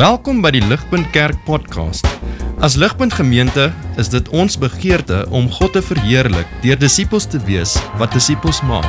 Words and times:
Welkom 0.00 0.38
by 0.40 0.48
die 0.54 0.62
Ligpunt 0.64 1.10
Kerk 1.12 1.36
podcast. 1.44 2.06
As 2.64 2.72
Ligpunt 2.80 3.12
Gemeente 3.12 3.66
is 4.00 4.08
dit 4.08 4.30
ons 4.32 4.54
begeerte 4.56 5.26
om 5.28 5.50
God 5.52 5.74
te 5.76 5.82
verheerlik 5.84 6.48
deur 6.62 6.80
disippels 6.80 7.26
te 7.28 7.36
wees 7.44 7.74
wat 8.00 8.16
disippels 8.16 8.62
maak 8.64 8.88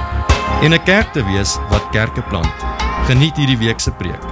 en 0.64 0.72
'n 0.72 0.84
kerk 0.88 1.12
te 1.12 1.20
wees 1.28 1.58
wat 1.68 1.84
kerke 1.92 2.24
plant. 2.32 2.56
Geniet 3.12 3.36
hierdie 3.36 3.60
week 3.60 3.84
se 3.84 3.92
preek. 3.92 4.24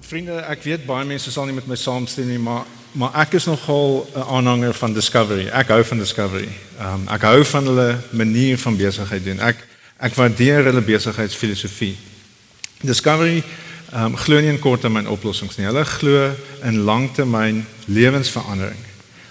Vriende, 0.00 0.46
ek 0.46 0.62
weet 0.62 0.86
baie 0.86 1.04
mense 1.04 1.30
sal 1.30 1.46
nie 1.46 1.58
met 1.58 1.66
my 1.66 1.74
saamstem 1.76 2.28
nie, 2.28 2.38
maar 2.38 2.62
maar 2.94 3.10
ek 3.14 3.34
is 3.34 3.46
nogal 3.46 4.06
'n 4.14 4.22
aanhanger 4.22 4.74
van 4.74 4.92
Discovery. 4.92 5.48
Ek 5.48 5.68
hou 5.68 5.84
van 5.84 5.98
Discovery. 5.98 6.48
Ehm 6.78 6.94
um, 6.94 7.08
ek 7.08 7.22
hou 7.22 7.44
van 7.44 7.64
hulle 7.64 7.98
manier 8.10 8.58
van 8.58 8.76
besigheid 8.76 9.24
doen. 9.24 9.40
Ek 9.40 9.74
ek 9.98 10.14
waardeer 10.14 10.64
hulle 10.68 10.82
besigheidsfilosofie. 10.84 11.96
Discovery 12.84 13.42
ehm 13.92 14.12
um, 14.12 14.16
glo 14.18 14.40
nie 14.42 14.50
in 14.50 14.58
korttermyn 14.58 15.06
oplossings 15.08 15.56
nie. 15.56 15.66
Hulle 15.68 15.84
glo 15.86 16.30
in 16.66 16.82
langtermyn 16.84 17.62
lewensverandering. 17.86 18.82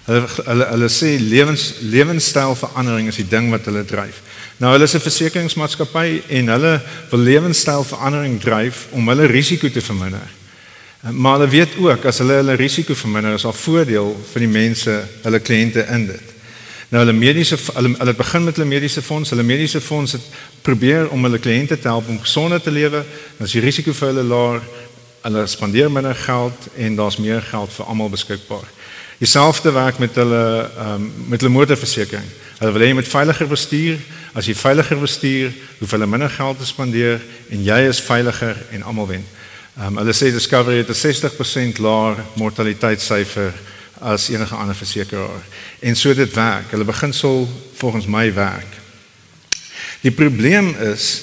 Hulle 0.06 0.22
hulle 0.46 0.68
hulle 0.70 0.88
sê 0.90 1.16
lewens 1.20 1.74
lewenstylverandering 1.92 3.10
is 3.12 3.20
die 3.20 3.28
ding 3.28 3.50
wat 3.52 3.68
hulle 3.68 3.84
dryf. 3.84 4.22
Nou 4.58 4.72
hulle 4.72 4.88
is 4.88 4.94
'n 4.94 5.04
versekeringsmaatskappy 5.04 6.22
en 6.28 6.48
hulle 6.48 6.80
wil 7.10 7.20
lewenstylverandering 7.20 8.40
dryf 8.40 8.86
om 8.90 9.08
hulle 9.08 9.26
risiko 9.26 9.68
te 9.70 9.80
verminder. 9.80 10.28
Maar 11.10 11.38
hulle 11.38 11.48
weet 11.48 11.76
ook 11.78 12.04
as 12.04 12.18
hulle 12.18 12.32
hulle 12.32 12.54
risiko 12.54 12.94
verminder, 12.94 13.34
is 13.34 13.42
daar 13.42 13.54
voordeel 13.54 14.16
vir 14.32 14.40
die 14.40 14.48
mense, 14.48 15.04
hulle 15.22 15.40
kliënte 15.40 15.86
in 15.92 16.06
dit. 16.06 16.35
Nou 16.96 17.04
hulle 17.04 17.12
mediese 17.12 17.58
hulle 17.74 17.90
hulle 17.98 18.12
begin 18.16 18.44
met 18.46 18.56
hulle 18.56 18.68
mediese 18.68 19.02
fonds, 19.04 19.30
hulle 19.30 19.42
mediese 19.44 19.80
fonds 19.84 20.14
het 20.16 20.22
probeer 20.64 21.10
om 21.12 21.26
hulle 21.28 21.38
kliënte 21.38 21.76
te 21.76 21.90
help 21.92 22.08
om 22.08 22.22
gesonder 22.22 22.62
te 22.62 22.72
lewe. 22.72 23.02
Dan 23.36 23.44
is 23.50 23.52
die 23.52 23.60
risiko 23.60 23.92
vir 23.92 24.14
hulle 24.14 24.24
laer. 24.24 24.64
Hulle 25.26 25.42
spandeer 25.46 25.92
minder 25.92 26.16
geld 26.16 26.70
en 26.72 26.96
daar's 26.96 27.18
meer 27.20 27.44
geld 27.50 27.74
vir 27.74 27.92
almal 27.92 28.08
beskikbaar. 28.08 28.64
Dieselfde 29.20 29.74
werk 29.76 30.00
met 30.00 30.16
hulle 30.16 30.40
ehm 30.70 30.94
um, 30.94 31.12
met 31.28 31.44
hulle 31.44 31.52
motorversekering. 31.52 32.32
Hulle 32.62 32.72
wil 32.72 32.86
hê 32.86 32.88
jy 32.88 32.98
moet 33.02 33.12
veiliger 33.12 33.52
bestuur. 33.52 34.00
As 34.32 34.48
jy 34.48 34.56
veiliger 34.56 35.00
bestuur, 35.04 35.52
hoef 35.82 35.92
hulle 35.92 36.08
minder 36.08 36.32
geld 36.32 36.64
te 36.64 36.72
spandeer 36.72 37.20
en 37.52 37.64
jy 37.64 37.80
is 37.92 38.00
veiliger 38.08 38.56
en 38.72 38.88
almal 38.88 39.12
wen. 39.12 39.30
Ehm 39.76 39.92
um, 39.92 40.00
hulle 40.00 40.16
sê 40.16 40.32
Discovery 40.32 40.80
het 40.80 40.96
'n 40.96 41.02
60% 41.04 41.84
laer 41.84 42.24
mortaliteitssyfer 42.40 43.52
as 44.00 44.28
enige 44.28 44.54
ander 44.54 44.76
versekeraar. 44.76 45.44
En 45.80 45.96
so 45.96 46.14
dit 46.14 46.34
werk. 46.34 46.70
Hulle 46.70 46.84
beginsel 46.84 47.48
volgens 47.74 48.06
my 48.06 48.34
werk. 48.34 48.76
Die 50.00 50.12
probleem 50.12 50.74
is 50.92 51.22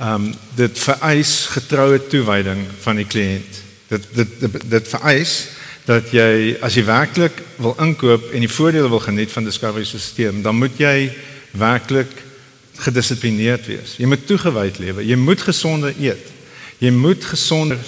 ehm 0.00 0.14
um, 0.14 0.34
dit 0.54 0.78
vereis 0.78 1.46
getroue 1.52 2.06
toewyding 2.06 2.64
van 2.80 2.96
die 2.96 3.06
kliënt. 3.06 3.58
Dit 3.88 4.06
dit 4.14 4.28
dit, 4.40 4.70
dit 4.70 4.88
vereis 4.88 5.34
dat 5.84 6.08
jy 6.14 6.56
as 6.64 6.74
jy 6.74 6.84
werklik 6.84 7.42
wil 7.60 7.74
inkoop 7.82 8.30
en 8.32 8.40
die 8.40 8.48
voordele 8.52 8.88
wil 8.88 9.02
geniet 9.04 9.32
van 9.32 9.44
Discovery 9.44 9.84
se 9.84 9.98
stelsel, 10.00 10.42
dan 10.42 10.56
moet 10.56 10.78
jy 10.78 11.10
werklik 11.52 12.12
gedissiplineerd 12.80 13.66
wees. 13.66 13.96
Jy 14.00 14.08
moet 14.08 14.26
toegewyd 14.26 14.78
lewe. 14.80 15.04
Jy 15.06 15.16
moet 15.20 15.42
gesonde 15.44 15.92
eet. 15.98 16.32
Jy 16.80 16.92
moet 16.96 17.24
gesonder 17.24 17.78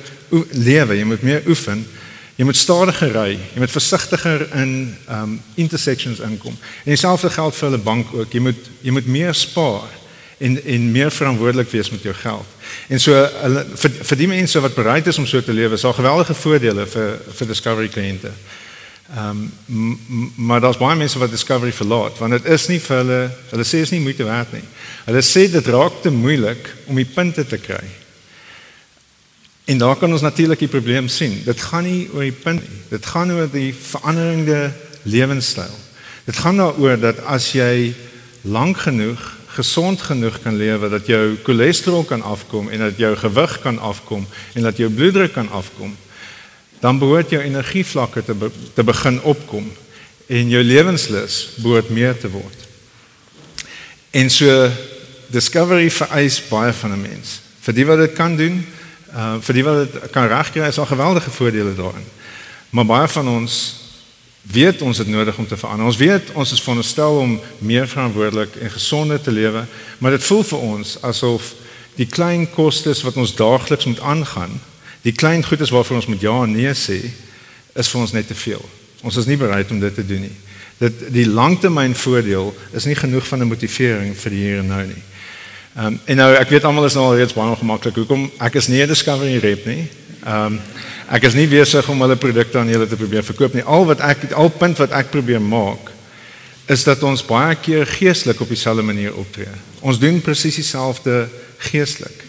lewe, 0.52 0.96
jy 0.96 1.04
moet 1.08 1.22
meer 1.24 1.46
oefen. 1.48 1.84
Jy 2.42 2.48
moet 2.48 2.58
stadiger 2.58 3.12
ry, 3.14 3.36
jy 3.54 3.60
moet 3.62 3.70
versigtiger 3.70 4.40
in 4.58 4.70
um 5.14 5.34
intersections 5.54 6.18
inkom. 6.26 6.56
En 6.82 6.88
dieselfde 6.90 7.28
geld 7.30 7.54
vir 7.54 7.68
hulle 7.68 7.78
bank 7.78 8.10
ook. 8.16 8.32
Jy 8.34 8.42
moet 8.42 8.70
jy 8.82 8.94
moet 8.96 9.06
meer 9.06 9.36
spaar 9.38 9.86
en 10.42 10.56
en 10.58 10.88
meer 10.90 11.14
verantwoordelik 11.14 11.70
wees 11.70 11.92
met 11.94 12.02
jou 12.02 12.14
geld. 12.18 12.56
En 12.90 12.98
so 12.98 13.14
hulle 13.14 13.62
vir, 13.84 13.94
vir 14.10 14.20
die 14.24 14.28
mense 14.34 14.64
wat 14.66 14.74
bereid 14.74 15.06
is 15.06 15.22
om 15.22 15.30
so 15.30 15.38
te 15.38 15.54
lewe, 15.54 15.78
is 15.78 15.86
daar 15.86 15.94
geweldige 15.94 16.34
voordele 16.34 16.88
vir 16.96 17.14
vir 17.38 17.52
Discovery 17.54 17.94
kliënte. 17.94 18.34
Um 19.22 19.46
maar 20.34 20.66
daar's 20.66 20.82
baie 20.82 20.98
mense 20.98 21.22
wat 21.22 21.30
Discovery 21.30 21.70
verlaat 21.72 22.18
want 22.18 22.40
dit 22.40 22.52
is 22.58 22.68
nie 22.74 22.82
vir 22.82 23.04
hulle 23.04 23.24
hulle 23.54 23.70
sê 23.70 23.86
is 23.86 23.94
nie 23.94 24.02
moeite 24.02 24.26
werd 24.26 24.58
nie. 24.58 24.66
Hulle 25.06 25.22
sê 25.22 25.46
dit 25.46 25.74
raak 25.78 26.02
te 26.02 26.10
moeilik 26.10 26.74
om 26.90 26.98
die 26.98 27.06
punte 27.06 27.46
te 27.46 27.62
kry. 27.62 28.01
En 29.64 29.78
daar 29.78 29.96
kan 29.96 30.12
ons 30.12 30.20
natuurlik 30.20 30.58
die 30.58 30.68
probleem 30.68 31.08
sien. 31.08 31.42
Dit 31.44 31.60
gaan 31.60 31.84
nie 31.86 32.08
oor 32.12 32.26
die 32.26 32.32
punt 32.32 32.60
nie. 32.60 32.80
Dit 32.88 33.06
gaan 33.06 33.32
oor 33.32 33.50
die 33.50 33.74
veranderende 33.74 34.72
lewenstyl. 35.02 35.76
Dit 36.24 36.36
gaan 36.36 36.56
daaroor 36.56 36.98
dat 36.98 37.22
as 37.26 37.52
jy 37.52 37.94
lank 38.42 38.76
genoeg, 38.86 39.22
gesond 39.52 40.02
genoeg 40.02 40.40
kan 40.42 40.56
lewe 40.56 40.88
dat 40.88 41.06
jou 41.06 41.36
cholesterol 41.44 42.04
kan 42.04 42.22
afkom 42.22 42.70
en 42.70 42.78
dat 42.78 42.98
jou 42.98 43.16
gewig 43.16 43.58
kan 43.60 43.78
afkom 43.78 44.26
en 44.54 44.62
dat 44.62 44.76
jou 44.76 44.90
bloeddruk 44.90 45.32
kan 45.32 45.50
afkom, 45.50 45.96
dan 46.80 46.98
behoort 46.98 47.30
jou 47.30 47.42
energievlakke 47.42 48.24
te 48.24 48.34
be 48.34 48.50
te 48.74 48.82
begin 48.84 49.20
opkom 49.22 49.68
en 50.26 50.48
jou 50.48 50.62
lewenslus 50.64 51.54
behoort 51.62 51.90
meer 51.90 52.16
te 52.18 52.30
word. 52.30 52.66
En 54.10 54.30
so 54.30 54.70
discovery 55.32 55.90
vereis 55.90 56.40
baie 56.48 56.72
van 56.72 56.92
'n 56.92 57.00
mens. 57.00 57.40
Vir 57.60 57.74
die 57.74 57.86
wat 57.86 57.98
dit 57.98 58.12
kan 58.12 58.36
doen, 58.36 58.64
uh 59.14 59.36
vir 59.40 59.54
die 59.54 59.64
wat 59.64 59.92
dit 59.92 60.10
kan 60.10 60.28
regkry 60.28 60.66
is 60.66 60.78
al 60.78 60.86
geweldige 60.86 61.30
voordele 61.30 61.74
daarin. 61.74 62.04
Maar 62.70 62.86
baie 62.86 63.08
van 63.08 63.28
ons 63.28 63.80
weet 64.42 64.82
ons 64.82 64.98
het 64.98 65.08
nodig 65.08 65.36
om 65.38 65.46
te 65.46 65.56
verander. 65.56 65.86
Ons 65.86 65.96
weet 65.96 66.32
ons 66.32 66.52
is 66.52 66.60
veronderstel 66.60 67.18
om 67.18 67.40
meer 67.58 67.88
verantwoordelik 67.88 68.56
en 68.56 68.70
gesonder 68.70 69.20
te 69.20 69.32
lewe, 69.32 69.64
maar 69.98 70.10
dit 70.10 70.24
voel 70.24 70.42
vir 70.42 70.58
ons 70.58 70.96
asof 71.02 71.52
die 71.94 72.06
klein 72.06 72.48
kostes 72.50 73.02
wat 73.02 73.16
ons 73.16 73.34
daagliks 73.36 73.84
moet 73.84 74.00
aangaan, 74.00 74.60
die 75.02 75.12
klein 75.12 75.44
goedes 75.44 75.70
waarvoor 75.70 75.96
ons 76.00 76.06
moet 76.06 76.20
ja 76.20 76.42
en 76.42 76.56
nee 76.56 76.72
sê, 76.74 76.98
is 77.74 77.88
vir 77.88 78.00
ons 78.00 78.12
net 78.12 78.26
te 78.26 78.34
veel. 78.34 78.64
Ons 79.02 79.16
is 79.16 79.26
nie 79.26 79.36
bereid 79.36 79.70
om 79.70 79.80
dit 79.80 79.94
te 79.94 80.06
doen 80.06 80.26
nie. 80.26 80.36
Dit 80.78 81.06
die 81.14 81.26
langtermynvoordeel 81.28 82.52
is 82.72 82.86
nie 82.88 82.98
genoeg 82.98 83.26
van 83.28 83.42
'n 83.42 83.50
motivering 83.50 84.16
vir 84.16 84.30
die 84.30 84.42
hier 84.42 84.58
en 84.58 84.66
nou 84.66 84.86
nie. 84.86 85.02
Ehm 85.72 85.86
um, 85.86 86.00
en 86.04 86.16
nou 86.16 86.32
ek 86.36 86.50
weet 86.52 86.64
almal 86.68 86.84
is 86.84 86.94
nou 86.98 87.06
al 87.08 87.14
reeds 87.16 87.32
baie 87.32 87.48
ongemaklik. 87.48 87.96
Hoekom? 87.96 88.26
Ek 88.44 88.58
is 88.60 88.66
nie 88.68 88.82
'n 88.82 88.88
discovery 88.88 89.38
rep 89.40 89.64
nie. 89.64 89.88
Ehm 90.20 90.44
um, 90.44 90.60
ek 91.08 91.22
is 91.22 91.32
nie 91.34 91.46
besig 91.48 91.88
om 91.88 92.00
hulle 92.00 92.16
produkte 92.16 92.58
aan 92.58 92.68
julle 92.68 92.86
te 92.86 92.96
probeer 92.96 93.24
verkoop 93.24 93.54
nie. 93.54 93.64
Al 93.64 93.86
wat 93.86 94.00
ek 94.00 94.32
al 94.32 94.48
punt 94.48 94.76
wat 94.78 94.90
ek 94.90 95.10
probeer 95.10 95.40
maak 95.40 95.88
is 96.68 96.84
dat 96.84 97.02
ons 97.02 97.24
baie 97.24 97.56
keer 97.56 97.86
geestelik 97.86 98.40
op 98.40 98.48
dieselfde 98.48 98.82
manier 98.82 99.16
optree. 99.16 99.48
Ons 99.80 99.98
doen 99.98 100.20
presies 100.20 100.54
dieselfde 100.54 101.28
geestelik. 101.58 102.20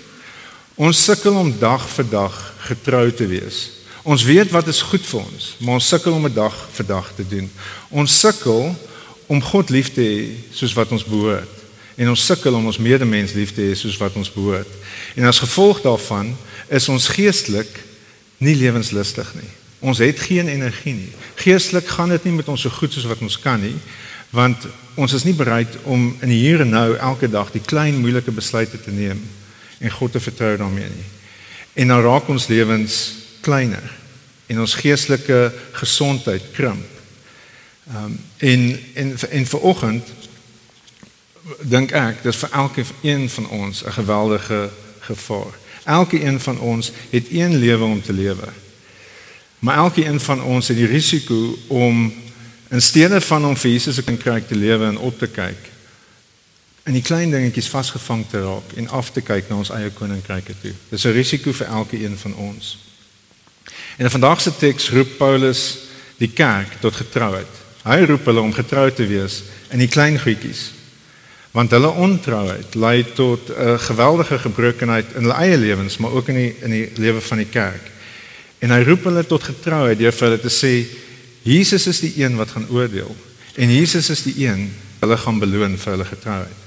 Ons 0.75 1.03
sukkel 1.03 1.35
om 1.35 1.53
dag 1.59 1.83
vir 1.89 2.05
dag 2.09 2.53
getrou 2.59 3.11
te 3.11 3.27
wees. 3.27 3.69
Ons 4.03 4.23
weet 4.23 4.51
wat 4.51 4.67
is 4.67 4.81
goed 4.81 5.05
vir 5.05 5.19
ons, 5.19 5.55
maar 5.59 5.73
ons 5.73 5.87
sukkel 5.87 6.13
om 6.13 6.25
'n 6.25 6.33
dag 6.33 6.55
vir 6.71 6.85
dag 6.85 7.11
te 7.15 7.27
doen. 7.27 7.51
Ons 7.89 8.19
sukkel 8.19 8.75
om 9.27 9.41
God 9.41 9.69
lief 9.69 9.93
te 9.93 10.01
hê 10.01 10.31
soos 10.55 10.73
wat 10.73 10.91
ons 10.91 11.03
behoort 11.03 11.62
en 11.95 12.09
ons 12.09 12.25
sukkel 12.25 12.55
om 12.57 12.65
ons 12.65 12.81
medemens 12.81 13.33
lief 13.37 13.53
te 13.53 13.61
hê 13.61 13.73
soos 13.77 13.97
wat 14.01 14.15
ons 14.17 14.31
behoort. 14.33 14.69
En 15.15 15.27
as 15.29 15.41
gevolg 15.43 15.81
daarvan 15.85 16.31
is 16.73 16.89
ons 16.89 17.09
geestelik 17.13 17.69
nie 18.43 18.55
lewenslustig 18.57 19.29
nie. 19.37 19.51
Ons 19.83 19.99
het 19.99 20.19
geen 20.19 20.47
energie 20.47 20.95
nie. 20.95 21.11
Geestelik 21.35 21.87
gaan 21.87 22.13
dit 22.15 22.29
nie 22.29 22.37
met 22.39 22.49
ons 22.49 22.61
so 22.61 22.71
goed 22.71 22.93
soos 22.93 23.07
wat 23.09 23.21
ons 23.21 23.37
kan 23.39 23.61
nie, 23.61 23.75
want 24.33 24.65
ons 24.95 25.13
is 25.13 25.25
nie 25.27 25.35
bereid 25.37 25.75
om 25.83 26.07
in 26.21 26.31
die 26.31 26.39
hier 26.41 26.63
en 26.63 26.71
nou 26.73 26.95
elke 26.95 27.29
dag 27.29 27.51
die 27.53 27.61
klein 27.61 27.99
moeilike 28.01 28.33
besluite 28.33 28.79
te 28.81 28.93
neem 28.93 29.19
en 29.83 29.93
God 29.93 30.15
te 30.15 30.21
vertrou 30.23 30.55
daarmee 30.57 30.89
nie. 30.89 31.09
En 31.83 31.93
dan 31.93 32.01
raak 32.05 32.29
ons 32.29 32.47
lewens 32.47 32.97
kleiner 33.45 33.83
en 34.47 34.63
ons 34.63 34.75
geestelike 34.79 35.51
gesondheid 35.81 36.51
krimp. 36.55 36.89
Ehm 37.91 38.05
um, 38.05 38.19
en 38.37 38.61
en 38.93 39.15
en 39.29 39.45
vir 39.45 39.59
oggend 39.59 40.11
dink 41.61 41.91
ek 41.91 42.23
dis 42.23 42.35
vir 42.35 42.49
elke 42.51 42.85
een 43.01 43.29
van 43.29 43.49
ons 43.49 43.83
'n 43.83 43.91
geweldige 43.91 44.69
gevaar. 44.99 45.53
Elke 45.83 46.23
een 46.23 46.39
van 46.39 46.59
ons 46.59 46.91
het 47.09 47.25
een 47.31 47.55
lewe 47.55 47.83
om 47.83 48.01
te 48.01 48.13
lewe. 48.13 48.47
Maar 49.59 49.75
elke 49.75 50.05
een 50.05 50.19
van 50.19 50.43
ons 50.43 50.67
het 50.67 50.77
die 50.77 50.85
risiko 50.85 51.57
om 51.67 52.13
in 52.69 52.81
steede 52.81 53.21
van 53.21 53.45
om 53.45 53.57
vir 53.57 53.71
Jesus 53.71 53.95
te 53.95 54.17
kry 54.17 54.41
te 54.41 54.55
lewe 54.55 54.85
en 54.85 54.97
op 54.97 55.19
te 55.19 55.27
kyk 55.27 55.71
in 56.83 56.93
die 56.93 57.01
klein 57.01 57.31
dingetjies 57.31 57.69
vasgevang 57.71 58.25
te 58.29 58.41
raak 58.43 58.73
en 58.75 58.89
af 58.89 59.11
te 59.11 59.21
kyk 59.21 59.47
na 59.49 59.55
ons 59.55 59.69
eie 59.69 59.89
koninkryke 59.89 60.53
toe. 60.61 60.73
Dis 60.89 61.05
'n 61.05 61.11
risiko 61.11 61.51
vir 61.51 61.67
elke 61.67 62.03
een 62.03 62.17
van 62.17 62.35
ons. 62.35 62.77
En 63.97 64.03
in 64.03 64.09
vandag 64.09 64.41
se 64.41 64.55
teks 64.57 64.89
roep 64.89 65.17
Paulus 65.17 65.77
die 66.17 66.31
kerk 66.31 66.67
tot 66.79 66.95
getrouheid. 66.95 67.47
Hy 67.83 68.03
roep 68.03 68.25
hulle 68.25 68.41
om 68.41 68.53
getrou 68.53 68.91
te 68.91 69.07
wees 69.07 69.43
in 69.69 69.79
die 69.79 69.87
klein 69.87 70.19
goedjies 70.19 70.71
want 71.53 71.71
hulle 71.71 71.89
ontrouheid 71.89 72.75
lei 72.75 73.05
tot 73.13 73.49
'n 73.49 73.79
geweldige 73.79 74.39
gebrokenheid 74.39 75.13
in 75.13 75.21
hulle 75.21 75.37
eie 75.37 75.57
lewens 75.57 75.97
maar 75.97 76.11
ook 76.11 76.27
in 76.27 76.35
die 76.35 76.55
in 76.61 76.69
die 76.69 76.89
lewe 76.95 77.21
van 77.21 77.37
die 77.37 77.49
kerk. 77.49 77.91
En 78.59 78.71
hy 78.71 78.83
roep 78.83 79.03
hulle 79.03 79.25
tot 79.25 79.43
getrouheid 79.43 79.97
deur 79.97 80.11
vir 80.11 80.27
hulle 80.27 80.41
te 80.41 80.49
sê 80.49 80.87
Jesus 81.41 81.87
is 81.87 81.99
die 81.99 82.13
een 82.23 82.35
wat 82.35 82.49
gaan 82.49 82.69
oordeel 82.69 83.15
en 83.55 83.73
Jesus 83.73 84.09
is 84.09 84.23
die 84.23 84.47
een 84.47 84.73
hulle 84.99 85.17
gaan 85.17 85.39
beloon 85.39 85.77
vir 85.77 85.91
hulle 85.91 86.05
getrouheid. 86.05 86.59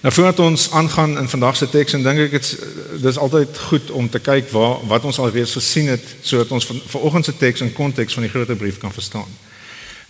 Nou 0.00 0.14
voordat 0.14 0.38
ons 0.38 0.70
aangaan 0.70 1.18
in 1.18 1.28
vandag 1.28 1.56
se 1.56 1.68
teks 1.68 1.92
en 1.92 2.02
dink 2.02 2.18
ek 2.18 2.30
dit 2.30 2.58
dis 3.02 3.18
altyd 3.18 3.58
goed 3.58 3.90
om 3.90 4.10
te 4.10 4.18
kyk 4.18 4.50
waar 4.50 4.86
wat 4.86 5.04
ons 5.04 5.18
alreeds 5.18 5.56
gesien 5.58 5.88
het 5.88 6.04
sodat 6.22 6.50
ons 6.50 6.66
van 6.66 6.80
vanoggend 6.86 7.24
se 7.24 7.36
teks 7.36 7.60
in 7.60 7.72
konteks 7.72 8.14
van 8.14 8.22
die 8.22 8.30
groter 8.30 8.56
brief 8.56 8.78
kan 8.78 8.92
verstaan. 8.92 9.47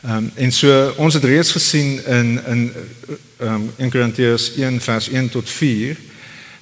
Ehm 0.03 0.17
um, 0.17 0.31
en 0.35 0.53
so 0.53 0.93
ons 0.97 1.15
het 1.15 1.25
reeds 1.25 1.53
gesien 1.53 2.05
in 2.06 2.45
in 2.47 2.73
ehm 3.39 3.55
um, 3.55 3.73
in 3.77 3.91
Korintiërs 3.91 4.53
1 4.55 4.81
vers 4.81 5.09
1 5.09 5.29
tot 5.29 5.50
4 5.50 5.97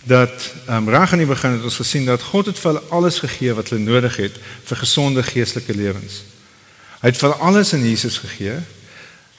dat 0.04 0.52
ehm 0.66 0.76
um, 0.76 0.88
reg 0.88 1.12
aan 1.12 1.18
die 1.18 1.26
begin 1.26 1.50
het 1.50 1.62
ons 1.62 1.82
gesien 1.82 2.04
dat 2.04 2.22
God 2.22 2.46
het 2.46 2.58
vir 2.58 2.72
hulle 2.72 2.88
alles 2.88 3.18
gegee 3.18 3.54
wat 3.54 3.68
hulle 3.68 3.82
nodig 3.82 4.16
het 4.16 4.40
vir 4.64 4.76
gesonde 4.76 5.22
geestelike 5.22 5.74
lewens. 5.74 6.22
Hy 7.00 7.12
het 7.12 7.16
vir 7.16 7.30
hulle 7.30 7.42
alles 7.44 7.72
in 7.72 7.84
Jesus 7.88 8.18
gegee 8.18 8.60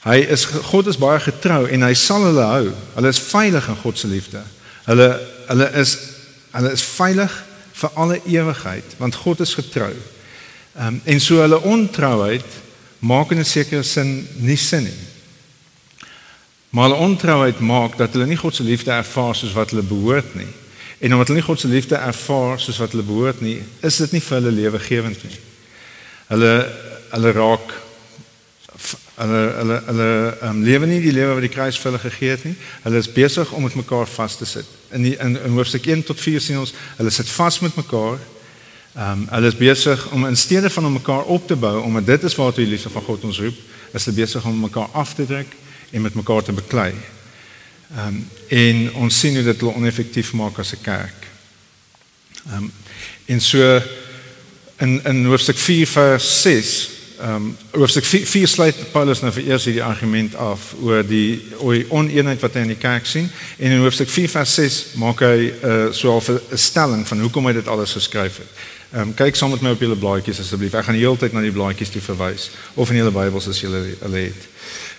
Hy 0.06 0.20
is 0.30 0.44
God 0.70 0.86
is 0.86 0.98
baie 1.00 1.18
getrou 1.20 1.66
en 1.66 1.82
hy 1.82 1.94
sal 1.98 2.22
hulle 2.28 2.44
hou. 2.46 2.70
Hulle 2.94 3.10
is 3.10 3.20
veilig 3.20 3.66
in 3.68 3.80
God 3.82 3.98
se 3.98 4.10
liefde. 4.10 4.42
Hulle 4.86 5.08
hulle 5.48 5.66
is 5.80 5.96
hulle 6.54 6.70
is 6.72 6.84
veilig 6.94 7.34
vir 7.78 7.98
alle 8.00 8.20
ewigheid 8.24 8.94
want 9.02 9.18
God 9.24 9.42
is 9.44 9.56
getrou. 9.58 9.92
Ehm 10.78 10.86
um, 10.86 11.00
en 11.04 11.20
so 11.20 11.42
hulle 11.42 11.58
ontrouheid 11.66 12.46
maak 12.98 13.30
in 13.30 13.38
'n 13.38 13.44
sekere 13.44 13.82
sin 13.82 14.28
nie 14.36 14.56
sin 14.56 14.82
nie. 14.82 15.00
Maar 16.70 16.88
hulle 16.88 17.00
ontrouheid 17.00 17.60
maak 17.60 17.96
dat 17.96 18.12
hulle 18.12 18.26
nie 18.26 18.36
God 18.36 18.54
se 18.54 18.62
liefde 18.62 18.90
ervaar 18.90 19.34
soos 19.34 19.52
wat 19.52 19.70
hulle 19.70 19.82
behoort 19.82 20.34
nie. 20.34 20.52
En 20.98 21.12
omdat 21.12 21.26
hulle 21.26 21.38
nie 21.40 21.46
God 21.46 21.60
se 21.60 21.68
liefde 21.68 21.94
ervaar 21.94 22.60
soos 22.60 22.78
wat 22.78 22.90
hulle 22.90 23.02
behoort 23.02 23.40
nie, 23.40 23.62
is 23.80 23.96
dit 23.96 24.12
nie 24.12 24.20
vir 24.20 24.40
hulle 24.40 24.52
lewegewend 24.52 25.22
nie. 25.24 25.38
Hulle 26.28 26.52
hulle 27.10 27.32
raak 27.32 27.86
Hulle 29.18 29.38
hulle 29.58 29.76
hulle 29.86 30.10
um, 30.46 30.60
lewe 30.62 30.86
nie 30.86 31.00
die 31.02 31.12
lewe 31.12 31.32
wat 31.34 31.42
die 31.42 31.50
kruis 31.50 31.78
vir 31.80 31.90
hulle 31.90 32.02
gegee 32.04 32.30
het 32.30 32.44
nie. 32.46 32.54
Hulle 32.84 33.00
is 33.02 33.08
besig 33.10 33.50
om 33.52 33.64
met 33.66 33.74
mekaar 33.74 34.06
vas 34.06 34.36
te 34.38 34.46
sit. 34.46 34.68
In 34.94 35.02
die, 35.02 35.16
in, 35.18 35.34
in 35.34 35.56
hoofstuk 35.56 35.88
1 35.90 36.04
tot 36.06 36.20
4 36.22 36.44
sien 36.44 36.60
ons 36.60 36.74
hulle 37.00 37.10
sit 37.10 37.30
vas 37.34 37.58
met 37.64 37.74
mekaar. 37.80 38.20
Ehm 38.94 39.10
um, 39.10 39.26
hulle 39.28 39.46
is 39.46 39.56
besig 39.56 40.10
om 40.10 40.26
in 40.26 40.36
steede 40.36 40.70
van 40.70 40.86
om 40.86 40.92
mekaar 40.92 41.24
op 41.24 41.46
te 41.46 41.56
bou, 41.56 41.82
omdat 41.82 42.06
dit 42.06 42.22
is 42.22 42.34
waartoe 42.34 42.64
die 42.64 42.72
liefde 42.72 42.90
van 42.90 43.02
God 43.02 43.24
ons 43.24 43.38
roep, 43.38 43.56
is 43.92 44.04
hulle 44.04 44.16
besig 44.16 44.44
om 44.44 44.60
mekaar 44.60 44.88
af 44.92 45.14
te 45.14 45.26
druk 45.26 45.54
en 45.90 46.02
met 46.02 46.14
mekaar 46.14 46.42
te 46.42 46.52
beklei. 46.52 46.92
Ehm 47.96 48.06
um, 48.06 48.28
en 48.48 48.94
ons 48.94 49.18
sien 49.18 49.34
hoe 49.34 49.44
dit 49.44 49.60
hulle 49.60 49.74
oneffektief 49.74 50.32
maak 50.32 50.58
as 50.58 50.72
'n 50.72 50.82
kerk. 50.82 51.26
Ehm 52.46 52.62
um, 52.62 52.72
en 53.26 53.40
so 53.40 53.80
in 54.78 55.04
in 55.04 55.24
hoofstuk 55.24 55.56
4 55.56 55.86
vers 55.86 56.42
6 56.42 56.98
Ehm 57.18 57.34
um, 57.34 57.56
hoofstuk 57.70 58.04
4 58.04 58.48
sluit 58.48 58.76
Paulus 58.92 59.20
nou 59.20 59.32
vir 59.34 59.48
eers 59.48 59.64
hierdie 59.66 59.82
argument 59.82 60.36
af 60.38 60.68
oor 60.78 61.02
die 61.02 61.40
oneenheid 61.90 62.38
wat 62.44 62.54
hy 62.54 62.62
in 62.62 62.70
die 62.70 62.78
kerk 62.78 63.08
sien 63.10 63.26
en 63.56 63.74
in 63.74 63.82
hoofstuk 63.82 64.10
4 64.14 64.30
vers 64.30 64.52
6 64.54 64.76
maak 65.02 65.24
hy 65.26 65.50
'n 65.50 65.66
uh, 65.66 65.88
so 65.92 66.14
'n 66.14 66.38
stelling 66.54 67.02
van 67.08 67.20
hoekom 67.20 67.50
hy 67.50 67.52
dit 67.58 67.68
alles 67.68 67.96
geskryf 67.98 68.38
het. 68.38 68.52
Ehm 68.92 69.10
um, 69.10 69.14
kyk 69.14 69.36
saam 69.36 69.50
met 69.52 69.60
my 69.60 69.74
op 69.74 69.82
julle 69.84 69.98
blaadjies 70.00 70.40
asseblief. 70.40 70.72
Ek 70.72 70.86
gaan 70.86 70.96
die 70.96 71.04
hele 71.04 71.20
tyd 71.20 71.34
na 71.36 71.42
die 71.44 71.52
blaadjies 71.52 71.90
toe 71.92 72.00
verwys 72.00 72.48
of 72.74 72.88
in 72.88 72.96
julle 72.96 73.12
Bybels 73.12 73.48
as 73.50 73.60
julle 73.60 73.82
hulle 74.00 74.22
het. 74.30 74.46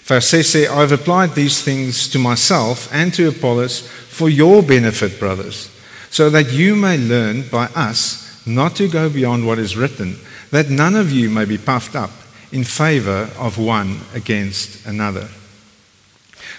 Vers 0.06 0.30
6 0.30 0.51
sê 0.53 0.62
I've 0.69 0.94
applied 0.94 1.33
these 1.33 1.63
things 1.65 2.07
to 2.13 2.19
myself 2.21 2.88
and 2.94 3.13
to 3.18 3.30
Apollos 3.30 3.81
for 4.09 4.30
your 4.30 4.62
benefit 4.62 5.18
brothers 5.19 5.69
so 6.09 6.30
that 6.30 6.51
you 6.53 6.75
may 6.75 6.97
learn 6.97 7.44
by 7.50 7.65
us 7.74 8.30
not 8.45 8.75
to 8.75 8.88
go 8.88 9.09
beyond 9.09 9.45
what 9.45 9.57
is 9.57 9.75
written 9.75 10.18
that 10.51 10.69
none 10.69 10.95
of 10.95 11.12
you 11.12 11.30
may 11.30 11.45
be 11.45 11.57
puffed 11.57 11.95
up 11.95 12.12
in 12.51 12.63
favor 12.63 13.30
of 13.38 13.57
one 13.57 14.00
against 14.13 14.86
another. 14.86 15.27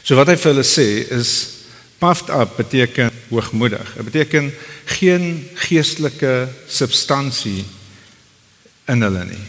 So 0.02 0.16
wat 0.16 0.30
hy 0.30 0.34
vir 0.34 0.54
hulle 0.54 0.66
sê 0.66 1.06
is 1.10 1.59
puffed 2.00 2.30
up 2.32 2.56
beteken 2.56 3.10
hoogmoedig. 3.28 3.92
Dit 3.94 4.04
beteken 4.04 4.52
geen 4.84 5.48
geestelike 5.54 6.48
substansie 6.66 7.64
in 8.90 9.02
hulle 9.04 9.24
nie. 9.28 9.44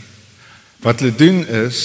Wat 0.83 0.99
hulle 0.99 1.15
doen 1.15 1.45
is 1.47 1.81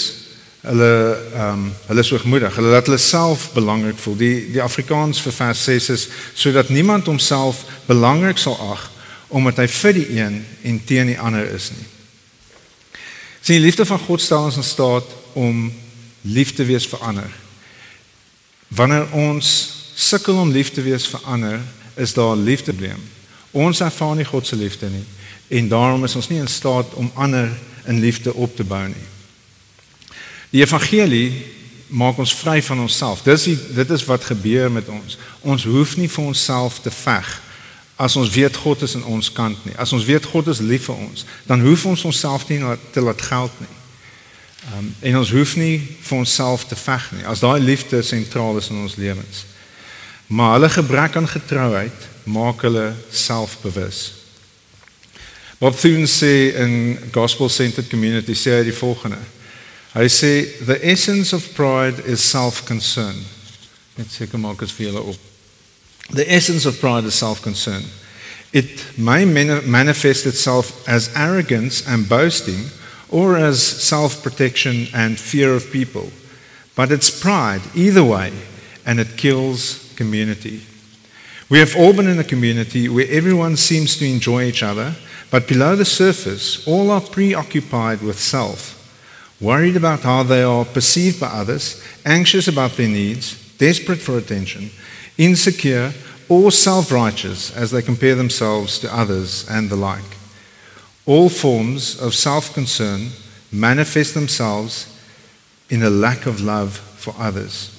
hulle 0.66 0.92
ehm 1.34 1.52
um, 1.52 1.72
hulle 1.86 2.02
is 2.02 2.10
hoogmoedig. 2.10 2.54
Hulle 2.58 2.74
laat 2.74 2.90
hulle 2.90 2.98
self 2.98 3.52
belangrik 3.54 3.98
voel. 4.02 4.16
Die 4.18 4.36
die 4.56 4.62
Afrikaans 4.62 5.22
vir 5.22 5.32
vers 5.32 5.64
6 5.64 5.88
is 5.94 6.08
sodat 6.34 6.72
niemand 6.74 7.06
homself 7.06 7.62
belangrik 7.86 8.38
sal 8.38 8.58
ag 8.72 8.90
omdat 9.28 9.58
hy 9.62 9.66
vir 9.70 9.94
die 9.94 10.08
een 10.18 10.40
en 10.62 10.84
teen 10.86 11.12
die 11.12 11.18
ander 11.18 11.46
is 11.54 11.70
nie. 11.74 11.86
Sien, 13.40 13.58
die 13.58 13.64
liefde 13.64 13.86
van 13.86 13.98
God 14.02 14.22
stel 14.22 14.48
ons 14.48 14.58
in 14.58 14.66
staat 14.66 15.06
om 15.38 15.68
lief 16.26 16.54
te 16.54 16.64
wees 16.66 16.86
vir 16.90 17.02
ander. 17.06 17.30
Wanneer 18.74 19.06
ons 19.14 19.50
sukkel 19.96 20.36
om 20.36 20.52
lief 20.52 20.70
te 20.76 20.84
wees 20.84 21.08
vir 21.08 21.20
ander, 21.24 21.60
is 21.96 22.12
daar 22.12 22.36
'n 22.36 22.44
liefdeprobleem. 22.44 23.00
Ons 23.50 23.80
ervaar 23.80 24.14
nie 24.16 24.24
God 24.24 24.46
se 24.46 24.56
liefde 24.56 24.90
nie 24.90 25.04
en 25.48 25.68
daarom 25.68 26.04
is 26.04 26.14
ons 26.14 26.28
nie 26.28 26.38
in 26.38 26.48
staat 26.48 26.94
om 26.94 27.10
ander 27.14 27.50
in 27.84 27.98
liefde 27.98 28.34
op 28.34 28.56
te 28.56 28.64
bou 28.64 28.86
nie. 28.86 29.06
Die 30.50 30.60
evangelie 30.60 31.46
maak 31.86 32.18
ons 32.18 32.34
vry 32.34 32.62
van 32.62 32.80
onsself. 32.80 33.22
Dis 33.22 33.42
die, 33.42 33.58
dit 33.74 33.90
is 33.90 34.04
wat 34.04 34.24
gebeur 34.24 34.70
met 34.70 34.88
ons. 34.88 35.18
Ons 35.40 35.64
hoef 35.64 35.96
nie 35.96 36.10
vir 36.10 36.24
onsself 36.24 36.80
te 36.80 36.90
veg 36.90 37.42
as 37.96 38.16
ons 38.16 38.30
weet 38.30 38.56
God 38.56 38.82
is 38.82 38.94
aan 38.94 39.06
ons 39.08 39.32
kant 39.32 39.64
nie. 39.64 39.72
As 39.80 39.92
ons 39.96 40.04
weet 40.04 40.24
God 40.28 40.50
is 40.52 40.58
lief 40.60 40.90
vir 40.90 40.98
ons, 41.00 41.24
dan 41.48 41.62
hoef 41.64 41.86
ons 41.88 42.04
onsself 42.04 42.44
nie 42.48 42.60
te 42.92 43.00
laat 43.00 43.22
geld 43.22 43.60
nie. 43.62 43.72
Um, 44.76 44.90
en 45.00 45.16
ons 45.22 45.30
hoef 45.32 45.54
nie 45.56 45.78
vir 45.78 46.18
onsself 46.18 46.66
te 46.68 46.76
veg 46.76 47.06
nie. 47.16 47.24
As 47.24 47.40
daai 47.40 47.60
liefde 47.62 48.02
sentraal 48.04 48.58
is 48.60 48.68
in 48.68 48.82
ons 48.82 48.98
lewens. 49.00 49.46
Maar 50.26 50.52
hulle 50.52 50.68
gebrek 50.68 51.16
aan 51.16 51.28
getrouheid 51.28 52.08
maak 52.24 52.62
hulle 52.66 52.94
selfbewus. 53.10 54.12
Bob 55.58 55.76
Thune 55.78 56.06
sê 56.06 56.52
in 56.54 56.98
Gospel 57.12 57.48
Centered 57.48 57.88
Community 57.88 58.34
sê 58.34 58.58
hy 58.58 58.64
die 58.66 58.74
volgende. 58.76 59.20
Hy 59.94 60.08
sê 60.12 60.32
the 60.66 60.76
essence 60.82 61.32
of 61.36 61.46
pride 61.56 62.02
is 62.04 62.20
self-concern. 62.20 63.16
Net 63.96 64.10
seker 64.12 64.42
maak 64.42 64.66
as 64.66 64.74
vir 64.76 64.90
julle 64.90 65.06
op. 65.14 65.22
The 66.12 66.26
essence 66.28 66.66
of 66.68 66.80
pride 66.80 67.06
is 67.06 67.14
self 67.14 67.40
concern. 67.42 67.84
It 68.52 68.98
may 68.98 69.24
manifest 69.24 70.26
itself 70.26 70.72
as 70.88 71.10
arrogance 71.14 71.86
and 71.86 72.08
boasting 72.08 72.70
or 73.08 73.36
as 73.36 73.62
self 73.62 74.22
protection 74.22 74.88
and 74.92 75.18
fear 75.18 75.54
of 75.54 75.70
people. 75.72 76.10
But 76.74 76.90
it's 76.90 77.10
pride 77.10 77.62
either 77.74 78.04
way, 78.04 78.32
and 78.84 79.00
it 79.00 79.16
kills 79.16 79.85
community. 79.96 80.62
We 81.48 81.58
have 81.60 81.76
all 81.76 81.92
been 81.92 82.08
in 82.08 82.18
a 82.18 82.24
community 82.24 82.88
where 82.88 83.06
everyone 83.08 83.56
seems 83.56 83.96
to 83.98 84.04
enjoy 84.04 84.44
each 84.44 84.62
other, 84.62 84.94
but 85.30 85.46
below 85.46 85.76
the 85.76 85.84
surface, 85.84 86.66
all 86.66 86.90
are 86.90 87.00
preoccupied 87.00 88.02
with 88.02 88.18
self, 88.18 88.74
worried 89.40 89.76
about 89.76 90.00
how 90.00 90.24
they 90.24 90.42
are 90.42 90.64
perceived 90.64 91.20
by 91.20 91.28
others, 91.28 91.80
anxious 92.04 92.48
about 92.48 92.72
their 92.72 92.88
needs, 92.88 93.56
desperate 93.58 94.00
for 94.00 94.18
attention, 94.18 94.70
insecure, 95.18 95.92
or 96.28 96.50
self 96.50 96.90
righteous 96.90 97.56
as 97.56 97.70
they 97.70 97.82
compare 97.82 98.16
themselves 98.16 98.80
to 98.80 98.94
others 98.94 99.48
and 99.48 99.70
the 99.70 99.76
like. 99.76 100.16
All 101.06 101.28
forms 101.28 102.00
of 102.00 102.14
self 102.14 102.52
concern 102.52 103.10
manifest 103.52 104.14
themselves 104.14 104.92
in 105.70 105.82
a 105.82 105.90
lack 105.90 106.26
of 106.26 106.40
love 106.40 106.76
for 106.76 107.14
others. 107.18 107.75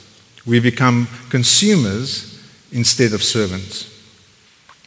We 0.47 0.61
become 0.61 1.07
consumers 1.29 2.23
instead 2.69 3.13
of 3.13 3.21
servants. 3.21 3.87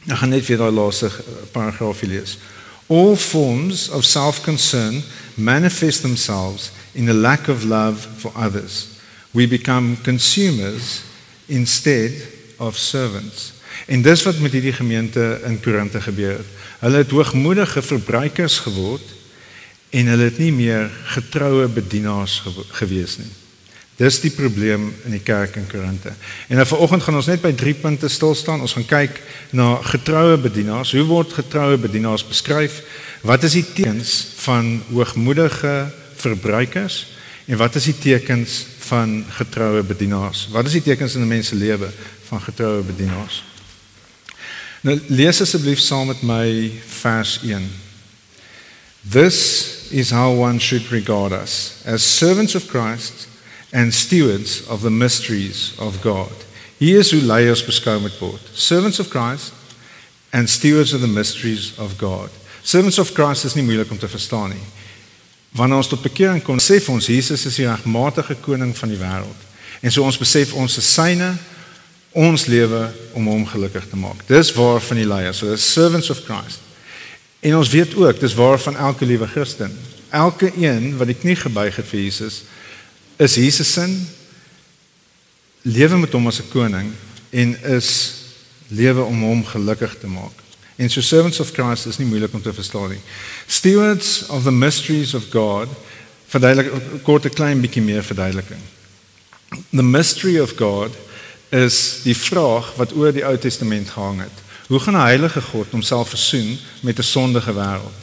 Ek 0.09 0.17
gaan 0.17 0.33
net 0.33 0.47
weer 0.49 0.57
daai 0.57 0.73
laaste 0.73 1.11
paragraafie 1.53 2.09
lees. 2.09 2.39
All 2.89 3.13
forms 3.17 3.91
of 3.93 4.05
self-concern 4.09 5.03
manifest 5.37 6.01
themselves 6.01 6.71
in 6.97 7.09
a 7.09 7.13
lack 7.13 7.49
of 7.49 7.65
love 7.69 8.09
for 8.17 8.33
others. 8.33 8.87
We 9.31 9.49
become 9.49 10.01
consumers 10.03 11.03
instead 11.47 12.13
of 12.57 12.77
servants. 12.77 13.53
En 13.87 14.03
dis 14.03 14.23
wat 14.23 14.41
met 14.41 14.57
hierdie 14.57 14.73
gemeente 14.73 15.41
in 15.45 15.61
Korinthe 15.61 16.01
gebeur 16.01 16.41
het. 16.41 16.57
Hulle 16.81 17.05
het 17.05 17.13
hoogmoedige 17.13 17.83
verbruikers 17.83 18.59
geword 18.65 19.05
en 19.91 20.07
hulle 20.07 20.33
het 20.33 20.39
nie 20.39 20.53
meer 20.53 20.89
getroue 21.13 21.69
bedienaars 21.69 22.41
gewees 22.81 23.19
nie. 23.21 23.33
Dis 24.01 24.21
die 24.23 24.33
probleem 24.33 24.89
in 25.05 25.13
die 25.13 25.21
kerk 25.21 25.59
in 25.61 25.67
Korinthe. 25.69 26.15
En 26.49 26.57
nou 26.57 26.67
vanoggend 26.67 27.05
gaan 27.05 27.19
ons 27.21 27.29
net 27.29 27.43
by 27.45 27.53
drie 27.53 27.75
punte 27.77 28.09
stil 28.09 28.33
staan. 28.35 28.65
Ons 28.65 28.73
gaan 28.79 28.89
kyk 28.89 29.21
na 29.53 29.75
getroue 29.93 30.39
bedienaars. 30.41 30.95
Hoe 30.97 31.05
word 31.05 31.37
getroue 31.37 31.77
bedienaars 31.77 32.25
beskryf? 32.25 32.81
Wat 33.29 33.45
is 33.45 33.59
die 33.59 33.67
tekens 33.77 34.15
van 34.41 34.79
hoogmoedige 34.89 35.91
verbruikers? 36.17 37.03
En 37.45 37.61
wat 37.61 37.77
is 37.77 37.91
die 37.91 37.99
tekens 37.99 38.63
van 38.87 39.21
getroue 39.37 39.83
bedienaars? 39.85 40.49
Wat 40.55 40.67
is 40.67 40.79
die 40.81 40.87
tekens 40.89 41.15
in 41.15 41.23
'n 41.23 41.29
mens 41.29 41.53
se 41.53 41.61
lewe 41.61 41.93
van 42.31 42.41
getroue 42.41 42.83
bedienaars. 42.87 43.43
Nou 44.87 44.95
lees 45.07 45.41
asseblief 45.43 45.81
saam 45.83 46.07
met 46.13 46.23
my 46.23 46.71
vers 47.01 47.41
1. 47.43 47.67
This 49.11 49.39
is 49.91 50.13
how 50.15 50.31
one 50.39 50.61
should 50.61 50.87
regard 50.95 51.35
us 51.35 51.83
as 51.85 52.07
servants 52.17 52.55
of 52.55 52.69
Christ 52.71 53.27
and 53.73 53.95
stewards 53.95 54.67
of 54.67 54.81
the 54.81 54.91
mysteries 54.91 55.75
of 55.79 56.01
God. 56.03 56.33
Hier 56.79 56.99
is 56.99 57.11
hoe 57.11 57.21
leiers 57.21 57.65
beskou 57.65 58.01
moet 58.01 58.19
word. 58.19 58.41
Servants 58.53 58.99
of 58.99 59.09
Christ 59.09 59.53
and 60.31 60.49
stewards 60.49 60.93
of 60.93 61.01
the 61.01 61.09
mysteries 61.09 61.73
of 61.79 61.97
God. 61.99 62.31
Servants 62.63 62.99
of 62.99 63.13
Christ 63.13 63.45
is 63.45 63.55
nie 63.55 63.65
moeilik 63.65 63.91
om 63.91 63.99
te 63.99 64.09
verstaan 64.09 64.55
nie. 64.55 64.67
Wanneer 65.57 65.83
ons 65.83 65.91
tot 65.91 66.03
bekering 66.03 66.43
kom, 66.43 66.61
sê 66.63 66.79
ons 66.89 67.07
Jesus 67.11 67.47
is 67.47 67.59
die 67.59 67.67
regmatige 67.67 68.37
koning 68.41 68.75
van 68.77 68.93
die 68.93 68.99
wêreld. 69.01 69.47
En 69.81 69.93
so 69.93 70.05
ons 70.07 70.19
besef 70.19 70.55
ons 70.55 70.77
is 70.79 70.93
syne 70.95 71.33
ons 72.11 72.47
lewe 72.51 72.81
om 73.15 73.29
hom 73.31 73.45
gelukkig 73.47 73.87
te 73.91 73.99
maak. 73.99 74.25
Dis 74.27 74.51
waar 74.57 74.81
van 74.83 74.99
die 74.99 75.07
leiers, 75.07 75.39
so 75.39 75.47
the 75.47 75.57
servants 75.61 76.11
of 76.11 76.25
Christ. 76.27 76.59
En 77.41 77.57
ons 77.57 77.71
weet 77.71 77.95
ook 77.95 78.21
dis 78.21 78.35
waar 78.35 78.59
van 78.61 78.77
elke 78.77 79.07
liewe 79.07 79.27
Christen. 79.27 79.73
Elke 80.11 80.51
een 80.57 80.97
wat 80.99 81.07
die 81.07 81.17
knie 81.17 81.37
gebuig 81.39 81.77
het 81.77 81.87
vir 81.87 82.01
Jesus 82.01 82.43
is 83.21 83.35
Jesus 83.37 83.73
se 83.73 83.85
lewe 85.63 85.97
met 85.97 86.13
hom 86.13 86.27
as 86.27 86.41
'n 86.41 86.49
koning 86.49 86.93
en 87.31 87.63
is 87.63 88.15
lewe 88.69 89.03
om 89.03 89.23
hom 89.23 89.45
gelukkig 89.45 89.97
te 90.01 90.07
maak. 90.07 90.33
En 90.77 90.91
so 90.91 91.01
servants 91.01 91.41
of 91.41 91.53
Christ 91.53 91.87
is 91.87 91.99
nie 91.99 92.07
moeilik 92.07 92.33
om 92.33 92.43
te 92.43 92.53
verstaan 92.53 92.89
nie. 92.89 93.01
Stewards 93.47 94.27
of 94.27 94.43
the 94.43 94.53
mysteries 94.53 95.15
of 95.15 95.25
God 95.31 95.69
verduidelik 96.27 97.03
kort 97.03 97.25
'n 97.25 97.35
klein 97.35 97.61
bietjie 97.61 97.83
meer 97.83 98.03
verduideliking. 98.03 98.61
The 99.71 99.83
mystery 99.83 100.39
of 100.39 100.55
God 100.57 100.97
is 101.49 102.01
die 102.03 102.17
vraag 102.17 102.75
wat 102.77 102.93
oor 102.93 103.13
die 103.13 103.25
Ou 103.25 103.39
Testament 103.39 103.91
gehang 103.91 104.21
het. 104.21 104.37
Hoe 104.67 104.81
gaan 104.81 104.95
'n 104.95 105.07
heilige 105.07 105.41
God 105.41 105.67
homself 105.71 106.09
versoen 106.09 106.59
met 106.81 106.99
'n 106.99 107.03
sondige 107.03 107.53
wêreld? 107.53 108.01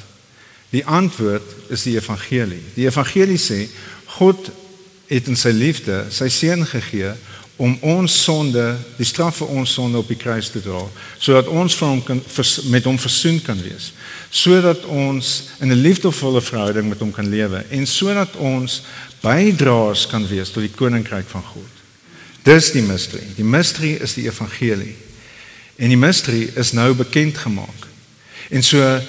Die 0.70 0.86
antwoord 0.86 1.56
is 1.68 1.84
die 1.84 1.96
evangelie. 1.96 2.64
Die 2.74 2.86
evangelie 2.86 3.40
sê 3.40 3.70
God 4.06 4.50
het 5.08 5.28
in 5.28 5.40
sy 5.40 5.52
liefde 5.56 6.06
sy 6.12 6.30
seun 6.30 6.66
gegee 6.68 7.14
om 7.58 7.74
ons 7.82 8.14
sonde, 8.24 8.64
die 9.00 9.06
straf 9.06 9.40
vir 9.42 9.50
ons 9.58 9.72
sonde 9.74 9.98
op 9.98 10.10
die 10.12 10.20
kruis 10.20 10.52
te 10.54 10.62
dra, 10.62 10.84
sodat 11.18 11.48
ons 11.50 11.74
vir 11.80 11.88
hom 11.90 12.04
kan 12.06 12.20
met 12.70 12.86
hom 12.86 13.00
versoen 13.02 13.40
kan 13.42 13.58
wees, 13.66 13.92
sodat 14.30 14.86
ons 14.86 15.50
in 15.60 15.72
'n 15.72 15.82
liefdevolle 15.82 16.42
verhouding 16.42 16.90
met 16.90 17.00
hom 17.00 17.12
kan 17.12 17.30
lewe 17.30 17.66
en 17.70 17.88
sodat 17.88 18.36
ons 18.36 18.82
bydraers 19.22 20.08
kan 20.08 20.28
wees 20.28 20.50
tot 20.50 20.62
die 20.62 20.76
koninkryk 20.76 21.26
van 21.28 21.44
God. 21.44 21.74
Dis 22.44 22.72
die 22.72 22.82
mystery. 22.82 23.24
Die 23.36 23.44
mystery 23.44 23.98
is 24.02 24.14
die 24.14 24.28
evangelie. 24.28 24.96
En 25.76 25.90
die 25.90 25.98
mystery 25.98 26.50
is 26.56 26.72
nou 26.72 26.94
bekend 26.94 27.38
gemaak. 27.38 27.88
En 28.50 28.64
so 28.64 29.02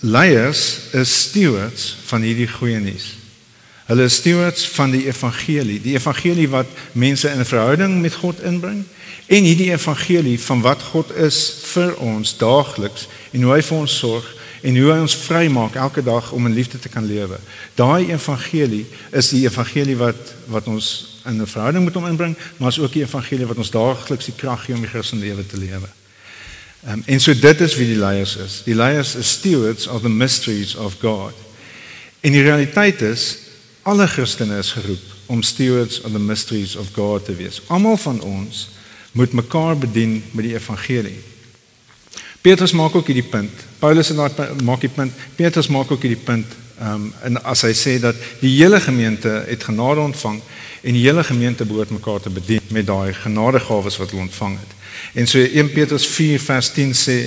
leiers 0.00 0.78
is 0.92 1.20
stewards 1.20 1.96
van 2.06 2.22
hierdie 2.22 2.48
goeie 2.48 2.78
nuus. 2.78 3.19
Hulle 3.90 4.06
is 4.06 4.14
stewards 4.14 4.68
van 4.68 4.92
die 4.94 5.06
evangelie, 5.08 5.80
die 5.82 5.96
evangelie 5.96 6.46
wat 6.48 6.66
mense 6.92 7.28
in 7.28 7.40
'n 7.42 7.44
verhouding 7.44 8.00
met 8.00 8.14
God 8.14 8.40
inbring 8.40 8.84
en 9.26 9.42
hierdie 9.42 9.72
evangelie 9.72 10.40
van 10.40 10.60
wat 10.60 10.82
God 10.82 11.10
is 11.16 11.58
vir 11.72 11.96
ons 11.96 12.36
daagliks 12.36 13.08
en 13.32 13.42
hoe 13.42 13.52
hy 13.52 13.62
vir 13.62 13.78
ons 13.78 13.98
sorg 13.98 14.28
en 14.62 14.78
hoe 14.78 14.92
hy 14.92 14.98
ons 15.00 15.16
vrymaak 15.16 15.74
elke 15.74 16.02
dag 16.02 16.30
om 16.32 16.46
in 16.46 16.54
liefde 16.54 16.78
te 16.78 16.88
kan 16.88 17.06
lewe. 17.06 17.38
Daai 17.74 18.12
evangelie 18.12 18.86
is 19.10 19.28
die 19.34 19.42
evangelie 19.42 19.96
wat 19.96 20.34
wat 20.46 20.66
ons 20.66 21.18
in 21.26 21.42
'n 21.42 21.46
verhouding 21.46 21.84
met 21.84 21.94
hom 21.94 22.06
inbring, 22.06 22.36
maar 22.56 22.68
is 22.68 22.78
ook 22.78 22.92
die 22.92 23.02
evangelie 23.02 23.46
wat 23.46 23.58
ons 23.58 23.70
daagliks 23.70 24.24
die 24.24 24.36
krag 24.36 24.64
gee 24.64 24.74
om 24.74 24.80
die 24.80 24.90
Christelike 24.90 25.26
lewe 25.26 25.46
te 25.46 25.58
lewe. 25.58 25.88
Um, 26.86 27.02
en 27.06 27.20
so 27.20 27.34
dit 27.34 27.60
is 27.60 27.76
wie 27.76 27.86
die 27.86 27.98
leiers 27.98 28.36
is. 28.36 28.62
Die 28.64 28.74
leiers 28.74 29.14
is 29.14 29.30
stewards 29.30 29.86
of 29.86 30.02
the 30.02 30.08
mysteries 30.08 30.74
of 30.74 30.94
God. 31.00 31.34
En 32.20 32.32
die 32.32 32.42
realiteit 32.42 33.02
is 33.02 33.49
Alle 33.82 34.06
Christene 34.06 34.58
is 34.58 34.72
geroep 34.72 35.00
om 35.26 35.42
stewards 35.42 36.00
of 36.00 36.12
the 36.12 36.18
mysteries 36.18 36.76
of 36.76 36.86
God 36.92 37.24
te 37.24 37.34
wees. 37.34 37.62
Almal 37.66 37.96
van 37.96 38.20
ons 38.20 38.68
moet 39.12 39.32
mekaar 39.32 39.78
bedien 39.78 40.24
met 40.30 40.44
die 40.44 40.54
evangelie. 40.54 41.18
Petrus 42.40 42.72
maak 42.72 42.94
ook 42.94 43.06
hierdie 43.06 43.28
punt. 43.30 43.64
Paulus 43.78 44.10
en 44.10 44.16
daar 44.16 44.32
maak 44.64 44.80
die 44.80 44.92
punt. 44.92 45.12
Petrus 45.36 45.68
maak 45.68 45.90
ook 45.90 46.02
hierdie 46.02 46.24
punt. 46.24 46.46
Ehm 46.80 46.92
um, 46.92 47.08
en 47.22 47.42
as 47.44 47.64
hy 47.64 47.72
sê 47.76 47.96
dat 48.00 48.16
die 48.40 48.52
hele 48.56 48.80
gemeente 48.80 49.32
het 49.48 49.64
genade 49.64 50.00
ontvang 50.00 50.40
en 50.80 50.96
die 50.96 51.04
hele 51.04 51.24
gemeente 51.24 51.64
behoort 51.64 51.90
mekaar 51.90 52.20
te 52.20 52.30
bedien 52.30 52.60
met 52.68 52.86
daai 52.86 53.12
genadegawes 53.14 53.96
wat 54.00 54.10
hulle 54.10 54.28
ontvang 54.28 54.56
het. 54.60 54.72
En 55.14 55.26
so 55.26 55.40
1 55.40 55.72
Petrus 55.72 56.06
4 56.06 56.40
vers 56.40 56.72
10 56.72 56.94
sê 56.96 57.20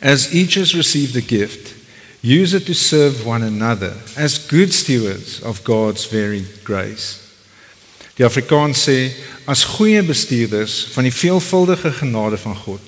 As 0.00 0.28
each 0.30 0.54
has 0.54 0.74
received 0.74 1.16
a 1.16 1.26
gift 1.26 1.74
Use 2.20 2.56
it 2.56 2.66
to 2.66 2.74
serve 2.74 3.24
one 3.24 3.42
another 3.42 3.94
as 4.16 4.38
good 4.38 4.72
stewards 4.72 5.40
of 5.42 5.62
God's 5.62 6.04
very 6.06 6.44
grace. 6.64 7.20
Die 8.16 8.24
Afrikaans 8.26 8.82
sê 8.82 9.12
as 9.46 9.62
goeie 9.62 10.02
bestuurders 10.02 10.88
van 10.90 11.06
die 11.06 11.14
veelvuldige 11.14 11.92
genade 12.00 12.38
van 12.42 12.56
God, 12.58 12.80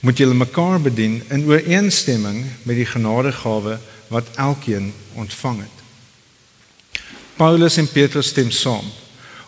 moet 0.00 0.18
julle 0.22 0.36
mekaar 0.38 0.78
bedien 0.80 1.18
in 1.34 1.48
ooreenstemming 1.48 2.44
met 2.62 2.78
die 2.78 2.86
genadegawe 2.86 3.80
wat 4.14 4.30
elkeen 4.38 4.92
ontvang 5.18 5.64
het. 5.64 7.02
Paulus 7.36 7.76
en 7.82 7.90
Petrus 7.90 8.30
stem 8.30 8.52
saam. 8.54 8.86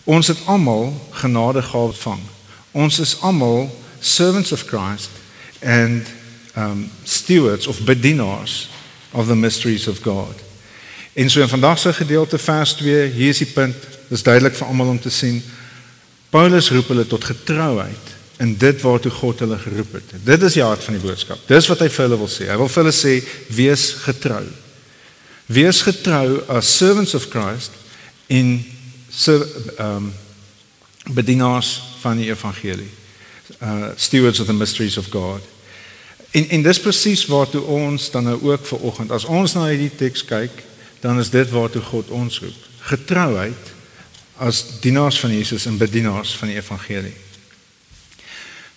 Ons 0.04 0.33
het 0.35 0.42
almal 0.50 0.90
genadegawe 1.23 1.92
ontvang. 1.92 2.25
Ons 2.75 2.99
is 2.99 3.14
almal 3.23 3.71
servants 4.00 4.52
of 4.52 4.66
Christ 4.66 5.11
and 5.62 6.11
um 6.59 6.90
stewards 7.04 7.66
of 7.66 7.78
bedienaars 7.87 8.66
of 9.11 9.27
the 9.27 9.37
mysteries 9.37 9.88
of 9.88 10.00
God. 10.00 10.35
En 11.12 11.31
so 11.31 11.41
in 11.41 11.49
vandag 11.49 11.79
se 11.79 11.93
gedeelte 11.93 12.38
vers 12.38 12.73
2, 12.73 13.07
hier 13.11 13.29
is 13.29 13.38
die 13.38 13.53
punt, 13.53 13.77
dis 14.09 14.23
duidelik 14.23 14.55
vir 14.55 14.67
almal 14.67 14.93
om 14.95 15.00
te 15.00 15.11
sien. 15.11 15.43
Paulus 16.31 16.71
roep 16.71 16.93
hulle 16.93 17.07
tot 17.07 17.25
getrouheid 17.25 18.15
in 18.38 18.55
dit 18.57 18.81
waartoe 18.81 19.11
God 19.11 19.43
hulle 19.43 19.59
geroep 19.59 19.93
het. 19.99 20.12
Dit 20.25 20.43
is 20.47 20.55
die 20.55 20.62
hart 20.62 20.85
van 20.85 20.95
die 20.95 21.03
boodskap. 21.03 21.41
Dis 21.50 21.67
wat 21.67 21.83
hy 21.83 21.88
vir 21.91 22.05
hulle 22.07 22.21
wil 22.21 22.31
sê. 22.31 22.47
Hy 22.47 22.59
wil 22.61 22.71
vir 22.71 22.85
hulle 22.85 22.95
sê 22.95 23.15
wees 23.57 23.87
getrou. 24.05 24.45
Wees 25.49 25.83
getrou 25.83 26.38
as 26.55 26.71
servants 26.71 27.17
of 27.19 27.27
Christ 27.33 27.75
in 28.29 28.61
so 29.11 29.43
um 29.83 30.12
bedienaars 31.09 31.73
van 32.03 32.21
die 32.21 32.29
evangelie. 32.31 32.91
Uh 33.59 33.91
stewards 33.97 34.41
of 34.41 34.47
the 34.47 34.55
mysteries 34.55 34.99
of 35.00 35.09
God. 35.11 35.43
En 36.30 36.49
en 36.49 36.62
dis 36.62 36.80
presies 36.80 37.26
waartoe 37.26 37.62
ons 37.62 38.11
dan 38.11 38.25
nou 38.25 38.42
ook 38.42 38.66
ver 38.66 38.78
oggend 38.78 39.11
as 39.11 39.25
ons 39.25 39.54
na 39.56 39.68
hierdie 39.70 39.94
teks 39.97 40.25
kyk, 40.25 40.64
dan 41.00 41.18
is 41.18 41.30
dit 41.30 41.50
waartoe 41.50 41.82
God 41.82 42.11
ons 42.11 42.40
roep. 42.40 42.66
Getrouheid 42.90 43.73
as 44.38 44.80
dienaars 44.80 45.18
van 45.20 45.32
Jesus 45.35 45.66
en 45.66 45.78
bedienaars 45.78 46.37
van 46.37 46.52
die 46.52 46.56
evangelie. 46.56 47.14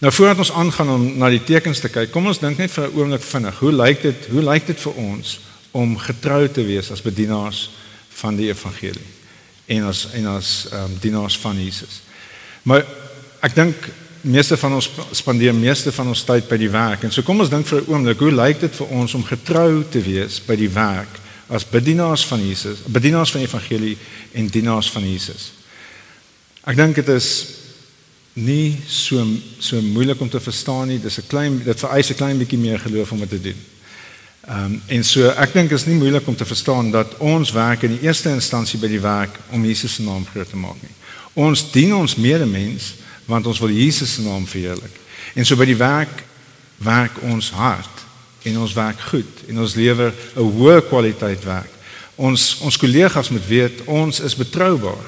Nou 0.01 0.13
voordat 0.13 0.37
ons 0.37 0.51
aangaan 0.51 0.89
om 0.89 1.03
na 1.17 1.29
die 1.29 1.43
tekens 1.45 1.79
te 1.79 1.89
kyk, 1.93 2.09
kom 2.11 2.25
ons 2.25 2.39
dink 2.41 2.57
net 2.57 2.71
vir 2.71 2.87
'n 2.87 2.97
oomblik 2.97 3.21
vinnig. 3.21 3.59
Hoe 3.59 3.71
lyk 3.71 4.01
dit? 4.01 4.25
Hoe 4.31 4.43
lyk 4.43 4.65
dit 4.65 4.79
vir 4.79 4.93
ons 4.93 5.39
om 5.71 5.97
getrou 5.97 6.49
te 6.49 6.63
wees 6.65 6.91
as 6.91 7.01
bedienaars 7.01 7.69
van 8.09 8.35
die 8.35 8.47
evangelie 8.49 9.11
en 9.65 9.83
as 9.83 10.07
en 10.13 10.25
as 10.25 10.67
ehm 10.71 10.83
um, 10.83 10.97
dienaars 10.99 11.37
van 11.37 11.63
Jesus? 11.63 12.01
Maar 12.63 12.85
ek 13.41 13.55
dink 13.55 13.75
meeste 14.21 14.57
van 14.57 14.73
ons 14.73 14.89
spandeer 15.11 15.55
meeste 15.55 15.91
van 15.91 16.07
ons 16.07 16.23
tyd 16.23 16.47
by 16.47 16.57
die 16.57 16.69
werk. 16.69 17.03
En 17.03 17.11
so 17.11 17.21
kom 17.21 17.39
ons 17.39 17.49
dink 17.49 17.67
vir 17.67 17.81
'n 17.81 17.91
oomblik, 17.91 18.19
hoe 18.19 18.31
lyk 18.31 18.59
dit 18.59 18.75
vir 18.75 18.87
ons 18.87 19.13
om 19.13 19.23
getrou 19.23 19.83
te 19.89 20.01
wees 20.01 20.41
by 20.45 20.55
die 20.55 20.69
werk 20.69 21.19
as 21.49 21.65
bedienaars 21.69 22.25
van 22.25 22.47
Jesus, 22.47 22.79
bedienaars 22.85 23.31
van 23.31 23.41
die 23.41 23.47
evangelie 23.47 23.97
en 24.33 24.47
dienaars 24.47 24.91
van 24.91 25.03
Jesus? 25.03 25.51
Ek 26.63 26.75
dink 26.75 26.95
dit 26.95 27.07
is 27.07 27.45
nie 28.33 28.77
so 28.87 29.25
so 29.59 29.81
moeilik 29.81 30.21
om 30.21 30.29
te 30.29 30.39
verstaan 30.39 30.87
nie. 30.87 30.99
Dis 30.99 31.17
'n 31.17 31.27
klein 31.27 31.63
dit 31.63 31.79
vereis 31.79 32.09
'n 32.09 32.15
klein 32.15 32.37
bietjie 32.37 32.59
meer 32.59 32.79
geloof 32.79 33.11
om 33.11 33.19
dit 33.19 33.29
te 33.29 33.41
doen. 33.41 33.59
Ehm 34.47 34.65
um, 34.65 34.81
en 34.87 35.03
so 35.03 35.29
ek 35.29 35.53
dink 35.53 35.71
is 35.71 35.85
nie 35.85 35.95
moeilik 35.95 36.27
om 36.27 36.35
te 36.35 36.45
verstaan 36.45 36.91
dat 36.91 37.17
ons 37.17 37.51
werk 37.51 37.83
in 37.83 37.97
die 37.97 38.07
eerste 38.07 38.29
instansie 38.29 38.79
by 38.79 38.87
die 38.87 38.99
werk 38.99 39.39
om 39.51 39.65
Jesus 39.65 39.93
se 39.93 40.03
naam 40.03 40.25
groot 40.25 40.49
te 40.49 40.57
maak 40.57 40.81
nie. 40.81 40.95
Ons 41.33 41.71
dien 41.71 41.93
ons 41.95 42.15
medemens 42.15 42.93
want 43.25 43.47
ons 43.47 43.59
wil 43.59 43.69
Jesus 43.69 44.13
se 44.13 44.21
naam 44.21 44.47
verheerlik. 44.47 44.95
En 45.33 45.45
so 45.45 45.55
by 45.55 45.65
die 45.65 45.79
werk 45.79 46.23
werk 46.81 47.21
ons 47.29 47.51
hard 47.51 48.05
en 48.43 48.57
ons 48.59 48.73
werk 48.73 48.99
goed 49.11 49.43
en 49.47 49.59
ons 49.61 49.75
lewer 49.75 50.13
'n 50.35 50.51
hoë 50.57 50.81
kwaliteit 50.89 51.43
werk. 51.43 51.71
Ons 52.15 52.57
ons 52.61 52.77
kollegas 52.77 53.29
moet 53.29 53.47
weet 53.47 53.83
ons 53.85 54.19
is 54.19 54.35
betroubaar 54.35 55.05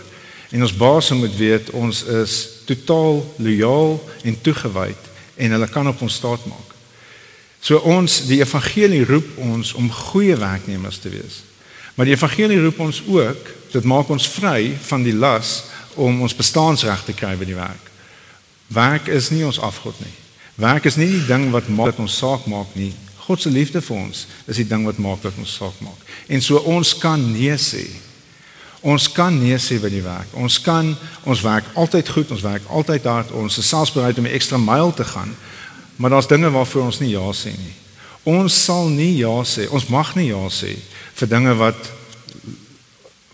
en 0.50 0.62
ons 0.62 0.77
baas 0.77 1.10
moet 1.10 1.36
weet 1.38 1.70
ons 1.70 2.03
is 2.03 2.50
totaal 2.65 3.34
lojaal 3.38 4.10
en 4.24 4.41
toegewyd 4.41 5.01
en 5.36 5.51
hulle 5.51 5.67
kan 5.67 5.88
op 5.88 6.01
ons 6.01 6.13
staat 6.13 6.46
maak. 6.46 6.70
So 7.60 7.77
ons 7.77 8.25
die 8.27 8.41
evangelie 8.41 9.05
roep 9.05 9.38
ons 9.38 9.74
om 9.74 9.91
goeie 9.91 10.36
werknemers 10.36 10.98
te 10.98 11.10
wees. 11.10 11.41
Maar 11.96 12.05
die 12.05 12.15
evangelie 12.15 12.60
roep 12.62 12.79
ons 12.79 13.03
ook, 13.08 13.50
dit 13.72 13.84
maak 13.84 14.10
ons 14.10 14.27
vry 14.27 14.74
van 14.89 15.03
die 15.03 15.15
las 15.15 15.63
om 15.96 16.22
ons 16.22 16.36
bestaansreg 16.36 17.05
te 17.05 17.13
kry 17.13 17.36
by 17.38 17.46
die 17.46 17.58
werk. 17.58 17.92
Werk 18.67 19.08
is 19.08 19.29
nie 19.29 19.46
ons 19.46 19.60
afgod 19.60 20.00
nie. 20.00 20.13
Werk 20.55 20.86
is 20.86 20.96
nie 20.96 21.10
die 21.10 21.25
ding 21.25 21.50
wat 21.51 21.67
maak 21.67 21.93
dat 21.93 22.03
ons 22.05 22.17
saak 22.17 22.46
maak 22.46 22.75
nie. 22.77 22.93
God 23.25 23.41
se 23.41 23.50
liefde 23.50 23.82
vir 23.82 23.98
ons 23.98 24.25
is 24.51 24.60
die 24.60 24.67
ding 24.67 24.86
wat 24.86 25.00
maak 25.01 25.22
dat 25.24 25.38
ons 25.39 25.55
saak 25.55 25.77
maak. 25.82 26.00
En 26.27 26.41
so 26.41 26.60
ons 26.70 26.93
kan 27.00 27.22
nee 27.32 27.55
sê. 27.58 27.86
Ons 28.84 29.08
kan 29.12 29.34
nee 29.39 29.58
sê 29.63 29.79
by 29.79 29.89
die 29.89 30.03
werk. 30.03 30.34
Ons 30.36 30.60
kan 30.62 30.91
ons 31.24 31.43
werk 31.46 31.70
altyd 31.79 32.10
goed, 32.10 32.34
ons 32.36 32.43
werk 32.43 32.67
altyd 32.67 33.08
hard, 33.08 33.32
ons 33.32 33.58
is 33.58 33.70
selfs 33.70 33.93
bereid 33.96 34.20
om 34.20 34.27
'n 34.27 34.36
ekstra 34.36 34.58
myl 34.58 34.93
te 34.93 35.03
gaan. 35.03 35.36
Maar 35.96 36.10
daar's 36.10 36.27
dinge 36.27 36.51
waarvoor 36.51 36.84
ons 36.84 37.00
nie 37.00 37.10
ja 37.15 37.32
sê 37.32 37.55
nie. 37.55 37.75
Ons 38.24 38.63
sal 38.63 38.89
nie 38.89 39.17
ja 39.17 39.43
sê. 39.43 39.70
Ons 39.70 39.88
mag 39.88 40.15
nie 40.15 40.27
ja 40.27 40.50
sê 40.50 40.75
vir 41.15 41.27
dinge 41.27 41.55
wat 41.55 41.91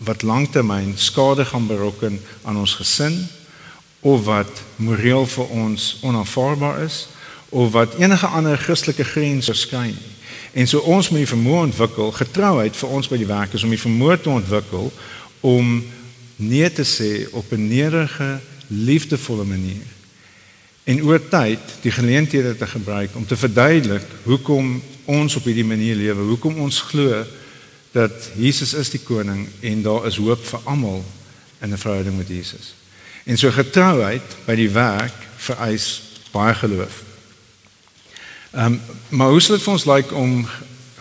wat 0.00 0.22
lanktermyn 0.22 0.94
skade 0.96 1.44
gaan 1.44 1.66
berokken 1.66 2.20
aan 2.44 2.56
ons 2.56 2.74
gesin 2.74 3.28
of 4.00 4.24
wat 4.24 4.62
moreel 4.76 5.26
vir 5.26 5.46
ons 5.48 5.98
onaanvaarbaar 6.02 6.82
is 6.82 7.08
of 7.50 7.72
wat 7.72 7.94
enige 7.98 8.26
ander 8.26 8.58
Christelike 8.58 9.04
grens 9.04 9.50
verskyn. 9.50 9.96
En 10.52 10.66
so 10.66 10.78
ons 10.78 11.08
moet 11.10 11.24
die 11.24 11.30
vermoë 11.30 11.66
ontwikkel, 11.68 12.12
getrouheid 12.14 12.76
vir 12.76 12.94
ons 12.94 13.08
by 13.10 13.18
die 13.20 13.28
werk 13.28 13.54
is 13.54 13.64
om 13.66 13.74
die 13.74 13.80
vermoë 13.80 14.20
te 14.22 14.30
ontwikkel 14.30 14.90
om 15.46 15.82
nee 16.36 16.70
te 16.72 16.86
sê 16.86 17.26
op 17.30 17.52
'n 17.52 17.68
nederige, 17.68 18.40
liefdevolle 18.66 19.44
manier. 19.44 19.86
En 20.84 21.02
oor 21.02 21.28
tyd 21.28 21.60
die 21.82 21.92
geleenthede 21.92 22.56
te 22.56 22.66
gebruik 22.66 23.10
om 23.14 23.26
te 23.26 23.36
verduidelik 23.36 24.06
hoekom 24.24 24.82
ons 25.04 25.36
op 25.36 25.44
hierdie 25.44 25.64
manier 25.64 25.94
lewe, 25.94 26.22
hoekom 26.22 26.58
ons 26.58 26.80
glo 26.80 27.24
dat 27.92 28.30
Jesus 28.36 28.74
is 28.74 28.90
die 28.90 29.02
koning 29.02 29.48
en 29.60 29.82
daar 29.82 30.06
is 30.06 30.16
hoop 30.16 30.44
vir 30.46 30.60
almal 30.64 31.04
in 31.60 31.72
'n 31.72 31.78
verhouding 31.78 32.16
met 32.16 32.28
Jesus. 32.28 32.79
En 33.30 33.38
so 33.38 33.52
getrouheid 33.54 34.34
by 34.46 34.56
die 34.58 34.70
werk 34.74 35.14
vereis 35.38 35.86
baie 36.34 36.54
geloof. 36.58 37.02
Ehm 38.50 38.74
um, 38.74 38.80
maar 39.08 39.30
hoe 39.30 39.40
sou 39.42 39.54
dit 39.54 39.62
vir 39.62 39.72
ons 39.72 39.86
lyk 39.86 40.10
like 40.10 40.14
om 40.14 40.48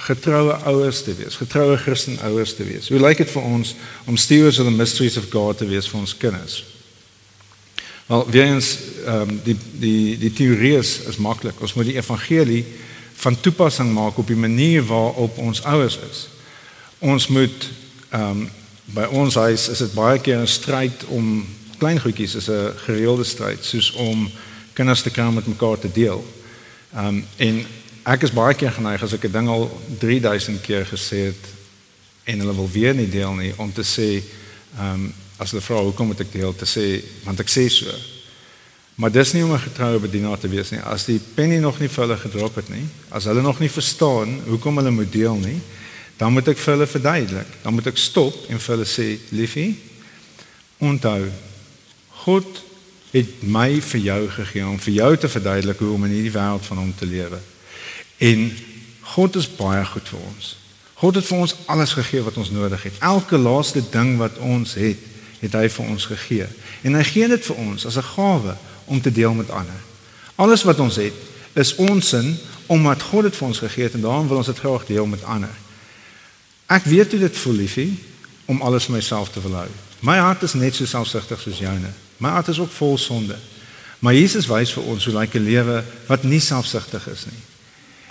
getroue 0.05 0.53
ouers 0.69 1.01
te 1.03 1.13
wees, 1.17 1.37
getroue 1.37 1.77
Christen 1.77 2.19
ouers 2.25 2.53
te 2.55 2.65
wees. 2.65 2.89
Hoe 2.89 3.01
lyk 3.01 3.17
dit 3.17 3.31
vir 3.33 3.41
ons 3.45 3.73
om 4.05 4.17
stewards 4.17 4.59
of 4.61 4.65
the 4.69 4.73
mysteries 4.73 5.17
of 5.17 5.29
God 5.33 5.57
te 5.57 5.67
wees 5.69 5.89
vir 5.89 5.99
ons 5.99 6.15
kinders? 6.17 6.63
Wel, 8.09 8.29
weer 8.29 8.53
eens 8.53 8.71
ehm 9.05 9.29
um, 9.29 9.41
die 9.43 9.57
die 9.81 10.17
die 10.17 10.33
teorie 10.33 10.77
is, 10.77 10.99
is 11.09 11.17
maklik. 11.17 11.61
Ons 11.61 11.73
moet 11.73 11.89
die 11.89 11.97
evangelie 11.97 12.63
van 13.25 13.41
toepassing 13.41 13.93
maak 13.93 14.17
op 14.17 14.27
die 14.27 14.37
manier 14.37 14.85
waarop 14.85 15.37
ons 15.37 15.63
ouers 15.63 15.97
is. 16.11 16.27
Ons 16.99 17.27
moet 17.27 17.69
ehm 18.09 18.45
um, 18.45 18.49
by 18.89 19.05
ons 19.13 19.35
huis 19.35 19.67
is 19.69 19.81
dit 19.85 19.93
baie 19.93 20.21
keer 20.21 20.41
'n 20.41 20.47
stryd 20.49 21.05
om 21.13 21.45
klein 21.79 21.99
goedjies 21.99 22.35
is 22.35 22.49
'n 22.49 22.73
gereelde 22.85 23.23
stryd 23.23 23.65
soos 23.65 23.91
om 23.91 24.29
kinders 24.73 25.01
te 25.01 25.09
kan 25.09 25.33
met 25.33 25.47
mekaar 25.47 25.79
te 25.79 25.91
deel. 25.91 26.25
Ehm 26.93 27.05
um, 27.05 27.25
en 27.37 27.65
ek 28.03 28.23
is 28.23 28.31
baie 28.31 28.55
keer 28.55 28.71
geneig 28.71 29.03
as 29.03 29.13
ek 29.13 29.25
'n 29.25 29.31
ding 29.31 29.47
al 29.47 29.81
3000 29.99 30.61
keer 30.61 30.85
gesê 30.85 31.17
het 31.31 31.43
en 32.23 32.39
hulle 32.39 32.55
wil 32.55 32.69
weer 32.71 32.95
nie 32.95 33.09
deel 33.09 33.33
nie 33.33 33.53
om 33.57 33.73
te 33.73 33.83
sê 33.83 34.23
ehm 34.77 34.93
um, 34.93 35.13
as 35.37 35.51
hulle 35.51 35.63
vra 35.63 35.81
hoekom 35.81 36.07
moet 36.07 36.19
ek 36.19 36.31
deel 36.31 36.55
te 36.55 36.65
sê 36.65 37.03
want 37.23 37.39
ek 37.39 37.49
sê 37.49 37.69
so. 37.69 37.91
Maar 38.99 39.11
dis 39.11 39.33
nie 39.33 39.43
om 39.43 39.53
'n 39.53 39.59
getroue 39.59 39.99
bedienaar 39.99 40.39
te 40.39 40.49
wees 40.49 40.69
nie. 40.69 40.79
As 40.79 41.05
die 41.05 41.19
penny 41.35 41.57
nog 41.57 41.79
nie 41.79 41.87
vir 41.87 42.03
hulle 42.03 42.17
gedrop 42.17 42.55
het 42.55 42.69
nie, 42.69 42.85
as 43.09 43.23
hulle 43.23 43.41
nog 43.41 43.59
nie 43.59 43.69
verstaan 43.69 44.41
hoekom 44.47 44.77
hulle 44.77 44.91
moet 44.91 45.11
deel 45.11 45.35
nie, 45.35 45.61
dan 46.17 46.33
moet 46.33 46.47
ek 46.47 46.57
vir 46.57 46.73
hulle 46.73 46.87
verduidelik. 46.87 47.47
Dan 47.63 47.73
moet 47.73 47.87
ek 47.87 47.97
stop 47.97 48.35
en 48.49 48.59
vir 48.59 48.75
hulle 48.75 48.85
sê, 48.85 49.19
liefie, 49.31 49.79
onthou 50.77 51.31
God 52.29 52.63
het 53.09 53.41
my 53.41 53.79
vir 53.81 54.01
jou 54.05 54.23
gegee 54.29 54.65
om 54.67 54.77
vir 54.77 54.93
jou 54.93 55.11
te 55.17 55.29
verduidelik 55.29 55.79
hoe 55.81 55.93
om 55.95 56.03
in 56.05 56.13
hierdie 56.13 56.33
wêreld 56.35 56.65
van 56.69 56.77
hom 56.77 56.91
te 56.95 57.07
lewe. 57.09 57.39
En 58.21 58.43
God 59.15 59.37
is 59.39 59.47
baie 59.49 59.85
goed 59.89 60.11
vir 60.11 60.19
ons. 60.19 60.49
God 60.99 61.17
het 61.17 61.25
vir 61.25 61.39
ons 61.45 61.55
alles 61.73 61.95
gegee 61.97 62.21
wat 62.21 62.37
ons 62.37 62.51
nodig 62.53 62.83
het. 62.85 62.99
Elke 63.01 63.39
laaste 63.39 63.81
ding 63.91 64.17
wat 64.19 64.37
ons 64.45 64.75
het, 64.77 65.01
het 65.39 65.55
hy 65.57 65.69
vir 65.73 65.89
ons 65.95 66.05
gegee. 66.11 66.49
En 66.85 66.99
hy 66.99 67.05
gee 67.07 67.29
dit 67.31 67.47
vir 67.49 67.61
ons 67.63 67.85
as 67.85 67.97
'n 67.97 68.11
gawe 68.13 68.57
om 68.85 69.01
te 69.01 69.11
deel 69.11 69.33
met 69.33 69.49
ander. 69.49 69.81
Alles 70.35 70.63
wat 70.63 70.79
ons 70.79 70.95
het, 70.95 71.13
is 71.53 71.75
ons 71.75 72.13
in 72.13 72.37
omdat 72.67 73.01
God 73.01 73.23
dit 73.23 73.35
vir 73.35 73.47
ons 73.47 73.59
gegee 73.59 73.83
het 73.83 73.93
en 73.93 74.01
daarom 74.01 74.27
wil 74.27 74.37
ons 74.37 74.51
dit 74.51 74.59
graag 74.59 74.85
deel 74.85 75.05
met 75.05 75.23
ander. 75.23 75.55
Ek 76.67 76.83
weet 76.83 77.11
hoe 77.11 77.19
dit 77.19 77.37
voel, 77.37 77.53
liefie, 77.53 78.03
om 78.45 78.61
alles 78.61 78.85
vir 78.85 78.95
myself 78.95 79.29
te 79.29 79.41
verlou. 79.41 79.67
My 79.99 80.17
hart 80.17 80.43
is 80.43 80.53
net 80.53 80.75
so 80.75 80.85
selfsugtig 80.85 81.41
soos 81.41 81.57
joune. 81.57 81.89
My 82.19 82.29
hart 82.35 82.47
is 82.51 82.59
ook 82.59 82.71
vol 82.75 82.97
sonde. 82.97 83.35
Maar 83.99 84.15
Jesus 84.15 84.47
wys 84.47 84.71
vir 84.75 84.83
ons 84.83 85.05
hoe 85.05 85.13
lyk 85.15 85.35
'n 85.35 85.43
lewe 85.43 85.83
wat 86.07 86.23
nie 86.23 86.39
selfsugtig 86.39 87.07
is 87.07 87.25
nie. 87.25 87.41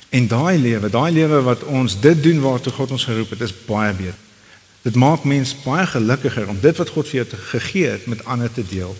En 0.08 0.26
daai 0.28 0.58
lewe, 0.58 0.88
daai 0.90 1.12
lewe 1.12 1.42
wat 1.42 1.64
ons 1.64 2.00
dit 2.00 2.22
doen 2.22 2.40
waartoe 2.40 2.72
God 2.72 2.90
ons 2.90 3.04
geroep 3.04 3.30
het, 3.30 3.40
is 3.40 3.64
baie 3.66 3.92
beter. 3.92 4.16
Dit 4.82 4.94
maak 4.94 5.24
mens 5.24 5.56
baie 5.64 5.86
gelukkiger 5.86 6.48
om 6.48 6.58
dit 6.60 6.76
wat 6.76 6.88
God 6.94 7.08
vir 7.08 7.20
jou 7.20 7.40
gegee 7.50 7.90
het 7.90 8.06
met 8.06 8.24
ander 8.24 8.52
te 8.52 8.64
deel. 8.64 8.96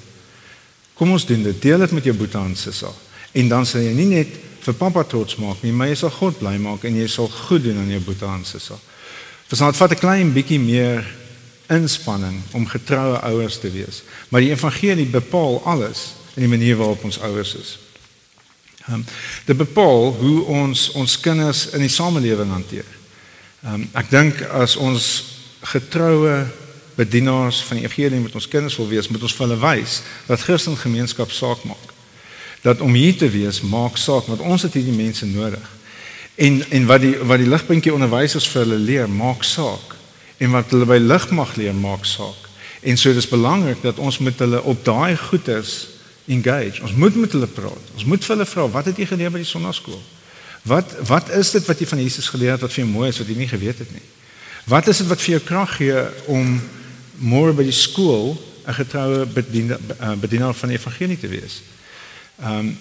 Kom 0.98 1.14
ons 1.14 1.26
doen 1.26 1.42
dit. 1.42 1.62
Deel 1.62 1.78
dit 1.78 1.94
met 1.94 2.04
jou 2.04 2.14
boetie 2.16 2.40
en 2.40 2.56
sussie. 2.56 2.90
En 3.32 3.48
dan 3.48 3.66
sal 3.66 3.80
jy 3.86 3.94
nie 3.94 4.08
net 4.10 4.34
vir 4.64 4.74
pappa 4.74 5.04
trots 5.06 5.38
maak 5.40 5.62
nie, 5.62 5.72
maar 5.72 5.88
jy 5.88 5.94
sal 5.94 6.10
God 6.10 6.40
bly 6.40 6.56
maak 6.60 6.84
en 6.84 6.96
jy 6.98 7.06
sal 7.08 7.28
goed 7.28 7.62
doen 7.64 7.78
aan 7.78 7.92
jou 7.94 8.00
boetie 8.04 8.28
en 8.28 8.44
sussie. 8.44 8.76
Verstaan, 9.48 9.70
dit 9.70 9.80
vat 9.80 9.92
'n 9.92 10.02
klein 10.02 10.32
bietjie 10.32 10.60
meer 10.60 11.06
inspanning 11.68 12.40
om 12.52 12.66
getroue 12.66 13.18
ouers 13.18 13.58
te 13.60 13.70
wees. 13.70 14.02
Maar 14.28 14.40
die 14.40 14.50
evangelie 14.50 15.06
bepaal 15.06 15.60
alles 15.64 16.14
in 16.34 16.46
die 16.46 16.50
manier 16.50 16.76
waarop 16.76 17.04
ons 17.04 17.20
ouers 17.20 17.54
is. 17.54 17.78
Ehm 18.86 18.94
um, 18.94 19.04
dit 19.44 19.56
bepaal 19.56 20.14
hoe 20.16 20.44
ons 20.44 20.90
ons 20.90 21.20
kinders 21.20 21.66
in 21.76 21.84
die 21.84 21.92
samelewing 21.92 22.50
hanteer. 22.50 22.88
Ehm 23.62 23.74
um, 23.74 23.88
ek 23.92 24.10
dink 24.10 24.40
as 24.42 24.76
ons 24.76 25.08
getroue 25.60 26.46
bedienaars 26.98 27.60
van 27.62 27.76
die 27.78 27.84
evangelie 27.84 28.20
met 28.20 28.34
ons 28.34 28.48
kinders 28.48 28.76
wil 28.76 28.88
wees, 28.88 29.08
moet 29.08 29.22
ons 29.22 29.34
vir 29.34 29.46
hulle 29.46 29.60
wys 29.62 30.00
dat 30.26 30.42
Christen 30.42 30.76
gemeenskap 30.76 31.30
saak 31.30 31.62
maak. 31.68 31.92
Dat 32.62 32.80
om 32.80 32.94
hier 32.94 33.16
te 33.16 33.28
wees 33.30 33.60
maak 33.60 33.98
saak 34.00 34.26
want 34.30 34.40
ons 34.40 34.64
het 34.66 34.74
hierdie 34.74 34.96
mense 34.96 35.26
nodig. 35.26 35.68
En 36.38 36.62
en 36.70 36.86
wat 36.86 37.04
die 37.04 37.14
wat 37.18 37.42
die 37.42 37.50
ligpuntjie 37.50 37.94
onderwysers 37.94 38.48
vir 38.48 38.64
hulle 38.64 38.80
leer, 38.80 39.08
maak 39.10 39.44
saak. 39.44 39.97
En 40.38 40.50
wat 40.54 40.70
hulle 40.70 40.86
by 40.86 40.98
lig 41.02 41.30
mag 41.30 41.54
leer, 41.58 41.74
maak 41.74 42.04
saak. 42.06 42.46
En 42.80 42.96
so 42.96 43.12
dis 43.14 43.28
belangrik 43.28 43.82
dat 43.82 43.98
ons 43.98 44.18
met 44.18 44.38
hulle 44.38 44.62
op 44.62 44.84
daai 44.84 45.16
goedes 45.16 45.88
engage. 46.28 46.82
Ons 46.82 46.94
moet 46.94 47.14
met 47.14 47.32
hulle 47.32 47.46
praat. 47.46 47.90
Ons 47.94 48.04
moet 48.04 48.24
vir 48.24 48.36
hulle 48.36 48.46
vra, 48.46 48.68
wat 48.70 48.90
het 48.90 49.00
jy 49.00 49.08
geleer 49.10 49.32
by 49.34 49.42
die 49.42 49.48
sonnaskool? 49.48 50.00
Wat 50.68 50.94
wat 51.08 51.30
is 51.30 51.50
dit 51.54 51.64
wat 51.66 51.80
jy 51.80 51.86
van 51.86 52.02
Jesus 52.02 52.28
geleer 52.28 52.56
het 52.56 52.64
wat 52.64 52.74
vir 52.74 52.84
jou 52.84 52.90
mooi 52.90 53.08
is 53.08 53.18
wat 53.18 53.30
jy 53.30 53.36
nie 53.38 53.48
geweet 53.50 53.78
het 53.82 53.90
nie? 53.94 54.04
Wat 54.68 54.88
is 54.90 55.00
dit 55.02 55.08
wat 55.08 55.22
vir 55.22 55.38
jou 55.38 55.42
krag 55.46 55.76
gee 55.78 56.02
om 56.28 56.58
môre 57.18 57.54
by 57.56 57.64
die 57.66 57.74
skool 57.74 58.36
'n 58.66 58.74
getroue 58.74 59.26
bedienaar 59.26 59.80
eh, 59.98 60.14
bedienaar 60.20 60.54
van 60.54 60.68
die 60.68 60.78
evangelie 60.78 61.18
te 61.18 61.28
wees? 61.28 61.62
Ehm 62.42 62.58
um, 62.58 62.78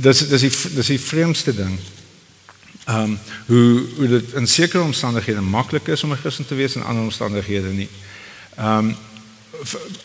dis 0.00 0.28
dis 0.28 0.40
die 0.40 0.52
dis 0.74 0.86
die 0.86 1.00
vreemdste 1.00 1.54
ding. 1.54 1.78
Ehm 2.90 3.02
um, 3.02 3.18
hoe 3.46 3.86
hoe 3.96 4.08
dit 4.08 4.32
in 4.32 4.46
sekere 4.46 4.82
omstandighede 4.82 5.40
maklik 5.40 5.86
is 5.86 6.02
om 6.02 6.12
'n 6.12 6.16
Christen 6.16 6.46
te 6.46 6.54
wees 6.54 6.74
en 6.74 6.80
in 6.80 6.86
ander 6.86 7.02
omstandighede 7.02 7.68
nie. 7.68 7.88
Ehm 8.56 8.78
um, 8.78 8.96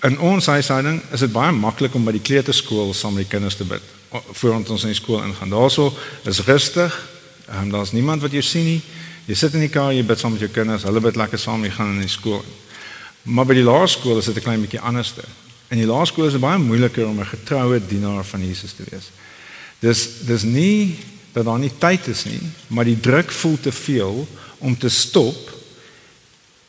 in 0.01 0.19
ons 0.19 0.45
huishouding 0.45 1.01
is 1.11 1.19
dit 1.19 1.31
baie 1.31 1.51
maklik 1.51 1.93
om 1.93 2.03
by 2.05 2.11
die 2.11 2.21
kleuterskool 2.21 2.93
saam 2.93 3.13
met 3.13 3.23
die 3.23 3.31
kinders 3.31 3.55
te 3.55 3.63
bid 3.63 3.81
voordat 4.31 4.69
ons 4.69 4.81
in 4.81 4.87
die 4.87 4.97
skool 4.97 5.23
ingaan. 5.23 5.49
Daarso 5.49 5.93
is 6.23 6.39
rustig. 6.39 7.07
Ehm 7.47 7.61
um, 7.61 7.69
daar's 7.69 7.91
niemand 7.91 8.21
wat 8.21 8.31
jou 8.31 8.43
sien 8.43 8.65
nie. 8.65 8.81
Jy 9.25 9.33
sit 9.33 9.53
in 9.53 9.59
die 9.59 9.69
kar, 9.69 9.93
jy 9.93 10.03
bid 10.05 10.19
saam 10.19 10.31
met 10.31 10.41
jou 10.41 10.51
kinders. 10.51 10.83
Hulle 10.83 11.01
bid 11.01 11.15
lekker 11.15 11.39
saam, 11.39 11.63
jy 11.63 11.71
gaan 11.71 11.95
in 11.95 12.05
die 12.05 12.09
skool. 12.09 12.45
Maar 13.23 13.45
by 13.45 13.53
die 13.53 13.65
laerskool 13.65 14.17
is 14.17 14.25
dit 14.25 14.35
'n 14.35 14.41
klein 14.41 14.61
bietjie 14.61 14.79
anderste. 14.79 15.23
In 15.67 15.77
die 15.77 15.87
laerskool 15.87 16.25
is 16.25 16.37
dit 16.37 16.41
baie 16.41 16.57
moeiliker 16.57 17.07
om 17.07 17.19
'n 17.19 17.25
getroue 17.25 17.81
dienaar 17.87 18.25
van 18.25 18.45
Jesus 18.45 18.73
te 18.73 18.83
wees. 18.89 19.09
Dis 19.79 20.09
dis 20.25 20.43
nie 20.43 20.97
dat 21.35 21.45
daar 21.45 21.59
nie 21.59 21.73
tyd 21.79 22.07
is 22.07 22.23
nie, 22.29 22.39
maar 22.71 22.87
die 22.87 22.99
druk 22.99 23.31
voel 23.31 23.57
te 23.59 23.71
veel 23.75 24.23
om 24.63 24.77
te 24.77 24.89
stop 24.89 25.51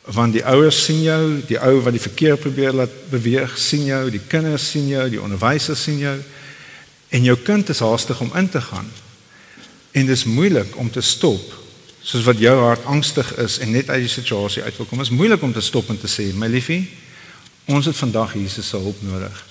want 0.07 0.31
die 0.31 0.43
ouers 0.47 0.77
sien 0.85 1.01
jou, 1.03 1.23
die 1.49 1.57
ou 1.59 1.81
wat 1.83 1.91
die 1.91 1.99
verkeer 1.99 2.37
probeer 2.39 2.71
laat 2.71 2.93
beweeg, 3.11 3.57
sien 3.59 3.83
jou, 3.89 4.05
die 4.11 4.23
kinders 4.23 4.69
sien 4.71 4.87
jou, 4.87 5.03
die 5.11 5.19
onderwysers 5.19 5.81
sien 5.83 5.99
jou 5.99 6.15
en 7.11 7.27
jou 7.27 7.35
kind 7.43 7.69
is 7.71 7.83
haastig 7.83 8.21
om 8.23 8.31
in 8.39 8.47
te 8.51 8.61
gaan. 8.61 8.87
En 9.91 10.07
dit 10.07 10.15
is 10.15 10.23
moeilik 10.27 10.77
om 10.79 10.91
te 10.91 11.03
stop 11.03 11.43
soos 12.07 12.23
wat 12.23 12.39
jou 12.39 12.55
hart 12.61 12.87
angstig 12.87 13.33
is 13.43 13.57
en 13.63 13.71
net 13.75 13.89
uit 13.91 14.05
die 14.05 14.11
situasie 14.11 14.63
uit 14.63 14.79
wil 14.79 14.87
kom. 14.87 15.03
Dit 15.03 15.09
is 15.09 15.15
moeilik 15.19 15.43
om 15.43 15.51
te 15.55 15.63
stop 15.63 15.89
en 15.91 15.99
te 15.99 16.07
sê, 16.07 16.31
"My 16.35 16.47
liefie, 16.47 16.87
ons 17.65 17.85
het 17.85 17.95
vandag 17.95 18.33
Jesus 18.33 18.69
se 18.69 18.77
hulp 18.77 19.01
nodig. 19.03 19.45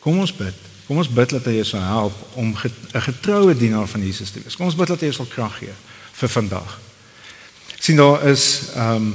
Kom 0.00 0.18
ons 0.18 0.32
bid. 0.36 0.56
Kom 0.86 0.96
ons 0.96 1.08
bid 1.08 1.30
dat 1.30 1.44
hy 1.44 1.52
jou 1.52 1.64
sal 1.64 1.80
help 1.80 2.16
om 2.34 2.54
'n 2.54 3.00
getroue 3.00 3.56
dienaar 3.56 3.88
van 3.88 4.04
Jesus 4.04 4.30
te 4.30 4.40
wees. 4.42 4.56
Kom 4.56 4.66
ons 4.66 4.76
bid 4.76 4.88
dat 4.88 5.00
hy 5.00 5.06
jou 5.06 5.14
sal 5.14 5.26
krag 5.26 5.58
gee 5.58 5.74
vir 6.12 6.28
vandag." 6.28 6.84
sien 7.84 7.96
daar 7.96 8.22
is 8.24 8.60
ehm 8.74 8.96
um, 8.96 9.14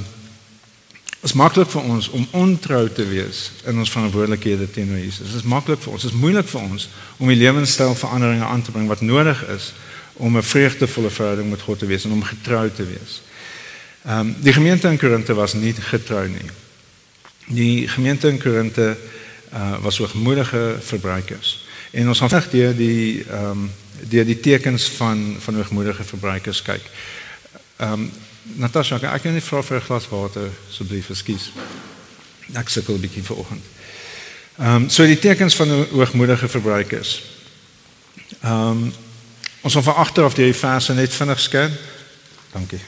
is 1.20 1.32
maklik 1.32 1.68
vir 1.68 1.82
ons 1.82 2.08
om 2.08 2.26
ontrou 2.30 2.86
te 2.88 3.04
wees 3.04 3.50
in 3.68 3.78
ons 3.78 3.90
verantwoordelikhede 3.92 4.70
teenoor 4.72 4.96
Jesus. 4.96 5.26
Dit 5.28 5.42
is 5.42 5.48
maklik 5.52 5.82
vir 5.82 5.92
ons, 5.92 6.04
dit 6.06 6.12
is 6.12 6.16
moeilik 6.16 6.46
vir 6.48 6.60
ons 6.60 6.86
om 7.18 7.28
die 7.28 7.36
lewenstyl 7.36 7.92
veranderinge 7.94 8.46
aan 8.46 8.62
te 8.64 8.72
bring 8.72 8.86
wat 8.88 9.02
nodig 9.04 9.42
is 9.52 9.72
om 10.16 10.38
'n 10.38 10.42
vreugdevolle 10.42 11.10
verhouding 11.10 11.50
met 11.50 11.60
God 11.60 11.78
te 11.78 11.86
wees 11.86 12.04
en 12.04 12.14
om 12.16 12.22
getrou 12.22 12.70
te 12.70 12.86
wees. 12.86 13.20
Ehm 14.06 14.18
um, 14.20 14.36
die 14.40 14.52
gemeente 14.52 14.88
in 14.88 14.98
Korinthe 14.98 15.34
was 15.34 15.52
nie 15.52 15.74
getrou 15.74 16.28
nie. 16.28 16.50
Die 17.46 17.88
gemeente 17.88 18.28
in 18.28 18.38
Korinthe 18.38 18.96
uh, 19.54 19.78
was 19.82 19.98
hoogmoedige 19.98 20.76
verbruikers. 20.80 21.66
En 21.90 22.08
ons 22.08 22.18
gaan 22.18 22.42
deur 22.50 22.76
die 22.76 23.24
ehm 23.24 23.50
um, 23.50 23.70
deur 24.08 24.24
die 24.24 24.40
tekens 24.40 24.84
van 24.88 25.36
van 25.38 25.54
hoogmoedige 25.54 26.04
verbruikers 26.04 26.62
kyk. 26.62 26.90
Ehm 27.76 27.92
um, 27.92 28.12
Natasha, 28.42 28.98
kan 28.98 29.12
ek 29.12 29.24
net 29.24 29.44
vra 29.44 29.62
vir 29.62 29.76
'n 29.76 29.84
glas 29.84 30.08
water 30.08 30.48
asseblief, 30.68 31.10
ekskuus. 31.10 31.52
Ek 32.52 32.68
sukkel 32.68 32.94
'n 32.94 33.00
bietjie 33.00 33.22
vanoggend. 33.22 33.62
Ehm 34.58 34.74
um, 34.74 34.88
so 34.88 35.06
die 35.06 35.18
tekens 35.18 35.56
van 35.56 35.68
hoogmoedige 35.90 36.48
verbruikers. 36.48 37.22
Ehm 38.40 38.70
um, 38.70 38.92
ons 39.60 39.72
gaan 39.72 39.82
van 39.82 39.94
agter 39.94 40.24
af 40.24 40.34
die 40.34 40.54
verse 40.54 40.92
net 40.94 41.14
vinnig 41.14 41.40
scan. 41.40 41.70
Dankie. 42.52 42.80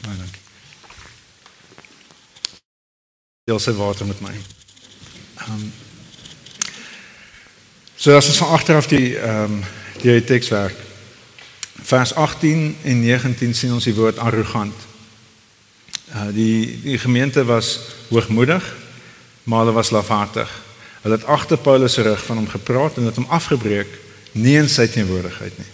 Baie 0.00 0.16
dankie. 0.16 0.42
Deel 3.44 3.58
sy 3.58 3.72
water 3.72 4.06
met 4.06 4.20
my. 4.20 4.59
Ehm 5.50 5.60
um, 5.60 5.72
So 8.00 8.16
as 8.16 8.26
ons 8.26 8.38
van 8.40 8.48
agter 8.48 8.76
af 8.76 8.86
die 8.88 9.18
ehm 9.18 9.42
um, 9.42 9.64
die 10.00 10.24
teks 10.24 10.48
werk. 10.48 10.76
Vers 11.82 12.14
18 12.14 12.76
en 12.82 13.00
19 13.00 13.54
sien 13.54 13.72
ons 13.72 13.84
die 13.84 13.94
woord 13.94 14.18
arrogant. 14.18 14.86
Uh 16.14 16.30
die 16.32 16.80
die 16.82 16.98
gemeente 16.98 17.44
was 17.44 17.78
hoogmoedig, 18.08 18.64
maar 19.42 19.58
hulle 19.58 19.76
was 19.76 19.90
lafhartig. 19.90 20.48
Hulle 21.02 21.16
het 21.16 21.26
agter 21.26 21.58
Paulus 21.58 21.92
se 21.92 22.02
rug 22.02 22.24
van 22.24 22.36
hom 22.36 22.48
gepraat 22.48 22.96
en 22.96 23.04
het 23.04 23.16
hom 23.16 23.28
afgebreek 23.28 23.92
nie 24.32 24.56
in 24.56 24.68
sy 24.68 24.88
teenwoordigheid 24.88 25.58
nie. 25.58 25.70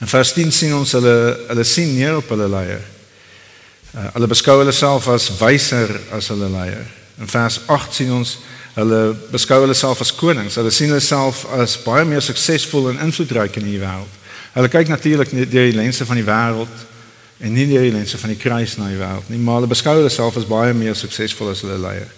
In 0.00 0.10
vers 0.10 0.32
10 0.32 0.52
sien 0.52 0.74
ons 0.74 0.92
hulle 0.92 1.16
hulle 1.46 1.64
sien 1.64 1.94
neer 1.94 2.16
op 2.16 2.28
hulle 2.34 2.48
leier. 2.48 2.82
Uh, 3.94 4.10
hulle 4.18 4.26
beskou 4.26 4.58
hulle 4.58 4.74
self 4.74 5.06
as 5.08 5.30
wyser 5.38 6.00
as 6.10 6.34
hulle 6.34 6.50
leier. 6.50 7.05
In 7.18 7.28
vers 7.28 7.60
8 7.66 7.94
sien 7.94 8.12
ons 8.12 8.38
Hulle 8.76 9.14
beskou 9.32 9.62
hulle 9.64 9.74
self 9.74 10.02
as 10.04 10.12
konings. 10.12 10.58
Hulle 10.60 10.70
sien 10.74 10.90
hulle 10.92 11.00
self 11.00 11.46
as 11.56 11.78
baie 11.80 12.04
meer 12.04 12.20
suksesvol 12.20 12.90
en 12.90 12.98
invloedryk 13.06 13.56
in 13.56 13.70
die 13.70 13.78
wêreld. 13.80 14.18
Hulle 14.52 14.68
kyk 14.72 14.90
natuurlik 14.92 15.32
nie 15.32 15.46
deur 15.48 15.70
die 15.70 15.78
lense 15.78 16.04
van 16.04 16.20
die 16.20 16.26
wêreld 16.26 16.84
en 17.40 17.56
nie 17.56 17.64
deur 17.70 17.86
die 17.86 17.94
lense 17.94 18.20
van 18.20 18.34
die 18.34 18.40
kruis 18.40 18.76
na 18.76 18.90
die 18.92 19.00
wêreld 19.00 19.32
nie, 19.32 19.40
maar 19.40 19.62
hulle 19.62 19.72
beskou 19.72 19.96
hulle 19.96 20.12
self 20.12 20.36
as 20.36 20.48
baie 20.48 20.76
meer 20.76 20.96
suksesvol 20.96 21.54
as 21.54 21.64
hulle 21.64 21.80
leier. 21.80 22.12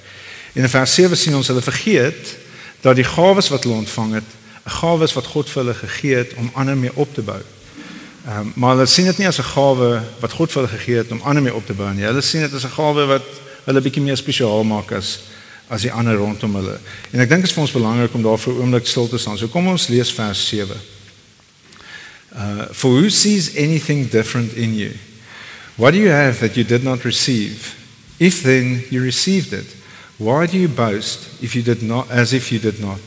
In 0.59 0.67
vers 0.67 0.99
7 0.99 1.19
sien 1.19 1.39
ons 1.39 1.51
hulle 1.53 1.63
vergeet 1.63 2.35
dat 2.83 2.99
die 2.99 3.07
gawes 3.07 3.53
wat 3.55 3.63
hulle 3.63 3.79
ontvang 3.79 4.19
het, 4.19 4.37
'n 4.67 4.77
gawes 4.83 5.15
wat 5.15 5.31
God 5.31 5.47
vir 5.51 5.63
hulle 5.63 5.79
gegee 5.79 6.17
het 6.17 6.35
om 6.43 6.51
ander 6.55 6.77
mee 6.77 6.95
op 6.95 7.15
te 7.15 7.23
bou. 7.23 7.41
Um, 8.27 8.53
maar 8.57 8.75
hulle 8.75 8.87
sien 8.87 9.07
dit 9.07 9.19
nie 9.19 9.29
as 9.29 9.39
'n 9.39 9.53
gawe 9.55 10.03
wat 10.21 10.33
God 10.33 10.51
vir 10.53 10.63
hulle 10.63 10.79
gegee 10.79 10.97
het 10.97 11.11
om 11.11 11.23
ander 11.23 11.43
mee 11.43 11.55
op 11.55 11.67
te 11.67 11.73
bou 11.73 11.95
nie. 11.95 12.05
Hulle 12.05 12.23
sien 12.23 12.43
dit 12.43 12.55
as 12.55 12.65
'n 12.65 12.75
gawe 12.75 13.07
wat 13.07 13.27
hulle 13.69 13.83
bietjie 13.85 14.03
meer 14.05 14.17
spesiaal 14.17 14.65
maak 14.67 14.95
as 14.97 15.19
as 15.69 15.85
die 15.85 15.93
ander 15.93 16.17
rondom 16.17 16.55
hulle. 16.57 16.79
En 17.13 17.21
ek 17.21 17.29
dink 17.29 17.43
dit 17.45 17.51
is 17.51 17.53
vir 17.53 17.67
ons 17.67 17.75
belangrik 17.77 18.15
om 18.17 18.23
daarvoor 18.25 18.55
'n 18.55 18.61
oomblik 18.65 18.87
stil 18.89 19.09
te 19.09 19.19
staan. 19.21 19.37
So 19.37 19.53
kom 19.53 19.69
ons 19.69 19.89
lees 19.93 20.13
vers 20.13 20.41
7. 20.49 20.77
Uh 22.33 22.65
for 22.73 22.91
who 22.91 23.11
sees 23.11 23.55
anything 23.55 24.09
different 24.09 24.53
in 24.53 24.75
you? 24.75 24.93
What 25.77 25.93
do 25.93 25.99
you 26.01 26.11
have 26.11 26.39
that 26.41 26.57
you 26.57 26.65
did 26.65 26.83
not 26.83 27.05
receive? 27.05 27.77
If 28.17 28.43
then 28.43 28.85
you 28.91 29.03
received 29.03 29.53
it, 29.53 29.67
why 30.17 30.47
do 30.47 30.57
you 30.57 30.69
boast 30.69 31.29
if 31.41 31.55
you 31.55 31.63
did 31.63 31.83
not 31.83 32.11
as 32.11 32.33
if 32.33 32.51
you 32.51 32.61
did 32.61 32.81
not? 32.81 33.01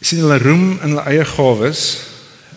sien 0.00 0.22
hulle 0.24 0.38
roem 0.40 0.78
in 0.80 0.94
hulle 0.94 1.04
eie 1.08 1.24
gawes. 1.24 1.82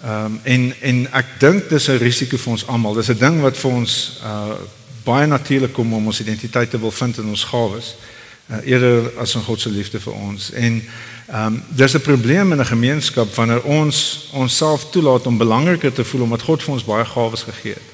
Ehm 0.03 0.25
um, 0.25 0.39
en 0.43 0.63
en 0.81 1.01
ek 1.19 1.35
dink 1.39 1.69
dis 1.69 1.87
'n 1.89 1.99
risiko 1.99 2.37
vir 2.37 2.51
ons 2.51 2.67
almal. 2.67 2.95
Dis 2.95 3.09
'n 3.09 3.19
ding 3.19 3.41
wat 3.41 3.57
vir 3.57 3.71
ons 3.71 4.19
uh 4.23 4.55
baie 5.03 5.27
natuurlik 5.27 5.73
kom 5.73 5.93
om 5.93 6.05
ons 6.05 6.19
identiteit 6.19 6.69
te 6.69 6.79
wil 6.79 6.91
vind 6.91 7.17
in 7.17 7.27
ons 7.27 7.43
gawes 7.43 7.95
uh, 8.47 8.57
eerder 8.63 9.11
as 9.17 9.35
in 9.35 9.41
God 9.41 9.59
se 9.59 9.69
liefde 9.69 9.99
vir 9.99 10.13
ons. 10.13 10.51
En 10.51 10.83
ehm 11.27 11.45
um, 11.45 11.63
dis 11.67 11.93
'n 11.93 12.01
probleem 12.01 12.51
in 12.51 12.59
'n 12.59 12.65
gemeenskap 12.65 13.35
wanneer 13.35 13.63
ons 13.63 14.27
onsself 14.33 14.89
toelaat 14.89 15.25
om 15.25 15.37
belangriker 15.37 15.93
te 15.93 16.03
voel 16.03 16.21
omdat 16.21 16.41
God 16.41 16.63
vir 16.63 16.73
ons 16.73 16.83
baie 16.83 17.05
gawes 17.05 17.43
gegee 17.43 17.73
het. 17.73 17.89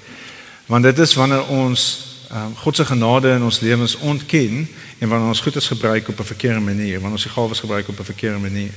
Want 0.66 0.84
dit 0.84 1.00
is 1.00 1.14
wanneer 1.14 1.46
ons 1.48 2.08
ehm 2.32 2.46
um, 2.46 2.56
God 2.56 2.76
se 2.76 2.86
genade 2.86 3.30
in 3.30 3.44
ons 3.44 3.60
lewens 3.60 3.96
ontken 3.96 4.70
en 4.98 5.10
wanneer 5.10 5.28
ons 5.28 5.42
goedes 5.42 5.68
gebruik 5.68 6.08
op 6.08 6.20
'n 6.20 6.24
verkeerde 6.24 6.60
manier, 6.60 6.94
wanneer 6.94 7.18
ons 7.18 7.24
die 7.24 7.32
gawes 7.32 7.60
gebruik 7.60 7.88
op 7.88 8.00
'n 8.00 8.04
verkeerde 8.04 8.40
manier. 8.40 8.74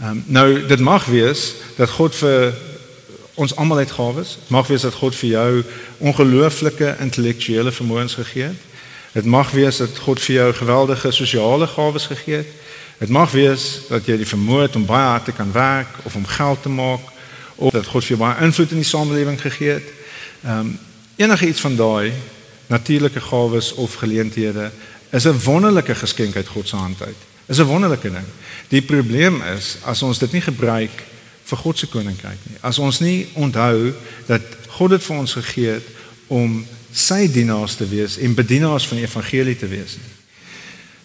Ehm 0.00 0.10
um, 0.10 0.24
nou 0.26 0.66
dit 0.66 0.80
mag 0.80 1.04
wees 1.04 1.52
dat 1.76 1.90
God 1.90 2.14
vir 2.14 2.54
ons 3.34 3.56
almal 3.56 3.76
het 3.76 3.90
gawes. 3.90 4.36
Dit 4.40 4.48
mag 4.48 4.66
wees 4.66 4.82
dat 4.86 4.94
God 4.94 5.16
vir 5.16 5.28
jou 5.28 5.62
ongelooflike 5.98 6.96
intellektuele 7.00 7.72
vermoëns 7.72 8.14
gegee 8.14 8.42
het. 8.42 8.60
Dit 9.12 9.24
mag 9.24 9.50
wees 9.50 9.76
dat 9.76 9.98
God 9.98 10.20
vir 10.20 10.34
jou 10.34 10.52
geweldige 10.52 11.10
sosiale 11.10 11.66
gawes 11.66 12.06
gegee 12.06 12.36
het. 12.36 12.52
Dit 12.98 13.08
mag 13.08 13.30
wees 13.30 13.80
dat 13.88 14.06
jy 14.06 14.16
die 14.16 14.28
vermoë 14.28 14.68
het 14.68 14.76
om 14.76 14.86
baie 14.86 15.08
hard 15.08 15.24
te 15.24 15.32
kan 15.32 15.52
werk 15.52 15.90
of 16.02 16.14
om 16.14 16.26
geld 16.26 16.62
te 16.62 16.68
maak 16.68 17.12
of 17.54 17.72
dat 17.72 17.86
God 17.86 18.04
vir 18.04 18.16
jou 18.16 18.20
baie 18.22 18.42
invloed 18.46 18.70
in 18.70 18.82
die 18.82 18.90
samelewing 18.90 19.40
gegee 19.40 19.78
het. 19.78 19.92
Ehm 20.44 20.58
um, 20.58 20.78
enige 21.16 21.46
iets 21.46 21.60
van 21.60 21.76
daai 21.76 22.12
natuurlike 22.66 23.20
gawes 23.20 23.74
of 23.74 23.94
geleenthede 23.94 24.70
is 25.10 25.24
'n 25.24 25.40
wonderlike 25.44 25.94
geskenk 25.94 26.36
uit 26.36 26.48
God 26.48 26.68
se 26.68 26.76
hand 26.76 27.02
uit. 27.02 27.20
Is 27.46 27.58
'n 27.58 27.70
wonderlike 27.70 28.10
ding. 28.10 28.26
Die 28.68 28.82
probleem 28.82 29.42
is 29.56 29.76
as 29.84 30.02
ons 30.02 30.18
dit 30.18 30.32
nie 30.32 30.40
gebruik 30.40 31.02
vir 31.44 31.58
God 31.58 31.78
se 31.78 31.86
koninkryk 31.86 32.40
nie. 32.48 32.58
As 32.60 32.78
ons 32.78 33.00
nie 33.00 33.26
onthou 33.34 33.92
dat 34.26 34.42
God 34.78 34.90
dit 34.90 35.04
vir 35.04 35.16
ons 35.16 35.36
gegee 35.38 35.76
het 35.76 35.88
om 36.32 36.66
sy 36.94 37.26
dienaars 37.30 37.74
te 37.74 37.86
wees 37.88 38.18
en 38.22 38.34
bedienaars 38.34 38.86
van 38.86 39.00
die 39.00 39.06
evangelie 39.06 39.56
te 39.58 39.68
wees 39.70 39.98
nie. 39.98 40.12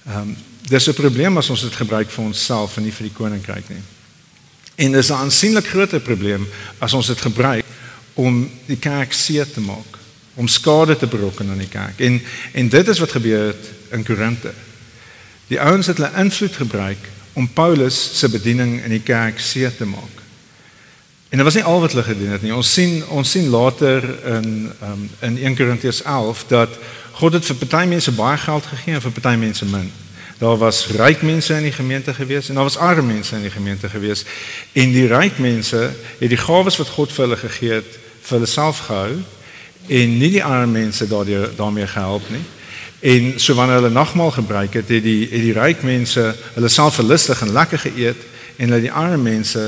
Ehm 0.10 0.22
um, 0.22 0.38
dis 0.70 0.88
'n 0.88 0.94
probleem 0.94 1.38
as 1.38 1.50
ons 1.50 1.62
dit 1.62 1.76
gebruik 1.76 2.10
vir 2.10 2.26
onsself 2.26 2.78
en 2.78 2.84
nie 2.84 2.92
vir 2.92 3.08
die 3.08 3.16
koninkryk 3.18 3.70
nie. 3.70 3.82
En 4.76 4.92
dis 4.92 5.10
'n 5.10 5.14
aansienlik 5.14 5.68
groter 5.68 6.00
probleem 6.00 6.48
as 6.78 6.94
ons 6.94 7.08
dit 7.08 7.22
gebruik 7.22 7.66
om 8.14 8.52
die 8.66 8.78
kerk 8.78 9.14
seer 9.14 9.52
te 9.52 9.62
maak, 9.62 9.98
om 10.36 10.48
skade 10.48 10.98
te 10.98 11.08
berokken 11.08 11.50
aan 11.50 11.58
die 11.58 11.68
kerk. 11.68 12.00
En 12.00 12.22
en 12.52 12.70
dit 12.70 12.88
is 12.88 13.00
wat 13.00 13.12
gebeur 13.12 13.48
het 13.48 13.72
in 13.92 14.04
Korinthe. 14.04 14.54
Die 15.48 15.62
ouens 15.62 15.88
het 15.88 15.98
hulle 15.98 16.12
invloed 16.18 16.56
gebruik 16.56 17.10
om 17.34 17.54
Paulus 17.54 18.20
se 18.20 18.30
bediening 18.30 18.84
in 18.84 18.90
die 18.90 19.04
kerk 19.04 19.40
seer 19.40 19.76
te 19.76 19.86
maak. 19.86 20.19
En 21.30 21.38
dit 21.38 21.46
was 21.46 21.54
nie 21.54 21.64
al 21.64 21.80
wat 21.80 21.92
hulle 21.92 22.04
gedoen 22.04 22.32
het 22.32 22.42
nie. 22.42 22.54
Ons 22.56 22.74
sien 22.74 23.04
ons 23.08 23.32
sien 23.32 23.50
later 23.50 24.04
in 24.26 24.72
um, 24.82 25.10
in 25.20 25.38
1 25.38 25.56
Korintiërs 25.56 26.02
11 26.02 26.46
dat 26.48 26.70
God 27.12 27.34
het 27.34 27.46
vir 27.46 27.56
party 27.56 27.86
mense 27.86 28.12
baie 28.12 28.38
geld 28.38 28.66
gegee 28.66 28.94
en 28.94 29.02
vir 29.02 29.12
party 29.12 29.36
mense 29.38 29.66
min. 29.66 29.92
Daar 30.40 30.58
was 30.58 30.88
ryk 30.88 31.22
mense 31.22 31.54
in 31.54 31.68
die 31.68 31.72
gemeente 31.72 32.14
gewees 32.14 32.50
en 32.50 32.56
daar 32.56 32.64
was 32.64 32.78
arme 32.78 33.14
mense 33.14 33.36
in 33.36 33.42
die 33.42 33.52
gemeente 33.52 33.90
gewees. 33.90 34.24
En 34.74 34.92
die 34.92 35.08
ryk 35.08 35.38
mense 35.38 35.92
het 36.20 36.30
die 36.30 36.38
gawes 36.38 36.78
wat 36.82 36.90
God 36.96 37.14
vir 37.14 37.26
hulle 37.26 37.38
gegee 37.38 37.74
het 37.74 38.00
vir 38.22 38.38
hulle 38.38 38.50
self 38.50 38.80
gehou 38.88 39.20
en 39.88 40.16
nie 40.18 40.32
die 40.34 40.44
arme 40.44 40.72
mense 40.72 41.08
daardeur 41.08 41.52
daarmee 41.56 41.88
gehelp 41.88 42.26
nie. 42.30 42.46
En 43.00 43.34
so 43.40 43.54
wanneer 43.54 43.76
hulle 43.76 43.94
nagmaal 43.94 44.32
gebruik 44.32 44.74
het, 44.74 44.90
het 44.90 45.04
die 45.04 45.28
het 45.30 45.46
die 45.46 45.54
ryk 45.54 45.86
mense 45.86 46.26
hulle 46.56 46.74
self 46.74 46.98
verlustig 46.98 47.42
en 47.42 47.54
lekker 47.54 47.86
geëet 47.86 48.26
en 48.58 48.70
hulle 48.70 48.82
die 48.82 48.92
arme 48.92 49.22
mense 49.22 49.68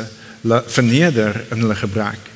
verneder 0.65 1.45
in 1.49 1.59
hulle 1.59 1.75
gebrek. 1.75 2.29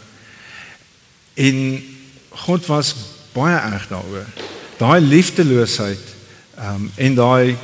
En 1.34 1.84
God 2.30 2.65
was 2.65 2.96
baie 3.34 3.58
erg 3.58 3.88
daaroor. 3.88 4.26
Daai 4.78 5.02
liefdeloosheid 5.02 6.00
um, 6.60 6.91
en 6.96 7.15
daai 7.15 7.58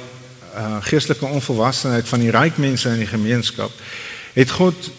uh, 0.56 0.78
geestelike 0.82 1.26
onvolwassenheid 1.26 2.08
van 2.08 2.20
die 2.20 2.32
ryk 2.32 2.58
mense 2.58 2.90
in 2.90 3.04
die 3.04 3.08
gemeenskap 3.12 3.72
het 4.34 4.52
God 4.52 4.92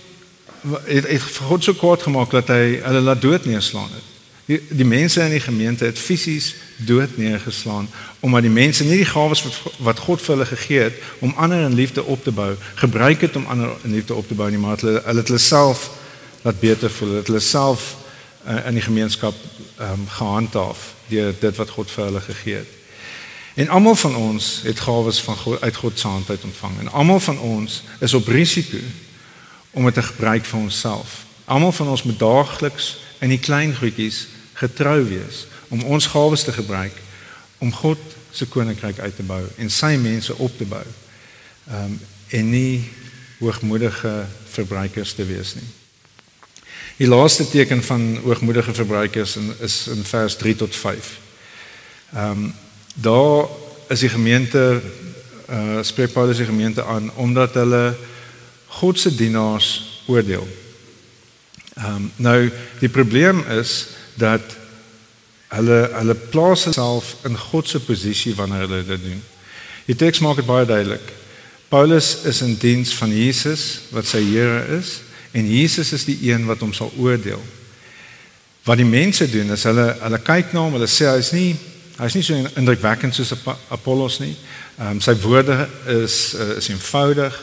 het, 0.87 1.09
het 1.09 1.23
God 1.23 1.65
so 1.65 1.75
kwaad 1.75 2.03
gemaak 2.03 2.31
dat 2.31 2.53
hy 2.53 2.79
hulle 2.85 3.01
laat 3.01 3.23
dood 3.23 3.45
neerslaan 3.45 3.91
het. 3.91 4.09
Die, 4.47 4.61
die 4.71 4.87
mense 4.87 5.23
in 5.25 5.35
die 5.35 5.43
gemeente 5.43 5.85
het 5.85 5.99
fisies 5.99 6.55
dood 6.85 7.17
neergeslaan 7.17 7.89
omdat 8.21 8.43
die 8.43 8.51
mense 8.51 8.85
nie 8.85 9.01
die 9.01 9.09
gawes 9.09 9.43
wat 9.43 9.77
wat 9.79 9.99
God 9.99 10.23
vir 10.23 10.35
hulle 10.35 10.47
gegee 10.47 10.81
het 10.89 11.01
om 11.19 11.35
ander 11.37 11.65
in 11.67 11.75
liefde 11.75 12.05
op 12.05 12.25
te 12.25 12.33
bou, 12.33 12.55
gebruik 12.75 13.21
het 13.21 13.37
om 13.37 13.47
ander 13.47 13.75
in 13.83 13.93
liefde 13.93 14.15
op 14.15 14.29
te 14.29 14.35
bou 14.35 14.51
nie, 14.51 14.59
maar 14.59 14.79
hulle 14.81 15.03
hulle 15.05 15.25
het 15.25 15.33
hulle 15.33 15.43
self 15.43 15.91
laat 16.43 16.61
beter 16.61 16.91
voel, 16.91 17.17
het 17.21 17.27
hulle 17.27 17.41
self 17.41 17.97
uh, 18.47 18.67
in 18.67 18.75
die 18.75 18.83
gemeenskap 18.83 19.35
um, 19.81 20.07
gehandhaaf 20.09 20.95
deur 21.09 21.35
dit 21.41 21.57
wat 21.57 21.71
God 21.71 21.91
vir 21.91 22.05
hulle 22.05 22.21
gegee 22.21 22.55
het. 22.63 22.79
En 23.55 23.69
almal 23.69 23.95
van 23.95 24.17
ons 24.17 24.61
het 24.65 24.81
gawes 24.81 25.21
van 25.21 25.37
God 25.37 25.61
uit 25.61 25.77
God 25.77 25.99
se 25.99 26.09
hand 26.09 26.31
uit 26.31 26.45
ontvang 26.45 26.79
en 26.81 26.93
almal 26.93 27.21
van 27.21 27.39
ons 27.39 27.83
is 28.01 28.15
op 28.15 28.29
risiko 28.29 28.79
om 29.71 29.85
dit 29.85 29.95
te 29.95 30.03
gebruik 30.03 30.45
vir 30.45 30.61
onsself. 30.61 31.25
Almal 31.45 31.73
van 31.73 31.89
ons 31.89 32.03
moet 32.03 32.19
daagliks 32.19 32.97
in 33.21 33.29
die 33.29 33.41
klein 33.41 33.75
goedjies 33.77 34.27
getrou 34.57 35.03
wees 35.05 35.47
om 35.73 35.83
ons 35.83 36.07
gawes 36.13 36.45
te 36.45 36.53
gebruik 36.53 36.97
om 37.59 37.73
God 37.73 38.01
se 38.33 38.47
koninkryk 38.47 38.99
uit 38.99 39.17
te 39.17 39.25
bou 39.25 39.41
en 39.57 39.71
sy 39.71 39.95
mense 40.01 40.35
op 40.37 40.57
te 40.59 40.69
bou. 40.69 40.85
Ehm 41.71 41.93
um, 41.93 42.01
en 42.33 42.47
nie 42.49 42.81
hoogmoedige 43.43 44.25
verbruikers 44.49 45.11
te 45.13 45.25
wees 45.29 45.51
nie. 45.55 45.67
Die 46.97 47.09
laaste 47.09 47.45
teken 47.49 47.83
van 47.85 48.17
hoogmoedige 48.25 48.73
verbruikers 48.75 49.37
in, 49.37 49.51
is 49.61 49.75
in 49.93 50.01
vers 50.05 50.37
3 50.41 50.55
tot 50.65 50.77
5. 50.77 51.11
Ehm 52.15 52.31
um, 52.31 52.55
daar 52.95 53.49
is 53.89 54.01
die 54.01 54.13
gemeente 54.13 54.81
uh 55.51 55.83
spreek 55.83 56.13
Paulus 56.13 56.41
die 56.41 56.49
gemeente 56.49 56.85
aan 56.85 57.11
omdat 57.15 57.55
hulle 57.55 57.95
God 58.67 58.99
se 58.99 59.15
dienaars 59.15 60.01
oordeel. 60.07 60.49
Ehm 61.75 61.95
um, 61.95 62.11
nou 62.17 62.51
die 62.81 62.89
probleem 62.89 63.45
is 63.49 63.87
dat 64.15 64.57
hulle 65.53 65.81
hulle 65.93 66.15
plaas 66.33 66.67
self 66.73 67.17
in 67.29 67.37
God 67.39 67.69
se 67.69 67.81
posisie 67.81 68.35
wanneer 68.35 68.67
hulle 68.67 68.85
dit 68.87 69.03
doen. 69.05 69.23
Die 69.87 69.97
teks 69.99 70.23
maak 70.25 70.41
dit 70.41 70.49
baie 70.49 70.67
duidelik. 70.67 71.13
Paulus 71.73 72.23
is 72.29 72.43
in 72.45 72.57
diens 72.61 72.93
van 72.95 73.13
Jesus 73.13 73.89
wat 73.93 74.09
sy 74.09 74.21
Here 74.25 74.65
is 74.79 75.01
en 75.33 75.49
Jesus 75.49 75.93
is 75.93 76.05
die 76.05 76.19
een 76.29 76.45
wat 76.49 76.61
hom 76.61 76.73
sal 76.77 76.93
oordeel. 77.01 77.41
Wat 78.65 78.79
die 78.79 78.89
mense 78.89 79.27
doen 79.31 79.51
is 79.53 79.65
hulle 79.69 79.89
hulle 80.01 80.21
kyk 80.23 80.53
na 80.53 80.67
hom, 80.67 80.77
hulle 80.77 80.91
sê 80.91 81.09
hy's 81.11 81.33
nie 81.35 81.55
hy's 81.99 82.17
nie 82.17 82.25
so 82.25 82.37
indrukwekkend 82.61 83.15
soos 83.17 83.33
Apollos 83.73 84.21
nie. 84.23 84.35
Ehm 84.79 84.97
um, 84.97 85.01
sy 85.01 85.17
woorde 85.25 85.67
is 86.01 86.35
uh, 86.35 86.59
is 86.61 86.71
eenvoudig. 86.73 87.35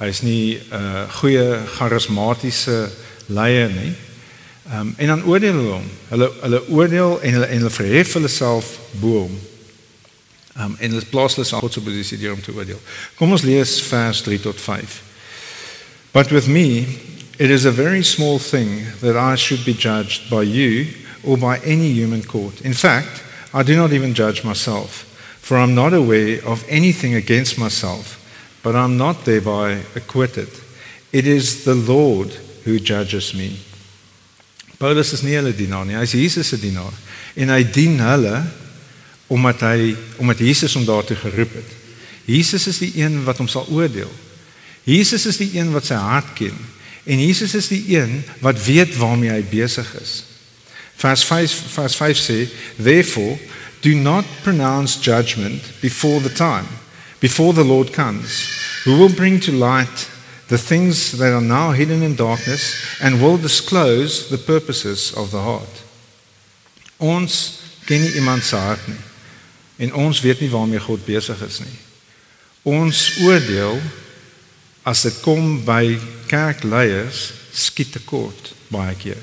Hy's 0.00 0.22
nie 0.26 0.58
'n 0.58 0.80
uh, 0.80 1.04
goeie 1.20 1.62
charismatiese 1.76 2.90
leier 3.28 3.70
nie. 3.70 3.94
Ehm 4.64 4.80
um, 4.80 4.94
en 4.96 5.06
dan 5.06 5.24
oordeel 5.24 5.54
hulle 5.54 5.72
hom. 5.72 5.88
Hulle 6.08 6.30
hulle 6.40 6.68
oordeel 6.68 7.18
en 7.22 7.32
hulle 7.32 7.46
en 7.46 7.56
hulle 7.56 7.70
verhef 7.70 8.12
hulle 8.12 8.28
self 8.28 8.78
bo 9.00 9.18
hom. 9.24 9.40
Ehm 10.56 10.64
um, 10.64 10.76
en 10.78 10.90
hulle 10.90 11.10
plaas 11.10 11.34
hulle 11.34 11.46
self 11.46 11.62
op 11.62 11.76
'n 11.76 11.82
posisie 11.82 12.18
deur 12.18 12.32
om 12.32 12.42
te 12.42 12.52
oordeel. 12.52 12.80
Kom 13.14 13.32
ons 13.32 13.42
lees 13.42 13.82
vers 13.82 14.22
3 14.22 14.40
tot 14.40 14.60
5. 14.60 15.02
But 16.12 16.30
with 16.30 16.46
me 16.46 16.86
it 17.38 17.50
is 17.50 17.64
a 17.64 17.70
very 17.70 18.02
small 18.02 18.38
thing 18.38 18.86
that 19.00 19.16
I 19.16 19.36
should 19.36 19.64
be 19.64 19.74
judged 19.74 20.30
by 20.30 20.42
you 20.42 20.86
or 21.24 21.36
by 21.36 21.58
any 21.64 21.90
human 21.92 22.22
court. 22.22 22.60
In 22.60 22.74
fact, 22.74 23.22
I 23.52 23.62
do 23.62 23.76
not 23.76 23.92
even 23.92 24.14
judge 24.14 24.44
myself, 24.44 25.04
for 25.40 25.56
I'm 25.56 25.74
not 25.74 25.92
aware 25.92 26.40
of 26.44 26.64
anything 26.68 27.14
against 27.14 27.58
myself, 27.58 28.20
but 28.62 28.74
I'm 28.74 28.96
not 28.96 29.24
thereby 29.24 29.82
acquitted. 29.96 30.48
It 31.12 31.26
is 31.26 31.64
the 31.64 31.74
Lord 31.74 32.28
who 32.64 32.78
judges 32.78 33.34
me. 33.34 33.58
Paulus 34.78 35.12
is 35.12 35.22
nie 35.22 35.36
hulle 35.36 35.54
dienaar 35.56 35.86
nie, 35.86 35.96
hy 35.96 36.04
is 36.06 36.16
Jesus 36.16 36.50
se 36.52 36.58
dienaar 36.60 36.92
en 37.34 37.52
hy 37.54 37.62
dien 37.74 37.98
hulle 38.02 38.42
omdat 39.32 39.64
hy 39.66 39.94
omdat 40.22 40.42
Jesus 40.44 40.74
hom 40.76 40.84
daartoe 40.86 41.16
geroep 41.16 41.54
het. 41.56 41.70
Jesus 42.24 42.66
is 42.70 42.80
die 42.82 42.92
een 43.00 43.22
wat 43.26 43.40
hom 43.40 43.48
sal 43.48 43.66
oordeel. 43.72 44.10
Jesus 44.84 45.26
is 45.26 45.40
die 45.40 45.50
een 45.56 45.72
wat 45.72 45.88
sy 45.88 45.98
hart 45.98 46.34
ken 46.38 46.56
en 47.04 47.20
Jesus 47.20 47.54
is 47.54 47.68
die 47.68 47.82
een 47.96 48.22
wat 48.44 48.60
weet 48.64 48.96
waarmee 48.96 49.32
hy 49.32 49.42
besig 49.48 49.88
is. 50.00 50.22
Vers 50.96 51.24
5 51.26 51.52
vers 51.74 51.96
5 51.96 52.18
sê, 52.18 52.38
"Therefore 52.76 53.38
do 53.80 53.94
not 53.94 54.24
pronounce 54.42 54.98
judgment 55.00 55.62
before 55.80 56.22
the 56.22 56.32
time, 56.32 56.68
before 57.20 57.52
the 57.52 57.64
Lord 57.64 57.92
comes, 57.92 58.48
who 58.84 58.96
will 58.96 59.12
bring 59.12 59.40
to 59.40 59.52
light 59.52 60.08
the 60.48 60.58
things 60.58 61.12
that 61.18 61.32
are 61.32 61.40
now 61.40 61.72
hidden 61.72 62.02
in 62.02 62.16
darkness 62.16 62.74
and 63.00 63.20
will 63.20 63.38
disclose 63.38 64.28
the 64.28 64.38
purposes 64.38 65.12
of 65.16 65.30
the 65.30 65.40
heart. 65.40 65.82
Ons 66.98 67.60
ken 67.86 68.00
nie 68.00 68.14
iemand 68.14 68.44
se 68.44 68.56
hart 68.56 68.86
nie 68.88 69.00
en 69.76 69.94
ons 69.94 70.20
weet 70.20 70.40
nie 70.40 70.50
waarmee 70.50 70.80
God 70.80 71.02
besig 71.04 71.40
is 71.42 71.58
nie. 71.64 71.78
Ons 72.62 73.16
oordeel 73.24 73.80
as 74.86 75.02
dit 75.02 75.16
kom 75.24 75.58
by 75.66 75.96
kerkleiers 76.30 77.32
skiet 77.54 77.94
te 77.96 78.02
kort 78.06 78.52
baie 78.70 78.94
keer. 78.98 79.20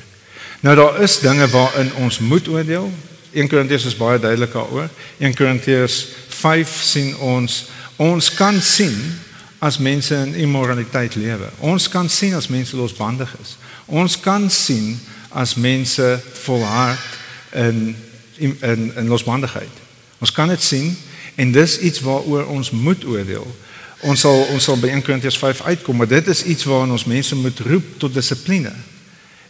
Nou 0.62 0.76
daar 0.78 1.00
is 1.02 1.20
dinge 1.24 1.48
waarin 1.50 1.94
ons 2.04 2.20
moet 2.20 2.48
oordeel. 2.48 2.92
1 3.32 3.48
Korintiërs 3.48 3.88
is 3.90 3.98
baie 3.98 4.20
duidelik 4.20 4.54
daaroor. 4.54 4.90
1 5.18 5.36
Korintiërs 5.40 5.98
5 6.42 6.76
sien 6.84 7.16
ons 7.18 7.64
ons 8.02 8.32
kan 8.34 8.58
sien 8.62 8.96
as 9.62 9.78
mense 9.78 10.16
in 10.16 10.34
immoraliteit 10.34 11.16
lewe. 11.16 11.50
Ons 11.60 11.86
kan 11.90 12.10
sien 12.10 12.34
as 12.34 12.48
mense 12.50 12.76
losbandig 12.76 13.30
is. 13.42 13.58
Ons 13.86 14.18
kan 14.20 14.50
sien 14.50 14.96
as 15.30 15.54
mense 15.54 16.20
volhard 16.42 17.00
in 17.54 17.96
in 18.38 18.92
in 18.96 19.08
losbandigheid. 19.08 19.76
Ons 20.18 20.32
kan 20.32 20.50
dit 20.50 20.62
sien 20.62 20.98
en 21.36 21.52
dis 21.52 21.78
iets 21.80 22.02
waaroor 22.02 22.48
ons 22.50 22.72
moet 22.72 23.06
oordeel. 23.06 23.46
Ons 24.02 24.26
sal 24.26 24.48
ons 24.50 24.64
sal 24.64 24.82
by 24.82 24.90
1 24.90 25.06
Korintiërs 25.06 25.38
5 25.38 25.62
uitkom, 25.62 26.02
maar 26.02 26.10
dit 26.10 26.28
is 26.34 26.44
iets 26.44 26.66
waarin 26.66 26.98
ons 26.98 27.06
mense 27.06 27.36
moet 27.36 27.60
roep 27.60 27.94
tot 28.02 28.14
dissipline 28.14 28.74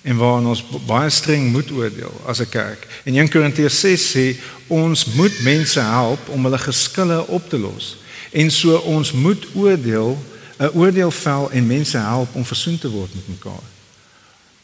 en 0.02 0.20
waarin 0.20 0.52
ons 0.52 0.66
baie 0.90 1.10
streng 1.10 1.48
moet 1.56 1.72
oordeel 1.72 2.22
as 2.28 2.44
'n 2.44 2.50
kerk. 2.50 2.88
En 3.08 3.16
1 3.16 3.32
Korintiërs 3.32 3.80
6 3.80 4.12
sê 4.12 4.36
ons 4.68 5.06
moet 5.16 5.40
mense 5.40 5.80
help 5.80 6.30
om 6.30 6.44
hulle 6.44 6.58
geskille 6.58 7.28
op 7.28 7.50
te 7.50 7.58
los. 7.58 8.01
En 8.32 8.52
so 8.52 8.78
ons 8.78 9.12
moet 9.12 9.48
oordeel, 9.54 10.24
'n 10.58 10.72
oordeel 10.74 11.12
vel 11.12 11.52
en 11.52 11.68
mense 11.68 11.98
help 11.98 12.36
om 12.36 12.46
versoen 12.46 12.80
te 12.80 12.90
word 12.90 13.14
met 13.14 13.28
mekaar. 13.28 13.64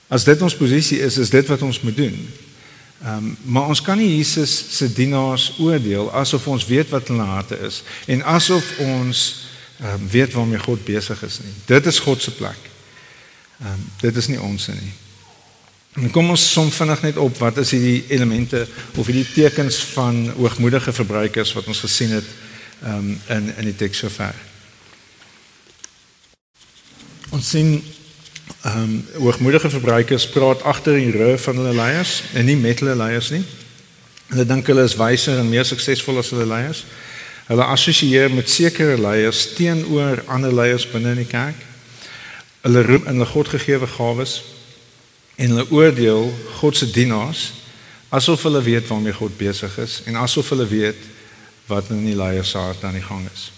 As 0.07 0.23
dit 0.23 0.41
ons 0.41 0.55
posisie 0.55 0.99
is, 0.99 1.17
is 1.17 1.29
dit 1.29 1.47
wat 1.47 1.61
ons 1.61 1.81
moet 1.81 1.95
doen. 1.95 2.29
Ehm 3.03 3.17
um, 3.17 3.37
maar 3.43 3.67
ons 3.67 3.81
kan 3.81 3.97
nie 3.97 4.15
Jesus 4.15 4.63
se 4.77 4.93
dienaars 4.93 5.53
oordeel 5.59 6.13
asof 6.13 6.47
ons 6.47 6.65
weet 6.65 6.89
wat 6.89 7.07
hulle 7.07 7.21
harte 7.29 7.59
is 7.59 7.83
en 8.05 8.23
asof 8.23 8.71
ons 8.77 9.45
ehm 9.79 9.93
um, 9.93 10.07
weet 10.09 10.33
waarmee 10.33 10.59
God 10.59 10.85
besig 10.85 11.23
is 11.23 11.39
nie. 11.43 11.53
Dit 11.65 11.85
is 11.85 11.99
God 11.99 12.21
se 12.21 12.31
plek. 12.31 12.57
Ehm 13.59 13.73
um, 13.73 13.85
dit 14.01 14.15
is 14.15 14.27
nie 14.27 14.41
ons 14.41 14.67
nie. 14.67 14.93
En 15.93 16.09
kom 16.09 16.29
ons 16.29 16.51
som 16.51 16.71
vinnig 16.71 17.01
net 17.01 17.17
op 17.17 17.37
wat 17.37 17.57
is 17.57 17.71
hierdie 17.71 18.03
elemente 18.07 18.67
of 18.95 19.05
hierdie 19.05 19.31
tekens 19.33 19.77
van 19.93 20.29
hoogmoedige 20.37 20.93
verbruikers 20.93 21.53
wat 21.53 21.67
ons 21.67 21.79
gesien 21.85 22.11
het 22.17 22.25
um, 22.83 23.21
in 23.27 23.53
in 23.57 23.69
die 23.69 23.75
teks 23.75 23.97
sover. 23.97 24.35
Ons 27.29 27.49
sien 27.49 27.77
ehm 28.61 28.83
um, 28.83 29.05
hoogmoedige 29.21 29.69
verbruikers 29.69 30.29
praat 30.29 30.63
agter 30.63 30.95
die 30.97 31.11
rug 31.11 31.41
van 31.41 31.55
hulle 31.55 31.73
leiers 31.75 32.21
en 32.33 32.45
nie 32.45 32.57
met 32.57 32.79
hulle 32.79 32.95
leiers 32.95 33.29
nie. 33.29 33.43
Hulle 34.27 34.45
dink 34.45 34.67
hulle 34.67 34.83
is 34.83 34.95
wyser 34.99 35.39
en 35.39 35.49
meer 35.49 35.65
suksesvol 35.65 36.19
as 36.19 36.31
hulle 36.35 36.47
leiers. 36.47 36.83
Hulle 37.47 37.63
assosieer 37.63 38.31
met 38.31 38.49
sekere 38.49 38.97
leiers 38.99 39.53
teenoor 39.55 40.23
ander 40.27 40.53
leiers 40.53 40.87
binne 40.91 41.13
in 41.15 41.23
die 41.23 41.29
kerk. 41.29 41.59
Hulle 42.65 42.83
roep 42.83 43.07
in 43.07 43.19
hulle 43.19 43.29
Godgegewe 43.29 43.87
gawes 43.87 44.41
en 45.37 45.53
hulle 45.53 45.67
oordeel 45.71 46.33
God 46.59 46.77
se 46.77 46.91
dienaars 46.91 47.51
asof 48.09 48.43
hulle 48.47 48.61
weet 48.63 48.87
waarmee 48.87 49.13
God 49.13 49.37
besig 49.37 49.77
is 49.77 50.01
en 50.05 50.15
asof 50.15 50.49
hulle 50.49 50.67
weet 50.67 50.95
wat 51.67 51.89
in 51.89 52.05
die 52.05 52.15
leiers 52.15 52.49
se 52.49 52.57
hart 52.57 52.83
aan 52.83 52.97
die 52.97 53.05
gang 53.05 53.27
is. 53.33 53.51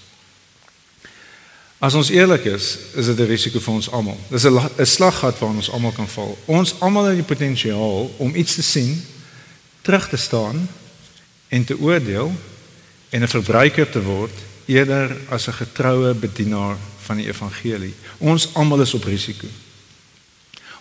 As 1.80 1.96
ons 1.96 2.10
eerlik 2.12 2.44
is, 2.50 2.78
is 3.00 3.06
dit 3.06 3.20
'n 3.20 3.30
risiko 3.30 3.60
vir 3.60 3.74
ons 3.74 3.90
almal. 3.90 4.18
Dis 4.30 4.44
'n 4.44 4.60
'n 4.78 4.86
slaggat 4.86 5.40
waar 5.40 5.50
ons 5.50 5.72
almal 5.72 5.92
kan 5.92 6.08
val. 6.08 6.38
Ons 6.46 6.80
almal 6.80 7.06
het 7.06 7.16
die 7.16 7.36
potensiaal 7.36 8.12
om 8.18 8.36
iets 8.36 8.56
te 8.56 8.64
sien, 8.64 9.06
terug 9.82 10.10
te 10.10 10.18
staan 10.18 10.70
en 11.48 11.64
te 11.66 11.80
oordeel 11.80 12.32
en 13.10 13.22
'n 13.22 13.28
verbruiker 13.28 13.90
te 13.90 14.02
word 14.02 14.34
eerder 14.66 15.18
as 15.30 15.48
'n 15.48 15.54
getroue 15.54 16.14
bedienaar 16.14 16.78
van 17.00 17.18
die 17.18 17.28
evangelie. 17.28 17.94
Ons 18.18 18.54
almal 18.54 18.82
is 18.82 18.94
op 18.94 19.04
risiko. 19.04 19.48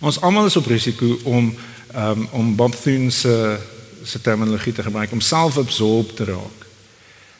Ons 0.01 0.21
almal 0.21 0.47
is 0.47 0.57
op 0.57 0.67
risiko 0.67 1.19
om 1.25 1.57
um, 1.95 2.29
om 2.31 2.57
Bob 2.57 2.75
Thune 2.75 3.11
se 3.11 3.59
se 4.05 4.21
terminologie 4.21 4.73
te 4.73 4.83
gebruik 4.83 5.13
om 5.13 5.21
selfabsorb 5.21 6.17
te 6.17 6.25
raak 6.25 6.58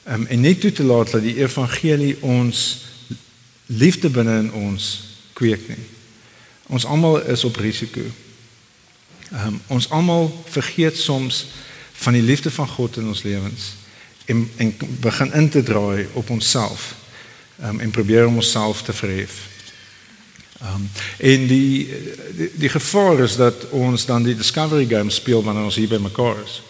um, 0.09 0.27
en 0.27 0.41
net 0.41 0.61
toe 0.61 0.73
te 0.73 0.85
laat 0.85 1.11
dat 1.11 1.23
die 1.23 1.37
evangelie 1.41 2.17
ons 2.21 2.85
liefde 3.67 4.11
binne 4.11 4.39
in 4.39 4.53
ons 4.53 4.89
kweek 5.33 5.69
nie. 5.69 5.85
Ons 6.69 6.85
almal 6.85 7.21
is 7.29 7.45
op 7.45 7.57
risiko. 7.57 8.05
Um, 9.33 9.61
ons 9.67 9.91
almal 9.93 10.31
vergeet 10.49 10.97
soms 10.97 11.47
van 11.99 12.17
die 12.17 12.23
liefde 12.23 12.51
van 12.51 12.69
God 12.69 12.97
in 12.97 13.11
ons 13.11 13.23
lewens 13.23 13.75
en 14.29 14.51
en 14.57 14.75
begin 15.01 15.33
in 15.33 15.49
te 15.49 15.63
draai 15.63 16.07
op 16.13 16.31
onsself. 16.31 16.95
Um, 17.63 17.81
en 17.81 17.91
probeer 17.91 18.27
om 18.27 18.35
onsself 18.35 18.83
te 18.83 18.93
verhef. 18.93 19.49
Um, 20.63 20.91
en 21.19 21.47
die, 21.47 21.89
die 22.37 22.51
die 22.55 22.69
gevaar 22.69 23.21
is 23.21 23.37
dat 23.37 23.69
ons 23.71 24.05
dan 24.07 24.23
die 24.23 24.37
discovery 24.37 24.87
game 24.87 25.11
speel 25.11 25.43
wanneer 25.43 25.65
ons 25.65 25.77
hier 25.81 25.89
by 25.89 26.01
mekaar 26.03 26.43
is. 26.45 26.61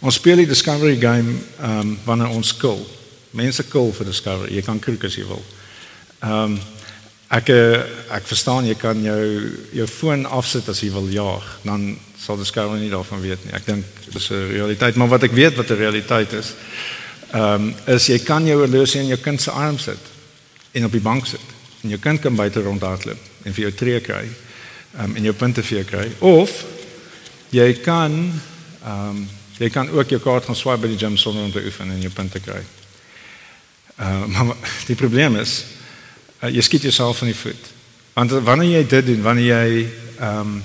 Ons 0.00 0.14
speel 0.14 0.42
die 0.42 0.48
Discovery 0.48 0.96
game 1.00 1.38
ehm 1.60 1.80
um, 1.80 1.98
wanneer 2.04 2.28
ons 2.28 2.56
kil. 2.56 2.82
Mense 3.30 3.64
kil 3.64 3.92
vir 3.92 4.06
Discovery. 4.06 4.54
Jy 4.56 4.62
kan 4.62 4.80
kry 4.80 4.96
as 5.04 5.16
jy 5.16 5.24
wil. 5.28 5.44
Ehm 6.20 6.56
um, 6.56 6.58
ek 7.26 7.48
eh, 7.50 7.80
ek 8.14 8.26
verstaan 8.28 8.68
jy 8.68 8.76
kan 8.78 9.00
jou 9.02 9.22
jou 9.74 9.86
foon 9.90 10.26
afsit 10.30 10.68
as 10.68 10.82
jy 10.84 10.92
wil 10.94 11.08
jaag. 11.10 11.46
Dan 11.64 11.96
sal 12.20 12.38
Discovery 12.38 12.80
nie 12.80 12.92
daarvan 12.92 13.22
weet 13.24 13.44
nie. 13.44 13.54
Ek 13.56 13.66
dink 13.66 13.84
dis 14.12 14.30
'n 14.30 14.52
realiteit, 14.52 14.96
maar 14.96 15.08
wat 15.08 15.24
ek 15.24 15.32
weet 15.32 15.56
wat 15.56 15.70
'n 15.70 15.80
realiteit 15.80 16.32
is, 16.32 16.54
ehm 17.32 17.54
um, 17.54 17.74
is 17.86 18.06
jy 18.06 18.18
kan 18.18 18.46
jou 18.46 18.58
horlosie 18.60 19.00
in 19.00 19.08
jou 19.08 19.18
kind 19.18 19.40
se 19.40 19.50
arm 19.50 19.78
sit 19.78 20.02
en 20.72 20.84
op 20.84 20.92
die 20.92 21.00
bank 21.00 21.26
sit. 21.26 21.46
En 21.82 21.88
jou 21.88 21.98
kind 21.98 22.20
kan 22.20 22.34
buite 22.34 22.62
rondhardloop 22.62 23.18
en 23.44 23.52
vir 23.52 23.62
jou 23.62 23.72
tree 23.72 24.00
kry. 24.00 24.28
Ehm 24.98 25.04
um, 25.04 25.16
en 25.16 25.22
jou 25.22 25.34
punte 25.34 25.62
vir 25.62 25.78
jou 25.78 25.84
kry. 25.84 26.10
Of 26.20 26.64
jy 27.50 27.72
kan 27.80 28.12
ehm 28.84 29.08
um, 29.08 29.28
jy 29.58 29.70
kan 29.70 29.90
ook 29.90 30.10
jou 30.10 30.20
kaart 30.20 30.44
gaan 30.44 30.58
swaai 30.58 30.76
by 30.80 30.90
die 30.90 31.00
gym 31.00 31.16
sonder 31.16 31.44
om 31.44 31.52
te 31.52 31.64
oefen 31.64 31.90
en 31.90 32.00
jou 32.00 32.12
punte 32.12 32.40
kry. 32.40 32.60
Uh 33.96 34.24
maar 34.32 34.56
die 34.86 34.96
probleem 34.98 35.38
is 35.40 35.64
uh, 36.42 36.50
jy 36.50 36.62
skiet 36.64 36.88
jouself 36.88 37.22
in 37.24 37.32
die 37.32 37.38
voet. 37.38 37.72
Want 38.16 38.30
wanneer 38.44 38.80
jy 38.80 38.86
dit 38.88 39.06
doen, 39.12 39.22
wanneer 39.24 39.48
jy 39.52 39.86
ehm 40.18 40.40
um, 40.40 40.56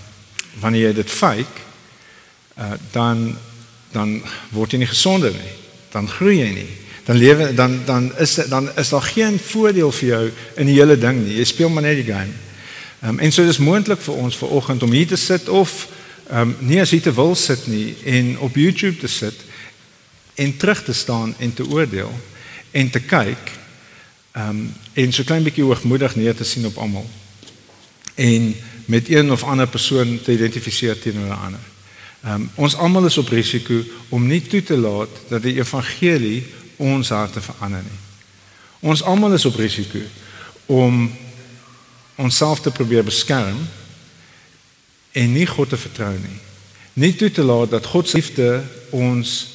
wanneer 0.59 0.89
jy 0.89 0.93
dit 0.99 1.11
fake, 1.11 1.63
uh 2.59 2.75
dan 2.91 3.31
dan 3.91 4.21
word 4.51 4.71
jy 4.71 4.83
nie 4.83 4.91
gesonder 4.91 5.31
nie. 5.31 5.55
Dan 5.91 6.07
groei 6.07 6.37
jy 6.39 6.51
nie. 6.55 6.69
Dan 7.07 7.17
lewe 7.19 7.53
dan 7.55 7.79
dan 7.85 8.11
is 8.19 8.35
dan 8.51 8.69
is 8.79 8.89
daar 8.89 9.07
geen 9.07 9.39
voordeel 9.39 9.91
vir 9.91 10.07
jou 10.07 10.23
in 10.55 10.67
die 10.67 10.77
hele 10.79 10.97
ding 10.99 11.23
nie. 11.23 11.37
Jy 11.39 11.47
speel 11.47 11.69
maar 11.69 11.87
net 11.87 12.03
die 12.03 12.11
game. 12.11 12.35
Ehm 13.01 13.15
um, 13.15 13.19
en 13.19 13.31
so 13.31 13.47
dis 13.47 13.63
moontlik 13.63 14.03
vir 14.03 14.15
ons 14.15 14.37
ver 14.37 14.51
oggend 14.59 14.83
om 14.83 14.91
hier 14.91 15.07
te 15.07 15.19
sit 15.19 15.49
of 15.49 15.87
um, 16.31 16.55
nie 16.59 16.81
as 16.81 16.91
jy 16.91 16.99
te 16.99 17.13
wil 17.13 17.35
sit 17.35 17.67
nie 17.67 17.95
en 18.05 18.37
op 18.39 18.55
YouTube 18.55 18.97
te 18.97 19.07
sit 19.07 19.45
en 20.35 20.57
terug 20.57 20.83
te 20.83 20.93
staan 20.93 21.35
en 21.39 21.53
te 21.53 21.67
oordeel 21.67 22.11
en 22.71 22.89
te 22.89 22.99
kyk 22.99 23.57
ehm 24.31 24.49
um, 24.49 24.69
en 24.93 25.11
so 25.11 25.23
klein 25.23 25.43
bietjie 25.43 25.63
hoogmoedig 25.63 26.15
neer 26.15 26.35
te 26.35 26.47
sien 26.47 26.65
op 26.65 26.77
almal 26.77 27.07
en 28.15 28.55
met 28.85 29.09
een 29.09 29.31
of 29.31 29.43
ander 29.43 29.67
persoon 29.67 30.19
te 30.21 30.33
identifiseer 30.33 30.99
teenoor 30.99 31.27
'n 31.27 31.43
ander. 31.45 31.65
Ehm 32.23 32.33
um, 32.33 32.49
ons 32.55 32.75
almal 32.75 33.05
is 33.05 33.17
op 33.17 33.27
risiko 33.27 33.83
om 34.09 34.27
nie 34.27 34.41
toe 34.41 34.63
te 34.63 34.77
laat 34.77 35.09
dat 35.27 35.41
die 35.41 35.55
evangelie 35.55 36.43
ons 36.75 37.09
harte 37.09 37.41
verander 37.41 37.81
nie. 37.83 37.99
Ons 38.79 39.03
almal 39.03 39.33
is 39.33 39.45
op 39.45 39.55
risiko 39.55 39.99
om 40.65 41.11
onsself 42.15 42.59
te 42.59 42.71
probeer 42.71 43.03
beskerm 43.03 43.57
en 45.11 45.33
nie 45.33 45.47
God 45.47 45.69
te 45.69 45.77
vertrou 45.77 46.13
nie. 46.17 46.39
Nie 46.93 47.15
toe 47.15 47.31
te 47.31 47.43
laat 47.43 47.71
dat 47.71 47.85
God 47.85 48.09
se 48.09 48.19
liefde 48.19 48.63
ons 48.89 49.47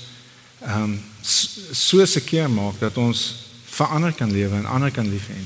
ehm 0.64 0.83
um, 0.83 0.97
so 1.27 2.05
seker 2.07 2.51
maak 2.51 2.79
dat 2.79 2.97
ons 3.03 3.23
vir 3.66 3.87
ander 3.87 4.12
kan 4.14 4.31
lewe 4.33 4.57
en 4.57 4.69
ander 4.71 4.90
kan 4.95 5.09
lief 5.11 5.27
hê. 5.27 5.40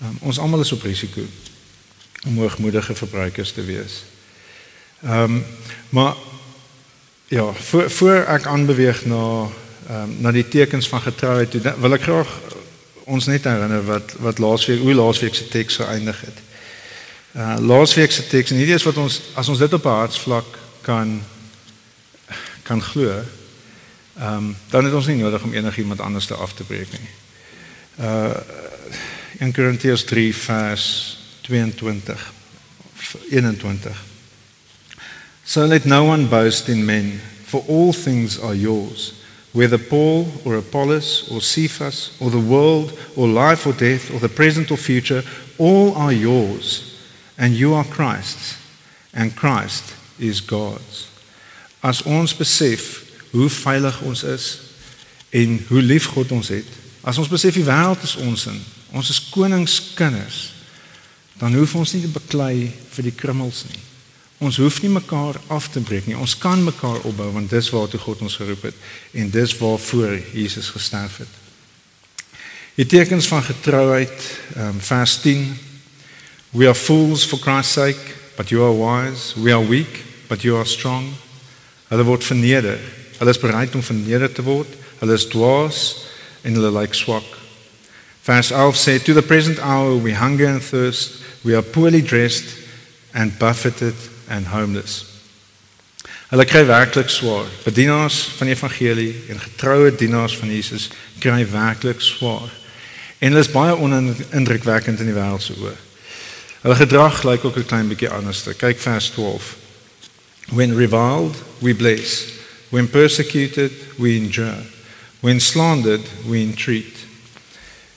Um, 0.00 0.16
ons 0.20 0.38
almal 0.38 0.64
is 0.64 0.72
op 0.72 0.82
risiko 0.82 1.20
om 2.26 2.38
hoogmoedige 2.38 2.94
verbruikers 2.94 3.52
te 3.52 3.64
wees. 3.64 4.02
Ehm 5.02 5.22
um, 5.22 5.44
maar 5.88 6.14
ja, 7.28 7.52
voor 7.52 7.90
voor 7.90 8.24
ek 8.24 8.46
aanbeweeg 8.46 9.04
na 9.04 9.48
ehm 9.88 10.02
um, 10.02 10.16
na 10.20 10.32
die 10.32 10.48
tekens 10.48 10.88
van 10.88 11.00
getrouheid, 11.00 11.54
wil 11.80 11.92
ek 11.92 12.02
graag 12.02 12.32
ons 13.04 13.26
net 13.26 13.44
herinner 13.44 13.84
wat 13.86 14.16
wat 14.18 14.38
laasweek 14.38 14.80
hoe 14.82 14.94
laasweek 14.94 15.34
se 15.34 15.48
teks 15.48 15.76
geëindig 15.76 16.20
het. 16.20 16.38
Uh 17.36 17.56
laasweek 17.60 18.12
se 18.12 18.26
teks 18.26 18.50
en 18.50 18.56
hierdie 18.56 18.74
is 18.74 18.84
wat 18.88 18.96
ons 18.96 19.20
as 19.36 19.48
ons 19.52 19.58
dit 19.58 19.72
op 19.72 19.84
'n 19.84 19.88
hartsvlak 19.88 20.58
kan 20.80 21.22
kan 22.62 22.82
glo. 22.82 23.24
Ehm 24.18 24.36
um, 24.36 24.56
dan 24.70 24.84
het 24.84 24.94
ons 24.94 25.06
nie 25.06 25.16
nodig 25.16 25.42
om 25.42 25.52
enigiemand 25.52 26.00
anders 26.00 26.26
te 26.26 26.34
af 26.34 26.52
te 26.52 26.64
breek 26.64 26.88
nie. 26.90 27.08
Uh 28.00 28.36
in 29.38 29.52
Korintiërs 29.52 30.04
3 30.04 30.34
vers 30.36 31.18
22 31.40 32.32
21 33.30 34.04
So 35.44 35.66
let 35.66 35.84
no 35.84 36.04
one 36.04 36.24
boast 36.24 36.68
in 36.68 36.84
men 36.84 37.20
for 37.44 37.64
all 37.68 37.92
things 37.92 38.40
are 38.40 38.56
yours 38.56 39.12
whether 39.50 39.78
Paul 39.78 40.40
or 40.42 40.56
Apollos 40.56 41.28
or 41.30 41.42
Cephas 41.42 42.12
or 42.18 42.30
the 42.30 42.46
world 42.46 42.92
or 43.14 43.28
life 43.28 43.68
or 43.68 43.76
death 43.76 44.10
or 44.10 44.20
the 44.20 44.28
present 44.28 44.70
or 44.70 44.78
future 44.78 45.24
all 45.56 45.94
are 45.94 46.14
yours 46.14 46.95
and 47.36 47.56
you 47.56 47.74
are 47.74 47.86
Christ's 47.88 48.56
and 49.12 49.34
Christ 49.34 49.94
is 50.18 50.44
God's 50.44 51.06
As 51.80 52.02
ons 52.02 52.34
besef 52.34 53.04
hoe 53.30 53.48
veilig 53.52 54.00
ons 54.00 54.22
is 54.26 54.46
en 55.30 55.60
hoe 55.68 55.82
lief 55.82 56.08
God 56.16 56.32
ons 56.32 56.48
het 56.48 56.68
as 57.06 57.18
ons 57.18 57.30
besef 57.30 57.54
die 57.54 57.66
wêreld 57.66 58.02
is 58.02 58.16
ons 58.16 58.48
in 58.50 58.60
ons 58.96 59.10
is 59.12 59.22
koningskinders 59.30 60.56
dan 61.38 61.54
hoef 61.54 61.74
ons 61.76 61.92
nie 61.92 62.02
te 62.04 62.12
beklei 62.12 62.70
vir 62.94 63.10
die 63.10 63.14
krummels 63.16 63.66
nie. 63.68 63.82
Ons 64.44 64.58
hoef 64.60 64.82
nie 64.84 64.92
mekaar 64.92 65.38
af 65.52 65.68
te 65.72 65.80
breek 65.80 66.08
nie. 66.08 66.16
Ons 66.16 66.36
kan 66.40 66.60
mekaar 66.64 67.04
opbou 67.08 67.28
want 67.32 67.52
dis 67.52 67.70
waartoe 67.72 68.00
God 68.00 68.24
ons 68.26 68.36
geroep 68.40 68.68
het 68.68 68.86
en 69.16 69.30
dis 69.32 69.56
waarvoor 69.60 70.16
Jesus 70.36 70.70
gesterf 70.72 71.20
het. 71.24 71.42
Die 72.76 72.84
tekens 72.84 73.28
van 73.28 73.40
getrouheid, 73.44 74.26
um, 74.60 74.80
vers 74.84 75.14
10. 75.24 75.46
We 76.56 76.66
are 76.66 76.74
fools 76.74 77.22
for 77.22 77.36
Christ's 77.36 77.74
sake, 77.74 78.16
but 78.34 78.50
you 78.50 78.64
are 78.64 78.72
wise. 78.72 79.36
We 79.36 79.52
are 79.52 79.60
weak, 79.60 80.04
but 80.26 80.42
you 80.42 80.56
are 80.56 80.64
strong. 80.64 81.12
Hulle 81.90 82.04
word 82.06 82.24
verneder. 82.24 82.78
Hulle 83.18 83.30
is 83.30 83.38
bereid 83.38 83.74
om 83.74 83.82
verneder 83.82 84.32
te 84.32 84.42
word. 84.42 84.70
Hulle 85.02 85.12
is 85.12 85.28
dwaas 85.28 86.08
en 86.40 86.56
hulle 86.56 86.72
lyk 86.72 86.96
swak. 86.96 87.28
Vers 88.24 88.54
11 88.56 88.80
sê 88.80 88.96
to 89.04 89.12
the 89.12 89.22
present 89.22 89.60
hour 89.60 90.00
we 90.00 90.16
hunger 90.16 90.48
and 90.48 90.64
thirst 90.64 91.20
We 91.44 91.52
are 91.54 91.62
poorly 91.62 92.00
dressed 92.00 92.56
and 93.12 93.36
buffeted 93.38 93.94
and 94.26 94.48
homeless. 94.48 95.04
Hulle 96.32 96.48
kry 96.48 96.64
werklik 96.64 97.12
swaar. 97.12 97.44
Bedienaars 97.68 98.30
van 98.40 98.48
die 98.48 98.56
evangelie 98.56 99.12
en 99.28 99.44
getroue 99.44 99.92
dienaars 99.92 100.40
van 100.40 100.48
Jesus 100.48 100.88
kry 101.20 101.44
werklik 101.52 102.00
swaar. 102.00 102.48
En 103.20 103.36
hulle 103.36 103.44
is 103.44 103.52
baie 103.52 103.76
onindrukwekkend 103.76 105.04
in 105.04 105.12
die 105.12 105.20
wêreld 105.20 105.44
se 105.44 105.60
oë. 105.60 105.82
Hulle 106.60 106.74
gedrag 106.74 107.22
lyk 107.22 107.44
ook 107.44 107.56
'n 107.56 107.66
klein 107.66 107.88
bietjie 107.88 108.10
anders. 108.10 108.44
Kyk 108.56 108.78
vers 108.78 109.10
12. 109.10 109.56
When 110.52 110.76
reviled, 110.76 111.36
we 111.58 111.74
bless. 111.74 112.24
When 112.68 112.90
persecuted, 112.90 113.72
we 113.96 114.16
endure. 114.16 114.62
When 115.20 115.40
slandered, 115.40 116.06
we 116.26 116.38
entreat. 116.38 116.94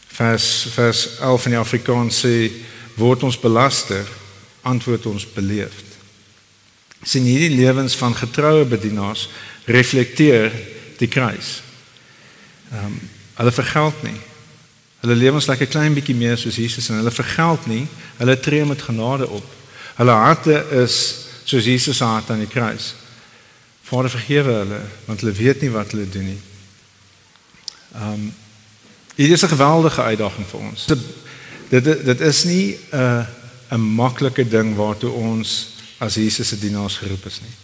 Vers 0.08 0.68
vers 0.74 1.18
11 1.20 1.46
in 1.46 1.52
die 1.52 1.60
Afrikaans 1.60 2.20
sê 2.26 2.52
word 2.96 3.24
ons 3.24 3.40
belaster, 3.40 4.08
antwoord 4.62 5.06
ons 5.06 5.28
beleefd. 5.34 5.86
Sien 7.04 7.24
hierdie 7.24 7.56
lewens 7.56 7.96
van 7.96 8.16
getroue 8.16 8.66
bedienaars 8.66 9.30
reflekteer 9.66 10.52
die 10.98 11.08
kruis. 11.08 11.62
Ehm 12.72 12.86
um, 12.86 13.00
hulle 13.40 13.52
vergeld 13.56 14.02
nie. 14.04 14.18
Hulle 15.00 15.16
lewens 15.16 15.48
lyk 15.48 15.62
'n 15.62 15.68
klein 15.68 15.94
bietjie 15.94 16.16
meer 16.16 16.38
soos 16.38 16.56
Jesus 16.56 16.90
en 16.90 16.96
hulle 16.96 17.12
vergeld 17.12 17.66
nie. 17.66 17.88
Hulle 18.18 18.40
tree 18.40 18.66
met 18.66 18.82
genade 18.82 19.28
op. 19.28 19.46
Hulle 19.96 20.12
harte 20.12 20.66
is 20.72 21.16
soos 21.44 21.66
Jesus 21.66 21.98
se 21.98 22.04
hart 22.04 22.30
aan 22.30 22.40
die 22.40 22.48
kruis. 22.48 22.96
Vader 23.84 24.10
vergewe 24.10 24.52
hulle 24.52 24.82
want 25.06 25.20
hulle 25.20 25.34
weet 25.34 25.62
nie 25.62 25.72
wat 25.72 25.92
hulle 25.92 26.10
doen 26.10 26.26
nie. 26.26 26.42
Ehm 27.96 28.14
um, 28.14 28.34
Dit 29.16 29.30
is 29.30 29.44
'n 29.44 29.48
geweldige 29.48 30.02
uitdaging 30.02 30.48
vir 30.48 30.60
ons 30.60 30.86
dit 31.70 32.06
dit 32.06 32.22
is 32.22 32.44
nie 32.44 32.78
'n 32.92 33.28
'n 33.72 33.80
maklike 33.96 34.48
ding 34.48 34.76
waartoe 34.76 35.12
ons 35.12 35.68
as 35.98 36.16
Jesus 36.16 36.48
se 36.48 36.60
dienaars 36.60 36.98
geroep 36.98 37.26
is 37.26 37.42
nie. 37.42 37.56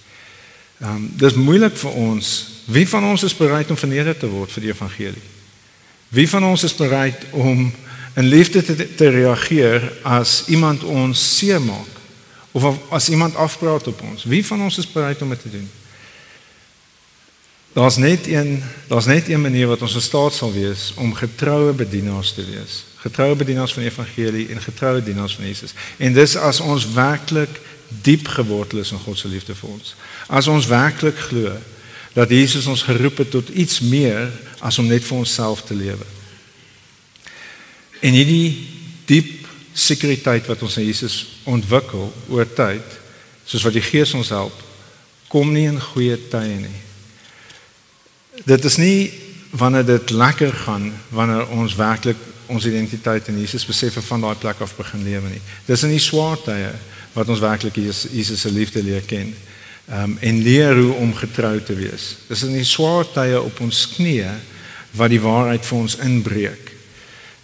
Ehm 0.79 0.95
um, 0.95 1.11
dis 1.15 1.33
moeilik 1.33 1.77
vir 1.77 1.91
ons. 1.91 2.47
Wie 2.65 2.89
van 2.89 3.03
ons 3.03 3.23
is 3.23 3.35
bereid 3.35 3.69
om 3.69 3.77
verneder 3.77 4.17
te 4.17 4.27
word 4.27 4.51
vir 4.51 4.61
die 4.61 4.71
evangelie? 4.71 5.21
Wie 6.15 6.29
van 6.29 6.45
ons 6.47 6.63
is 6.63 6.75
bereid 6.75 7.27
om 7.35 7.67
in 8.15 8.27
liefde 8.31 8.63
te, 8.63 8.75
te 8.95 9.09
reageer 9.11 9.83
as 10.07 10.45
iemand 10.47 10.83
ons 10.83 11.37
seermaak 11.37 11.91
of 12.55 12.77
as 12.89 13.09
iemand 13.11 13.35
afpraat 13.35 13.87
op 13.91 14.01
ons? 14.01 14.23
Wie 14.23 14.45
van 14.45 14.61
ons 14.63 14.77
is 14.79 14.87
bereid 14.87 15.21
om 15.21 15.35
dit 15.35 15.41
te 15.41 15.51
doen? 15.57 15.69
Daar's 17.75 17.99
net 17.99 18.27
een 18.31 18.63
daar's 18.87 19.11
net 19.11 19.27
een 19.27 19.41
manier 19.41 19.67
wat 19.67 19.81
ons 19.83 19.99
in 19.99 20.01
staat 20.01 20.33
sal 20.33 20.53
wees 20.55 20.93
om 20.95 21.13
getroue 21.13 21.73
bedienaars 21.75 22.31
te 22.33 22.45
wees 22.47 22.85
getroue 23.05 23.35
bedienaars 23.35 23.73
van 23.73 23.85
die 23.85 23.91
evangelie 23.91 24.47
en 24.49 24.61
getroue 24.61 25.03
dienaars 25.03 25.35
van 25.35 25.45
Jesus. 25.45 25.73
En 25.97 26.13
dis 26.13 26.35
as 26.41 26.59
ons 26.59 26.87
werklik 26.95 27.59
diep 28.01 28.27
gewortel 28.27 28.81
is 28.81 28.91
in 28.95 29.01
God 29.03 29.19
se 29.19 29.29
liefde 29.29 29.53
vir 29.55 29.69
ons. 29.69 29.93
As 30.27 30.49
ons 30.49 30.65
werklik 30.65 31.19
glo 31.27 31.53
dat 32.15 32.31
Jesus 32.33 32.65
ons 32.71 32.85
geroep 32.87 33.21
het 33.21 33.29
tot 33.35 33.51
iets 33.53 33.81
meer 33.85 34.31
as 34.63 34.79
om 34.81 34.87
net 34.89 35.05
vir 35.05 35.19
onsself 35.21 35.61
te 35.67 35.77
lewe. 35.77 36.07
En 38.05 38.13
hierdie 38.13 38.67
diep 39.09 39.47
sekuriteit 39.75 40.45
wat 40.49 40.61
ons 40.63 40.77
in 40.77 40.85
Jesus 40.87 41.17
ontwikkel 41.49 42.11
oor 42.31 42.47
tyd, 42.57 42.85
soos 43.45 43.65
wat 43.65 43.75
die 43.75 43.83
Gees 43.85 44.13
ons 44.17 44.31
help, 44.33 44.55
kom 45.31 45.51
nie 45.53 45.65
in 45.69 45.81
goeie 45.81 46.17
tye 46.29 46.59
nie. 46.61 46.79
Dit 48.45 48.65
is 48.67 48.77
nie 48.77 49.09
wanneer 49.55 49.85
dit 49.87 50.11
lekker 50.11 50.53
gaan 50.65 50.89
wanneer 51.15 51.47
ons 51.55 51.75
werklik 51.79 52.19
ons 52.51 52.65
identiteit 52.67 53.27
in 53.31 53.39
Jesus 53.41 53.65
besef 53.65 53.97
van 54.05 54.21
daai 54.21 54.35
plek 54.37 54.59
af 54.61 54.75
begin 54.77 55.05
lewe 55.05 55.31
nie. 55.31 55.41
Dis 55.65 55.83
in 55.87 55.93
die 55.95 56.03
swaar 56.03 56.37
tye 56.45 56.73
wat 57.15 57.29
ons 57.31 57.41
werklik 57.41 57.79
Jesus 57.79 58.41
se 58.41 58.51
liefde 58.51 58.83
leer 58.83 59.05
ken. 59.07 59.33
Ehm 59.85 60.11
um, 60.11 60.17
en 60.21 60.41
leer 60.43 60.77
hoe 60.77 60.93
om 61.01 61.13
getrou 61.15 61.57
te 61.63 61.75
wees. 61.77 62.15
Dis 62.29 62.43
in 62.45 62.53
die 62.57 62.67
swaar 62.67 63.07
tye 63.13 63.41
op 63.41 63.59
ons 63.61 63.85
knieë 63.95 64.33
wat 64.97 65.11
die 65.13 65.21
waarheid 65.21 65.65
vir 65.65 65.77
ons 65.77 65.97
inbreek. 66.05 66.64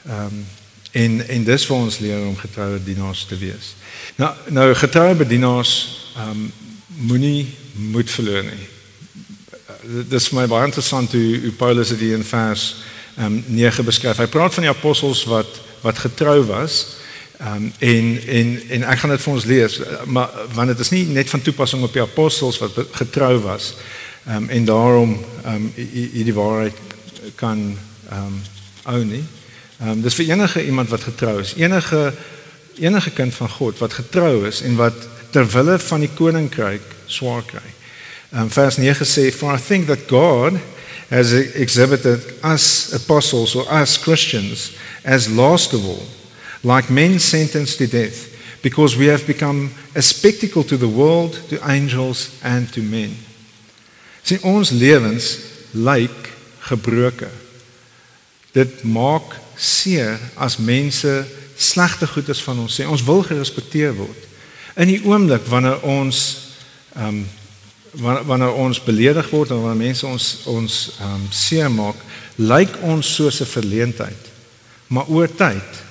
Ehm 0.07 0.25
um, 0.25 0.45
en 0.91 1.27
en 1.27 1.43
dis 1.43 1.65
vir 1.65 1.75
ons 1.75 1.99
leer 1.99 2.25
om 2.27 2.35
getroue 2.35 2.83
dienaars 2.83 3.25
te 3.25 3.37
wees. 3.37 3.75
Nou 4.15 4.31
nou 4.49 4.73
getroue 4.75 5.15
bedienaars 5.15 5.73
ehm 6.15 6.29
um, 6.29 6.51
moenie 7.07 7.47
moed 7.73 8.09
verloor 8.11 8.43
nie. 8.43 8.67
dit 9.81 10.13
is 10.13 10.27
vir 10.29 10.41
my 10.41 10.47
baie 10.47 10.67
interessant 10.69 11.11
hoe, 11.11 11.39
hoe 11.41 11.51
Paulus 11.57 11.93
dit 11.93 12.01
in 12.11 12.23
vers 12.23 12.75
ehm 13.15 13.25
um, 13.25 13.43
9 13.47 13.85
beskryf. 13.85 14.17
Hy 14.17 14.27
praat 14.27 14.53
van 14.53 14.67
die 14.67 14.73
apostels 14.73 15.23
wat 15.29 15.61
wat 15.81 15.97
getrou 15.97 16.43
was. 16.45 16.85
Ehm 17.39 17.55
um, 17.55 17.73
en 17.79 18.21
en 18.27 18.53
en 18.69 18.83
ek 18.93 18.99
gaan 18.99 19.15
dit 19.15 19.21
vir 19.21 19.33
ons 19.33 19.45
lees, 19.45 19.79
maar 20.05 20.29
want 20.53 20.67
dit 20.67 20.79
is 20.79 20.89
nie 20.89 21.05
net 21.05 21.29
van 21.29 21.41
toepassing 21.41 21.83
op 21.83 21.93
die 21.93 22.01
apostels 22.03 22.59
wat 22.61 22.77
getrou 22.91 23.37
was. 23.47 23.73
Ehm 24.27 24.43
um, 24.43 24.49
en 24.49 24.65
daarom 24.65 25.19
ehm 25.43 25.55
um, 25.55 25.71
hierdie 25.75 26.33
waarheid 26.33 26.77
kan 27.35 27.77
ehm 28.09 28.25
um, 28.25 28.41
ou 28.83 29.05
nie. 29.05 29.23
Ehm 29.81 29.89
um, 29.89 30.01
dis 30.01 30.13
vir 30.13 30.29
enige 30.29 30.65
iemand 30.65 30.89
wat 30.89 31.03
getrou 31.03 31.39
is, 31.41 31.55
enige 31.57 32.13
enige 32.77 33.11
kind 33.11 33.33
van 33.33 33.49
God 33.49 33.77
wat 33.77 33.93
getrou 33.93 34.45
is 34.47 34.61
en 34.61 34.75
wat 34.75 34.93
ter 35.29 35.47
wille 35.49 35.79
van 35.79 35.99
die 35.99 36.11
koninkryk 36.13 36.85
swaar 37.05 37.43
kry. 37.45 37.65
Um, 38.29 38.49
vers 38.49 38.77
9 38.77 39.05
sê 39.05 39.31
for 39.33 39.53
I 39.53 39.59
think 39.59 39.87
that 39.87 40.07
God 40.07 40.59
has 41.09 41.31
exhibited 41.33 42.21
us 42.43 42.93
apostles 42.93 43.55
or 43.55 43.65
us 43.81 43.99
Christians 43.99 44.71
as 45.03 45.27
last 45.27 45.73
of 45.73 45.85
all 45.85 46.07
like 46.63 46.93
men 46.93 47.19
sentenced 47.19 47.77
to 47.77 47.87
death 47.87 48.29
because 48.61 48.95
we 48.95 49.07
have 49.07 49.25
become 49.25 49.71
a 49.95 50.01
spectacle 50.01 50.63
to 50.63 50.77
the 50.77 50.87
world 50.87 51.41
to 51.49 51.57
angels 51.67 52.29
and 52.43 52.71
to 52.73 52.81
men. 52.81 53.17
Sien 54.23 54.39
ons 54.45 54.69
lewens 54.69 55.37
lyk 55.73 56.29
gebroke. 56.69 57.40
Dit 58.51 58.83
maak 58.83 59.35
seer 59.55 60.19
as 60.35 60.57
mense 60.57 61.25
slegte 61.55 62.07
goedes 62.07 62.41
van 62.43 62.59
ons 62.59 62.79
sê. 62.79 62.87
Ons 62.87 63.03
wil 63.05 63.23
gerespekteer 63.23 63.93
word. 63.95 64.27
In 64.75 64.89
die 64.91 65.01
oomblik 65.05 65.45
wanneer 65.51 65.81
ons 65.87 66.25
ehm 66.95 67.21
um, 67.21 67.21
wanneer 68.23 68.53
ons 68.55 68.79
beledig 68.79 69.27
word 69.35 69.49
en 69.51 69.59
wanneer 69.59 69.87
mense 69.91 70.05
ons 70.07 70.25
ons 70.47 70.75
ehm 70.99 71.13
um, 71.15 71.25
seer 71.31 71.71
maak, 71.71 71.99
lyk 72.35 72.77
ons 72.87 73.13
soos 73.15 73.41
'n 73.41 73.51
verleentheid. 73.51 74.29
Maar 74.87 75.07
oor 75.07 75.27
tyd, 75.27 75.83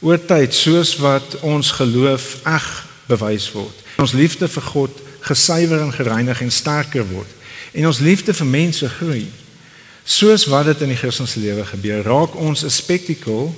oor 0.00 0.18
tyd 0.18 0.54
soos 0.54 0.96
wat 0.96 1.40
ons 1.40 1.70
geloof 1.70 2.40
eg 2.44 2.66
bewys 3.08 3.52
word. 3.52 3.76
Ons 3.96 4.12
liefde 4.12 4.48
vir 4.48 4.62
God 4.62 4.90
gesuiwer 5.20 5.80
en 5.80 5.92
gereinig 5.92 6.40
en 6.40 6.50
sterker 6.50 7.04
word 7.08 7.32
en 7.76 7.86
ons 7.86 7.98
liefde 8.00 8.32
vir 8.34 8.46
mense 8.46 8.88
groei. 8.88 9.26
Soos 10.06 10.44
wat 10.46 10.68
dit 10.70 10.84
in 10.86 10.92
die 10.94 10.98
Christelike 10.98 11.40
lewe 11.42 11.64
gebeur, 11.66 12.04
raak 12.06 12.34
ons 12.38 12.62
'n 12.62 12.70
spektakel 12.70 13.50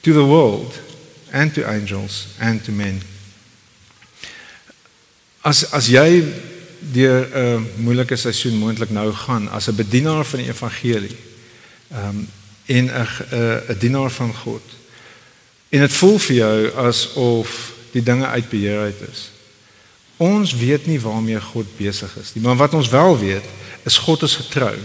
to 0.00 0.12
the 0.12 0.24
world 0.24 0.72
and 1.30 1.52
to 1.54 1.62
angels 1.68 2.26
and 2.38 2.64
to 2.64 2.72
men. 2.72 3.02
As 5.40 5.70
as 5.72 5.86
jy 5.86 6.24
deur 6.80 7.28
'n 7.28 7.36
uh, 7.36 7.60
moeilike 7.76 8.16
seisoen 8.16 8.56
moontlik 8.56 8.90
nou 8.90 9.12
gaan 9.12 9.48
as 9.50 9.68
'n 9.68 9.74
bedienaar 9.74 10.24
van 10.24 10.38
die 10.38 10.48
evangelie. 10.48 11.16
Ehm 11.92 12.08
um, 12.08 12.28
en 12.66 12.84
'n 12.84 13.08
'n 13.68 13.78
dienaar 13.78 14.10
van 14.10 14.34
God. 14.34 14.62
En 15.68 15.80
dit 15.80 15.92
voel 15.92 16.18
vir 16.18 16.36
jou 16.36 16.74
asof 16.74 17.72
die 17.90 18.02
dinge 18.02 18.26
uit 18.26 18.48
beheer 18.48 18.78
uit 18.80 19.00
is. 19.12 19.30
Ons 20.16 20.54
weet 20.54 20.86
nie 20.86 21.00
waarmee 21.00 21.40
God 21.40 21.76
besig 21.76 22.16
is 22.16 22.34
nie, 22.34 22.42
maar 22.42 22.56
wat 22.56 22.74
ons 22.74 22.88
wel 22.88 23.18
weet 23.18 23.44
is 23.82 23.98
God 23.98 24.22
is 24.22 24.34
getrou. 24.34 24.76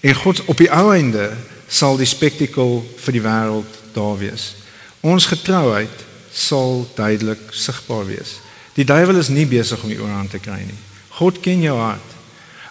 En 0.00 0.14
God 0.14 0.44
op 0.44 0.56
die 0.56 0.70
ou 0.72 0.92
einde 0.94 1.30
sal 1.68 1.98
die 2.00 2.08
spektakel 2.08 2.80
vir 3.04 3.16
die 3.16 3.24
wêreld 3.24 3.80
daar 3.92 4.16
wees. 4.18 4.54
Ons 5.00 5.28
getrouheid 5.30 6.06
sal 6.32 6.86
duidelik 6.96 7.50
sigbaar 7.50 8.06
wees. 8.08 8.38
Die 8.78 8.86
duiwel 8.86 9.20
is 9.20 9.28
nie 9.28 9.46
besig 9.46 9.82
om 9.82 9.92
die 9.92 10.00
oorhand 10.00 10.30
te 10.32 10.40
kry 10.40 10.62
nie. 10.62 10.78
God 11.18 11.40
ken 11.44 11.62
jou 11.62 11.76
hart. 11.76 12.16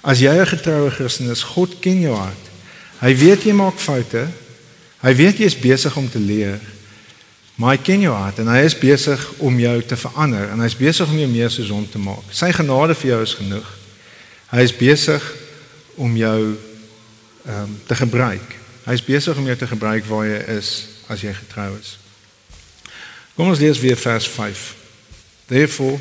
As 0.01 0.19
jy 0.19 0.31
'n 0.31 0.45
getroue 0.45 0.91
Christen 0.91 1.29
is, 1.29 1.43
God 1.43 1.79
ken 1.79 2.01
jou 2.01 2.15
hart. 2.15 2.45
Hy 3.01 3.15
weet 3.15 3.43
jy 3.43 3.53
maak 3.53 3.77
foute. 3.77 4.27
Hy 5.01 5.15
weet 5.15 5.37
jy 5.37 5.45
is 5.45 5.59
besig 5.59 5.95
om 5.97 6.09
te 6.09 6.19
leer. 6.19 6.59
Maar 7.55 7.75
hy 7.75 7.77
ken 7.83 8.01
jou 8.01 8.13
hart 8.15 8.39
en 8.39 8.47
hy 8.47 8.63
is 8.63 8.77
besig 8.77 9.19
om 9.37 9.59
jou 9.59 9.81
te 9.83 9.95
verander 9.95 10.49
en 10.49 10.59
hy 10.59 10.65
is 10.65 10.77
besig 10.79 11.09
om 11.09 11.17
jou 11.17 11.27
meer 11.27 11.49
soos 11.49 11.69
hom 11.69 11.89
te 11.89 11.99
maak. 11.99 12.23
Sy 12.31 12.51
genade 12.51 12.95
vir 12.95 13.09
jou 13.09 13.21
is 13.21 13.33
genoeg. 13.33 13.67
Hy 14.51 14.61
is 14.63 14.75
besig 14.75 15.23
om 15.95 16.15
jou 16.15 16.55
um, 17.45 17.79
te 17.85 17.95
gebruik. 17.95 18.55
Hy 18.85 18.93
is 18.93 19.05
besig 19.05 19.37
om 19.37 19.45
jou 19.45 19.57
te 19.57 19.67
gebruik 19.67 20.05
waar 20.09 20.27
jy 20.27 20.39
is 20.57 20.69
as 21.09 21.21
jy 21.21 21.33
getrou 21.33 21.71
is. 21.77 21.97
Kom 23.35 23.51
ons 23.51 23.59
lees 23.61 23.79
weer 23.79 23.97
vers 23.97 24.27
5. 24.27 24.63
Therefore 25.47 25.99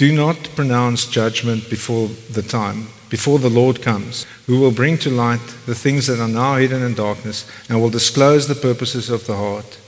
Do 0.00 0.10
not 0.12 0.56
pronounce 0.56 1.04
judgment 1.04 1.68
before 1.68 2.08
the 2.32 2.40
time, 2.40 2.86
before 3.10 3.38
the 3.38 3.50
Lord 3.50 3.82
comes, 3.82 4.24
who 4.46 4.58
will 4.58 4.70
bring 4.70 4.96
to 4.96 5.10
light 5.10 5.46
the 5.66 5.74
things 5.74 6.06
that 6.06 6.18
are 6.18 6.26
now 6.26 6.56
hidden 6.56 6.82
in 6.82 6.94
darkness 6.94 7.44
and 7.68 7.78
will 7.78 7.90
disclose 7.90 8.48
the 8.48 8.54
purposes 8.54 9.10
of 9.10 9.26
the 9.26 9.36
heart. 9.36 9.78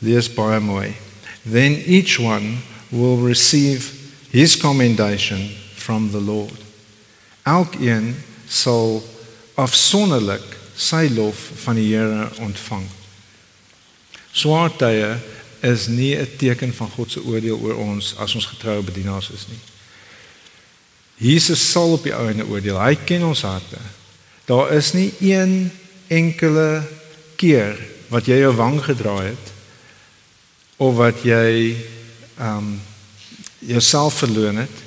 Lees 0.00 0.28
baie 0.28 0.60
mooi. 0.60 0.94
Then 1.44 1.72
each 1.84 2.20
one 2.20 2.58
will 2.92 3.16
receive 3.16 3.90
his 4.30 4.54
commendation 4.54 5.48
from 5.74 6.12
the 6.12 6.20
Lord. 6.20 6.56
Elkeen 7.44 8.14
sal 8.46 9.02
afsonderlik 9.54 10.44
sy 10.76 11.08
lof 11.14 11.50
van 11.64 11.78
die 11.78 11.86
Here 11.94 12.28
ontvang. 12.42 12.86
Swaar 14.34 14.72
tye 14.76 15.16
is 15.62 15.86
nie 15.86 16.16
'n 16.16 16.36
teken 16.36 16.74
van 16.74 16.90
God 16.90 17.10
se 17.10 17.24
oordeel 17.24 17.58
oor 17.58 17.76
ons 17.76 18.14
as 18.18 18.34
ons 18.34 18.46
getroue 18.46 18.82
bedienaars 18.82 19.30
is 19.30 19.46
nie. 19.48 19.62
Jesus 21.16 21.70
sal 21.70 21.92
op 21.92 22.02
die 22.02 22.14
ou 22.14 22.28
en 22.28 22.44
oordeel. 22.44 22.80
Hy 22.80 22.94
ken 22.94 23.24
ons 23.24 23.42
harte. 23.42 23.78
Daar 24.44 24.72
is 24.72 24.92
nie 24.92 25.12
een 25.20 25.70
enkele 26.06 26.82
keer 27.36 27.78
wat 28.08 28.26
jy 28.26 28.38
jou 28.38 28.52
wang 28.54 28.82
gedraai 28.82 29.26
het 29.26 29.52
of 30.76 30.96
wat 30.96 31.22
jy 31.22 31.76
ehm 32.38 32.58
um, 32.58 32.80
jouself 33.58 34.18
verloon 34.20 34.56
het 34.56 34.82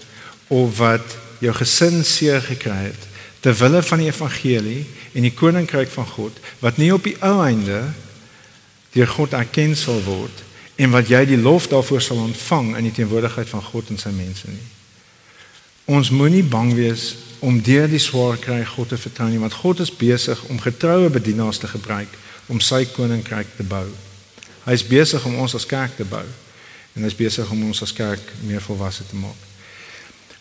of 0.47 0.77
wat 0.77 1.15
jou 1.39 1.53
gesin 1.53 2.03
seer 2.05 2.41
gekry 2.41 2.91
het 2.91 3.06
ter 3.39 3.55
wille 3.57 3.83
van 3.83 4.01
die 4.01 4.09
evangelie 4.09 4.81
en 5.13 5.25
die 5.27 5.33
koninkryk 5.33 5.91
van 5.93 6.07
God 6.15 6.39
wat 6.63 6.77
nie 6.81 6.91
op 6.93 7.05
die 7.05 7.17
ou 7.25 7.37
einde 7.45 7.83
deur 8.95 9.09
God 9.13 9.35
erken 9.37 9.75
sal 9.77 10.01
word 10.05 10.43
en 10.77 10.93
wat 10.93 11.09
jy 11.09 11.23
die 11.25 11.39
lof 11.41 11.67
daarvoor 11.71 12.01
sal 12.01 12.21
ontvang 12.21 12.75
in 12.77 12.89
die 12.89 12.95
teenwoordigheid 12.99 13.49
van 13.49 13.63
God 13.65 13.89
en 13.93 14.01
sy 14.01 14.11
mense 14.13 14.49
nie. 14.49 14.67
Ons 15.89 16.11
moenie 16.13 16.43
bang 16.43 16.73
wees 16.77 17.15
om 17.39 17.61
deur 17.63 17.87
die 17.89 18.01
swaar 18.01 18.37
kry 18.41 18.59
God 18.65 18.91
te 18.93 18.99
vertrou 18.99 19.29
nie, 19.31 19.41
want 19.41 19.57
God 19.57 19.81
is 19.85 19.93
besig 19.93 20.41
om 20.51 20.61
getroue 20.61 21.09
bedienaars 21.13 21.61
te 21.63 21.69
gebruik 21.71 22.13
om 22.51 22.61
sy 22.61 22.83
koninkryk 22.93 23.57
te 23.57 23.65
bou. 23.65 23.87
Hy 24.67 24.77
is 24.77 24.85
besig 24.85 25.25
om 25.25 25.39
ons 25.41 25.55
as 25.57 25.65
kerk 25.65 25.97
te 25.97 26.05
bou 26.05 26.25
en 26.97 27.03
hy 27.05 27.09
is 27.09 27.17
besig 27.17 27.49
om 27.53 27.67
ons 27.69 27.83
as 27.85 27.93
kerk 27.93 28.33
meer 28.45 28.63
volwasse 28.63 29.05
te 29.07 29.17
maak. 29.17 29.46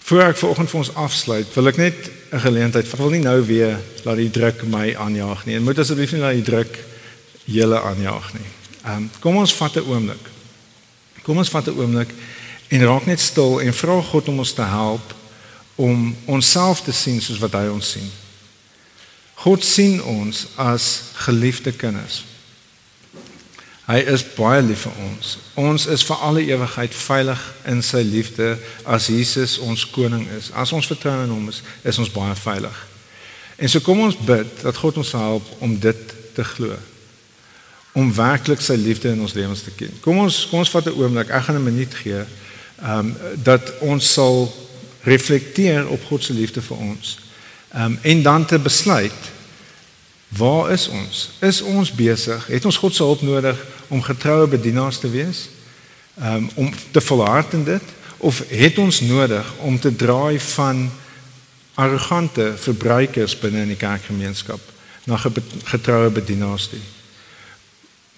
Voor 0.06 0.22
ek 0.22 0.36
vanoggend 0.38 0.70
vir 0.70 0.78
ons 0.78 0.92
afsluit, 1.02 1.48
wil 1.54 1.66
ek 1.66 1.76
net 1.76 2.10
'n 2.30 2.38
geleentheid, 2.38 2.86
ek 2.86 2.98
wil 2.98 3.10
nie 3.10 3.24
nou 3.26 3.42
weer 3.42 3.80
laat 4.04 4.16
die 4.16 4.30
druk 4.30 4.62
my 4.62 4.94
aanjaag 4.94 5.46
nie. 5.46 5.56
En 5.56 5.62
moet 5.62 5.78
asseblief 5.78 6.12
nie 6.12 6.20
laat 6.20 6.38
die 6.38 6.46
druk 6.46 6.78
julle 7.44 7.80
aanjaag 7.80 8.32
nie. 8.32 8.46
Ehm 8.84 8.96
um, 8.96 9.10
kom 9.20 9.36
ons 9.36 9.54
vat 9.54 9.76
'n 9.76 9.82
oomblik. 9.82 10.30
Kom 11.22 11.38
ons 11.38 11.48
vat 11.48 11.66
'n 11.66 11.78
oomblik 11.78 12.14
en 12.68 12.84
raak 12.84 13.06
net 13.06 13.20
stil 13.20 13.60
en 13.60 13.74
vra 13.74 14.00
God 14.02 14.28
om 14.28 14.38
ons 14.38 14.52
te 14.52 14.62
help 14.62 15.14
om 15.74 16.16
onsself 16.24 16.80
te 16.80 16.92
sien 16.92 17.20
soos 17.20 17.38
wat 17.38 17.52
hy 17.52 17.66
ons 17.66 17.90
sien. 17.90 18.10
God 19.34 19.64
sien 19.64 20.02
ons 20.02 20.46
as 20.54 21.02
geliefde 21.12 21.72
kinders. 21.72 22.24
Hy 23.86 24.00
is 24.10 24.24
baie 24.34 24.62
lief 24.66 24.82
vir 24.88 24.96
ons. 25.06 25.36
Ons 25.54 25.86
is 25.86 26.02
vir 26.08 26.22
alle 26.26 26.42
ewigheid 26.42 26.94
veilig 26.94 27.42
in 27.70 27.82
sy 27.86 28.02
liefde 28.02 28.56
as 28.82 29.06
Jesus 29.06 29.60
ons 29.62 29.84
koning 29.94 30.26
is. 30.34 30.50
As 30.50 30.72
ons 30.74 30.88
vertrou 30.90 31.14
in 31.22 31.30
hom 31.30 31.48
is, 31.52 31.62
is 31.86 31.98
ons 32.02 32.10
baie 32.10 32.34
veilig. 32.34 32.80
En 33.56 33.70
so 33.70 33.80
kom 33.80 34.02
ons 34.02 34.18
bid 34.18 34.50
dat 34.62 34.76
God 34.82 34.98
ons 34.98 35.12
help 35.14 35.46
om 35.62 35.78
dit 35.80 36.14
te 36.34 36.44
glo 36.44 36.74
om 37.96 38.10
werklik 38.12 38.60
sy 38.60 38.74
liefde 38.76 39.08
in 39.14 39.22
ons 39.24 39.32
lewens 39.32 39.62
te 39.64 39.72
ken. 39.72 39.94
Kom 40.04 40.18
ons 40.20 40.42
kom 40.50 40.60
ons 40.60 40.72
vat 40.74 40.84
'n 40.90 40.98
oomblik. 41.00 41.30
Ek 41.30 41.46
gaan 41.46 41.56
'n 41.56 41.64
minuut 41.64 41.94
gee. 41.94 42.24
Ehm 42.82 42.98
um, 42.98 43.16
dat 43.42 43.72
ons 43.80 44.12
sal 44.12 44.52
reflekteer 45.02 45.88
op 45.88 46.04
God 46.04 46.24
se 46.24 46.32
liefde 46.32 46.60
vir 46.60 46.76
ons. 46.76 47.18
Ehm 47.72 47.82
um, 47.82 47.98
en 48.02 48.22
dan 48.22 48.44
te 48.44 48.58
besluit 48.58 49.22
waar 50.36 50.72
is 50.72 50.88
ons? 50.88 51.30
Is 51.40 51.62
ons 51.62 51.92
besig? 51.92 52.46
Het 52.46 52.64
ons 52.64 52.76
God 52.76 52.94
se 52.94 53.02
hulp 53.02 53.22
nodig 53.22 53.66
om 53.88 54.02
getroue 54.02 54.46
bedienaars 54.46 54.98
te 54.98 55.10
wees? 55.10 55.48
Um, 56.22 56.50
om 56.54 56.72
te 56.90 57.00
volhard 57.00 57.52
in 57.52 57.64
dit 57.64 57.82
of 58.16 58.42
het 58.48 58.78
ons 58.78 59.00
nodig 59.00 59.54
om 59.60 59.80
te 59.80 59.96
draai 59.96 60.40
van 60.40 60.90
arrogante 61.74 62.54
verbruikers 62.56 63.38
binne 63.38 63.60
in 63.60 63.74
die 63.74 63.80
kerkgemeenskap 63.80 64.60
na 65.04 65.20
getroue 65.64 66.10
bedienaars 66.10 66.68
toe? 66.72 66.80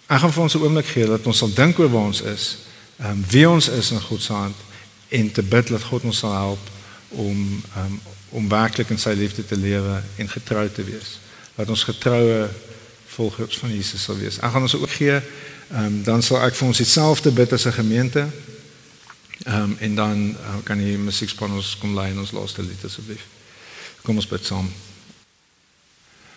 Ek 0.08 0.22
gaan 0.22 0.32
vir 0.32 0.42
ons 0.42 0.54
'n 0.54 0.62
oomblik 0.62 0.86
gee 0.86 1.06
dat 1.06 1.26
ons 1.26 1.38
sal 1.38 1.52
dink 1.52 1.78
oor 1.78 1.90
waar 1.90 2.08
ons 2.08 2.22
is, 2.22 2.56
um, 3.02 3.24
wie 3.28 3.48
ons 3.48 3.68
is 3.68 3.90
in 3.90 4.00
God 4.00 4.22
se 4.22 4.32
hand 4.32 4.56
en 5.08 5.32
te 5.32 5.42
bid 5.42 5.68
dat 5.68 5.82
God 5.82 6.04
ons 6.04 6.18
sal 6.18 6.32
help 6.32 6.70
om 7.08 7.62
um, 7.76 8.00
om 8.28 8.48
werklik 8.48 8.90
in 8.90 8.98
sy 8.98 9.14
liefde 9.16 9.44
te 9.46 9.56
lewe 9.56 10.02
en 10.16 10.28
getrou 10.28 10.68
te 10.68 10.84
wees. 10.84 11.18
Laat 11.59 11.68
ons 11.74 11.82
getroue 11.84 12.48
volgers 13.06 13.59
van 13.59 13.74
Jesus 13.74 14.02
sal 14.02 14.16
wees. 14.16 14.36
Ek 14.38 14.52
gaan 14.54 14.62
ons 14.62 14.76
ook 14.78 14.90
gee. 14.90 15.16
Ehm 15.72 15.84
um, 15.84 16.02
dan 16.06 16.22
sal 16.22 16.38
ek 16.46 16.54
vir 16.54 16.68
ons 16.68 16.78
dieselfde 16.78 17.32
bid 17.34 17.52
as 17.52 17.66
'n 17.66 17.72
gemeente. 17.72 18.28
Ehm 19.42 19.62
um, 19.62 19.76
en 19.78 19.94
dan 19.94 20.22
uh, 20.30 20.54
kan 20.62 20.78
jy 20.78 20.94
musiekspan 20.96 21.50
ons 21.50 21.74
kom 21.78 21.98
lei 21.98 22.11
in 22.11 22.18
ons 22.18 22.30
laaste 22.30 22.62
lied 22.62 22.84
asseblief. 22.84 23.26
Kom 24.02 24.16
ons 24.16 24.28
bid 24.28 24.44
saam. 24.44 24.70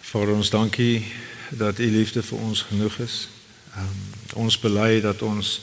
Vir 0.02 0.34
ons 0.34 0.50
dankie 0.50 1.06
dat 1.50 1.80
u 1.80 1.86
liefde 1.86 2.24
vir 2.24 2.38
ons 2.38 2.62
genoeg 2.62 3.00
is. 3.00 3.28
Ehm 3.76 3.86
um, 3.86 4.04
ons 4.34 4.60
bely 4.60 5.02
dat 5.02 5.22
ons 5.22 5.62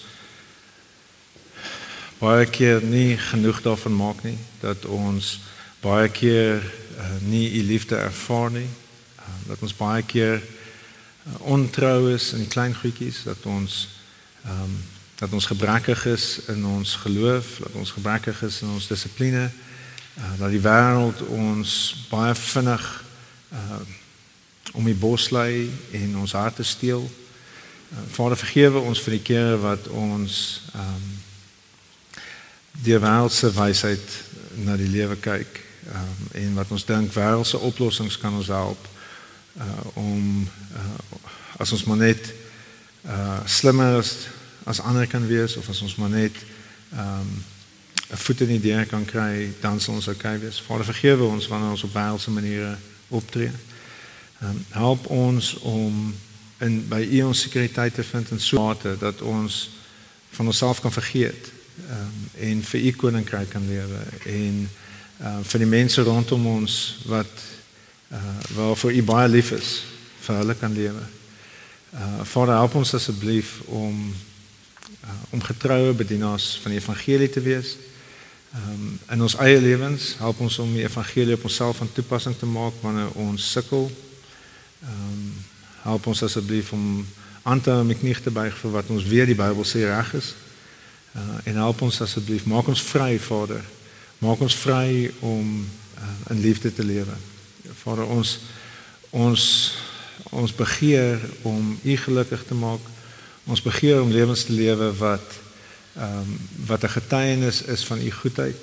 baie 2.18 2.46
keer 2.46 2.82
nie 2.82 3.16
genoeg 3.18 3.62
daarvan 3.62 3.96
maak 3.96 4.22
nie 4.22 4.38
dat 4.61 4.84
ons 4.84 5.40
baie 5.80 6.09
keer 6.09 6.62
uh, 6.98 7.16
nie 7.20 7.50
u 7.59 7.62
liefde 7.62 7.96
ervaar 7.96 8.50
nie. 8.50 8.68
Dat 9.49 9.64
ons 9.64 9.76
baie 9.76 10.05
keer 10.07 10.38
uh, 10.38 11.40
ontrou 11.40 12.12
is 12.12 12.32
in 12.36 12.49
klein 12.49 12.76
goedjies 12.76 13.24
dat 13.28 13.44
ons 13.49 13.88
ehm 14.44 14.62
um, 14.68 14.78
dat 15.18 15.32
ons 15.34 15.49
gebrekkig 15.51 16.05
is 16.07 16.38
in 16.46 16.66
ons 16.66 16.94
geloof, 16.94 17.57
dat 17.59 17.72
ons 17.74 17.90
gebrekkig 17.90 18.42
is 18.46 18.61
in 18.62 18.68
ons 18.70 18.86
dissipline, 18.86 19.49
uh, 19.51 20.34
dat 20.38 20.53
die 20.55 20.62
wêreld 20.62 21.24
ons 21.26 21.72
baie 22.07 22.34
vinnig 22.38 22.84
uh, 23.51 23.80
om 24.78 24.86
die 24.86 24.94
bos 24.94 25.30
lê 25.34 25.66
en 25.99 26.14
ons 26.22 26.36
harte 26.38 26.62
steel. 26.62 27.03
Uh, 27.03 28.05
Vader 28.14 28.38
vergewe 28.38 28.78
ons 28.78 29.03
vir 29.03 29.16
die 29.16 29.24
kere 29.32 29.59
wat 29.64 29.88
ons 29.88 30.36
ehm 30.74 30.94
um, 30.94 31.16
die 32.78 32.94
wêreldse 32.94 33.51
wysheid 33.57 34.12
na 34.62 34.76
die 34.78 34.86
lewe 34.86 35.16
kyk 35.18 35.57
um, 35.90 36.26
en 36.38 36.55
wat 36.55 36.70
ons 36.70 36.84
dink 36.86 37.11
wêreldse 37.11 37.59
oplossings 37.59 38.18
kan 38.22 38.36
ons 38.38 38.51
help 38.55 38.86
uh, 39.59 39.64
om 39.94 40.48
uh, 40.74 41.18
as 41.59 41.72
ons 41.72 41.84
maar 41.84 41.96
net 41.96 42.32
uh, 43.06 43.40
slimmer 43.44 43.98
is 43.98 44.28
as 44.64 44.80
ander 44.80 45.06
kan 45.06 45.26
wees 45.26 45.56
of 45.56 45.68
as 45.68 45.82
ons 45.82 45.96
maar 45.96 46.12
net 46.12 46.36
um, 46.92 47.44
'n 48.09 48.16
voet 48.16 48.40
in 48.40 48.46
die 48.46 48.61
deur 48.61 48.86
kan 48.86 49.04
kry, 49.04 49.52
dan 49.61 49.80
sal 49.80 49.94
ons 49.94 50.09
okay 50.09 50.38
wees. 50.40 50.61
Vader 50.61 50.84
vergewe 50.84 51.24
ons 51.24 51.46
wanneer 51.48 51.70
ons 51.70 51.82
op 51.84 51.92
wêreldse 51.92 52.30
maniere 52.30 52.76
optree. 53.09 53.50
Um, 54.42 54.64
help 54.70 55.06
ons 55.06 55.54
om 55.54 56.14
in 56.59 56.88
by 56.88 57.02
U 57.11 57.22
ons 57.22 57.40
sekuriteit 57.40 57.94
te 57.94 58.02
vind 58.02 58.30
in 58.30 58.40
so 58.40 58.56
'n 58.56 58.64
mate 58.64 58.96
dat 58.98 59.20
ons 59.22 59.70
van 60.30 60.46
onsself 60.46 60.80
kan 60.80 60.92
vergeet 60.92 61.52
um, 61.90 62.30
en 62.38 62.62
vir 62.64 62.80
U 62.80 62.90
koninkryk 62.92 63.50
kan 63.50 63.66
lewe 63.66 64.00
en 64.24 64.70
uh, 65.20 65.38
vir 65.42 65.59
die 65.59 65.68
mense 65.68 66.02
rondom 66.02 66.46
ons 66.46 66.98
wat 67.04 67.30
uh, 68.12 68.18
waarvoor 68.54 68.92
U 68.92 69.02
baie 69.02 69.28
lief 69.28 69.50
is, 69.56 69.82
vir 70.24 70.40
hulle 70.42 70.54
kan 70.54 70.72
lewe. 70.72 71.04
Uh, 71.92 72.22
Vader 72.22 72.54
help 72.54 72.74
ons 72.74 72.94
asseblief 72.94 73.61
om 73.66 74.14
uh, 75.04 75.11
om 75.30 75.42
getroue 75.42 75.92
bedienaars 75.92 76.59
van 76.62 76.74
die 76.74 76.80
evangelie 76.80 77.30
te 77.30 77.40
wees. 77.40 77.76
Um, 78.54 78.98
in 79.12 79.22
ons 79.22 79.36
eie 79.44 79.61
lewens 79.61 80.14
help 80.18 80.40
ons 80.40 80.59
om 80.59 80.72
die 80.72 80.84
evangelie 80.84 81.36
op 81.36 81.44
onsself 81.44 81.76
van 81.76 81.92
toepassing 81.92 82.36
te 82.36 82.46
maak 82.48 82.76
wanneer 82.80 83.12
ons 83.20 83.50
sukkel. 83.52 83.90
Um, 84.84 85.32
help 85.82 86.06
ons 86.06 86.22
asseblief 86.22 86.72
om 86.72 87.06
aan 87.42 87.61
te 87.61 87.72
die 87.88 87.96
knie 87.96 88.16
te 88.20 88.32
buig 88.32 88.56
vir 88.61 88.72
wat 88.72 88.92
ons 88.92 89.04
weer 89.09 89.28
die 89.28 89.36
Bybel 89.38 89.64
sê 89.68 89.84
reg 89.88 90.12
is. 90.16 90.34
Uh, 91.16 91.40
en 91.44 91.61
help 91.64 91.82
ons 91.84 92.00
asseblief, 92.04 92.44
maak 92.48 92.68
ons 92.68 92.82
vry, 92.90 93.16
Vader. 93.20 93.64
Maak 94.24 94.40
ons 94.44 94.56
vry 94.61 95.11
om 95.24 95.64
uh, 95.64 96.14
in 96.32 96.40
liefde 96.44 96.72
te 96.74 96.84
lewe. 96.84 97.16
Vader, 97.82 98.06
ons 98.06 98.38
ons 99.11 99.72
ons 100.30 100.54
begeer 100.54 101.20
om 101.42 101.78
U 101.84 101.96
gelukkig 101.96 102.44
te 102.44 102.54
maak 102.54 102.80
Ons 103.48 103.62
begeer 103.64 104.02
om 104.02 104.11
lewens 104.12 104.44
te 104.44 104.52
lewe 104.52 104.92
wat 105.00 105.36
ehm 105.96 106.18
um, 106.20 106.38
wat 106.66 106.82
'n 106.84 106.88
getuienis 106.88 107.62
is 107.62 107.84
van 107.84 108.00
u 108.00 108.11
goedheid. 108.11 108.62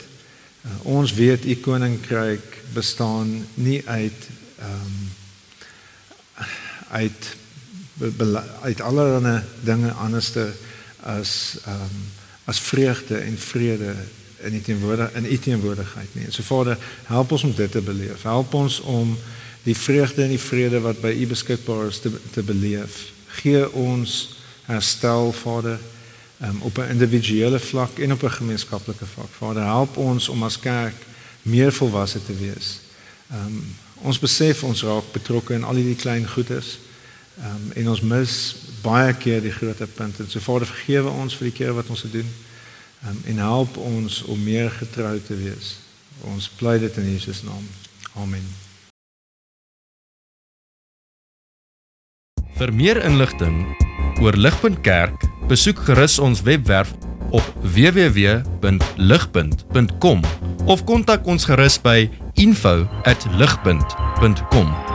Uh, 0.66 0.72
ons 0.84 1.14
weet 1.14 1.46
u 1.46 1.56
koninkryk 1.56 2.62
bestaan 2.74 3.48
nie 3.54 3.82
uit 3.88 4.30
ehm 4.60 4.72
um, 4.86 6.46
uit 6.90 7.36
uit 8.62 8.82
allerlei 8.82 9.42
dinge 9.64 9.92
anderste 9.92 10.54
as 11.00 11.58
ehm 11.66 11.82
um, 11.82 12.06
as 12.46 12.60
vreugde 12.60 13.18
en 13.18 13.38
vrede 13.38 13.96
in 14.46 14.52
die 14.52 14.62
teenwoordig 14.62 15.14
in 15.14 15.26
u 15.26 15.38
teenwoordigheid 15.38 16.14
nie. 16.14 16.26
En 16.26 16.34
so 16.34 16.44
Vader, 16.44 16.78
help 17.10 17.32
ons 17.32 17.44
om 17.44 17.54
dit 17.56 17.72
te 17.72 17.82
beleef. 17.82 18.24
Help 18.24 18.54
ons 18.54 18.80
om 18.82 19.18
die 19.66 19.78
vreugde 19.78 20.24
en 20.24 20.34
die 20.34 20.42
vrede 20.42 20.80
wat 20.86 21.02
by 21.02 21.12
u 21.14 21.28
beskikbaar 21.28 21.88
is 21.90 22.00
te 22.00 22.12
te 22.32 22.44
beleef. 22.44 23.02
Gee 23.42 23.66
ons 23.74 24.38
herstel 24.66 25.32
Vader 25.32 25.80
um, 26.42 26.62
op 26.62 26.78
'n 26.78 26.90
individuele 26.90 27.60
vlak 27.60 27.98
en 28.00 28.12
op 28.12 28.24
'n 28.24 28.38
gemeenskaplike 28.40 29.06
vlak. 29.06 29.32
Vader, 29.38 29.64
help 29.64 29.98
ons 29.98 30.30
om 30.30 30.44
as 30.44 30.60
kerk 30.60 30.96
meer 31.42 31.74
volwasse 31.74 32.26
te 32.26 32.38
wees. 32.38 32.80
Um, 33.34 33.76
ons 33.96 34.20
besef 34.20 34.64
ons 34.64 34.84
raak 34.84 35.12
betrokke 35.12 35.54
in 35.54 35.64
al 35.64 35.76
hierdie 35.76 35.96
klein 35.96 36.28
goedes. 36.30 36.80
Um, 37.40 37.72
en 37.74 37.90
ons 37.90 38.02
mis 38.02 38.56
baie 38.82 39.14
keer 39.14 39.42
die 39.42 39.52
groot 39.52 39.96
punte. 39.96 40.24
So 40.28 40.40
Vader, 40.40 40.68
vergewe 40.68 41.10
ons 41.10 41.36
vir 41.36 41.50
die 41.50 41.58
kere 41.58 41.74
wat 41.74 41.90
ons 41.90 42.02
dit 42.02 42.12
doen. 42.12 42.30
Um, 43.06 43.22
en 43.26 43.38
help 43.38 43.78
ons 43.78 44.24
om 44.24 44.44
meer 44.44 44.72
getrou 44.72 45.20
te 45.22 45.36
wees. 45.38 45.76
Ons 46.26 46.50
bly 46.58 46.80
dit 46.82 46.98
in 46.98 47.12
Jesus 47.12 47.44
naam. 47.46 47.68
Amen. 48.18 48.42
Vir 52.56 52.74
meer 52.74 53.04
inligting 53.04 53.76
oor 54.24 54.34
Ligpunt 54.40 54.80
Kerk, 54.82 55.26
besoek 55.52 55.80
gerus 55.86 56.20
ons 56.24 56.42
webwerf 56.48 56.96
op 57.36 57.44
www.ligpunt.com 57.62 60.20
of 60.66 60.84
kontak 60.88 61.28
ons 61.28 61.46
gerus 61.46 61.82
by 61.82 62.10
info@ligpunt.com 62.34 64.95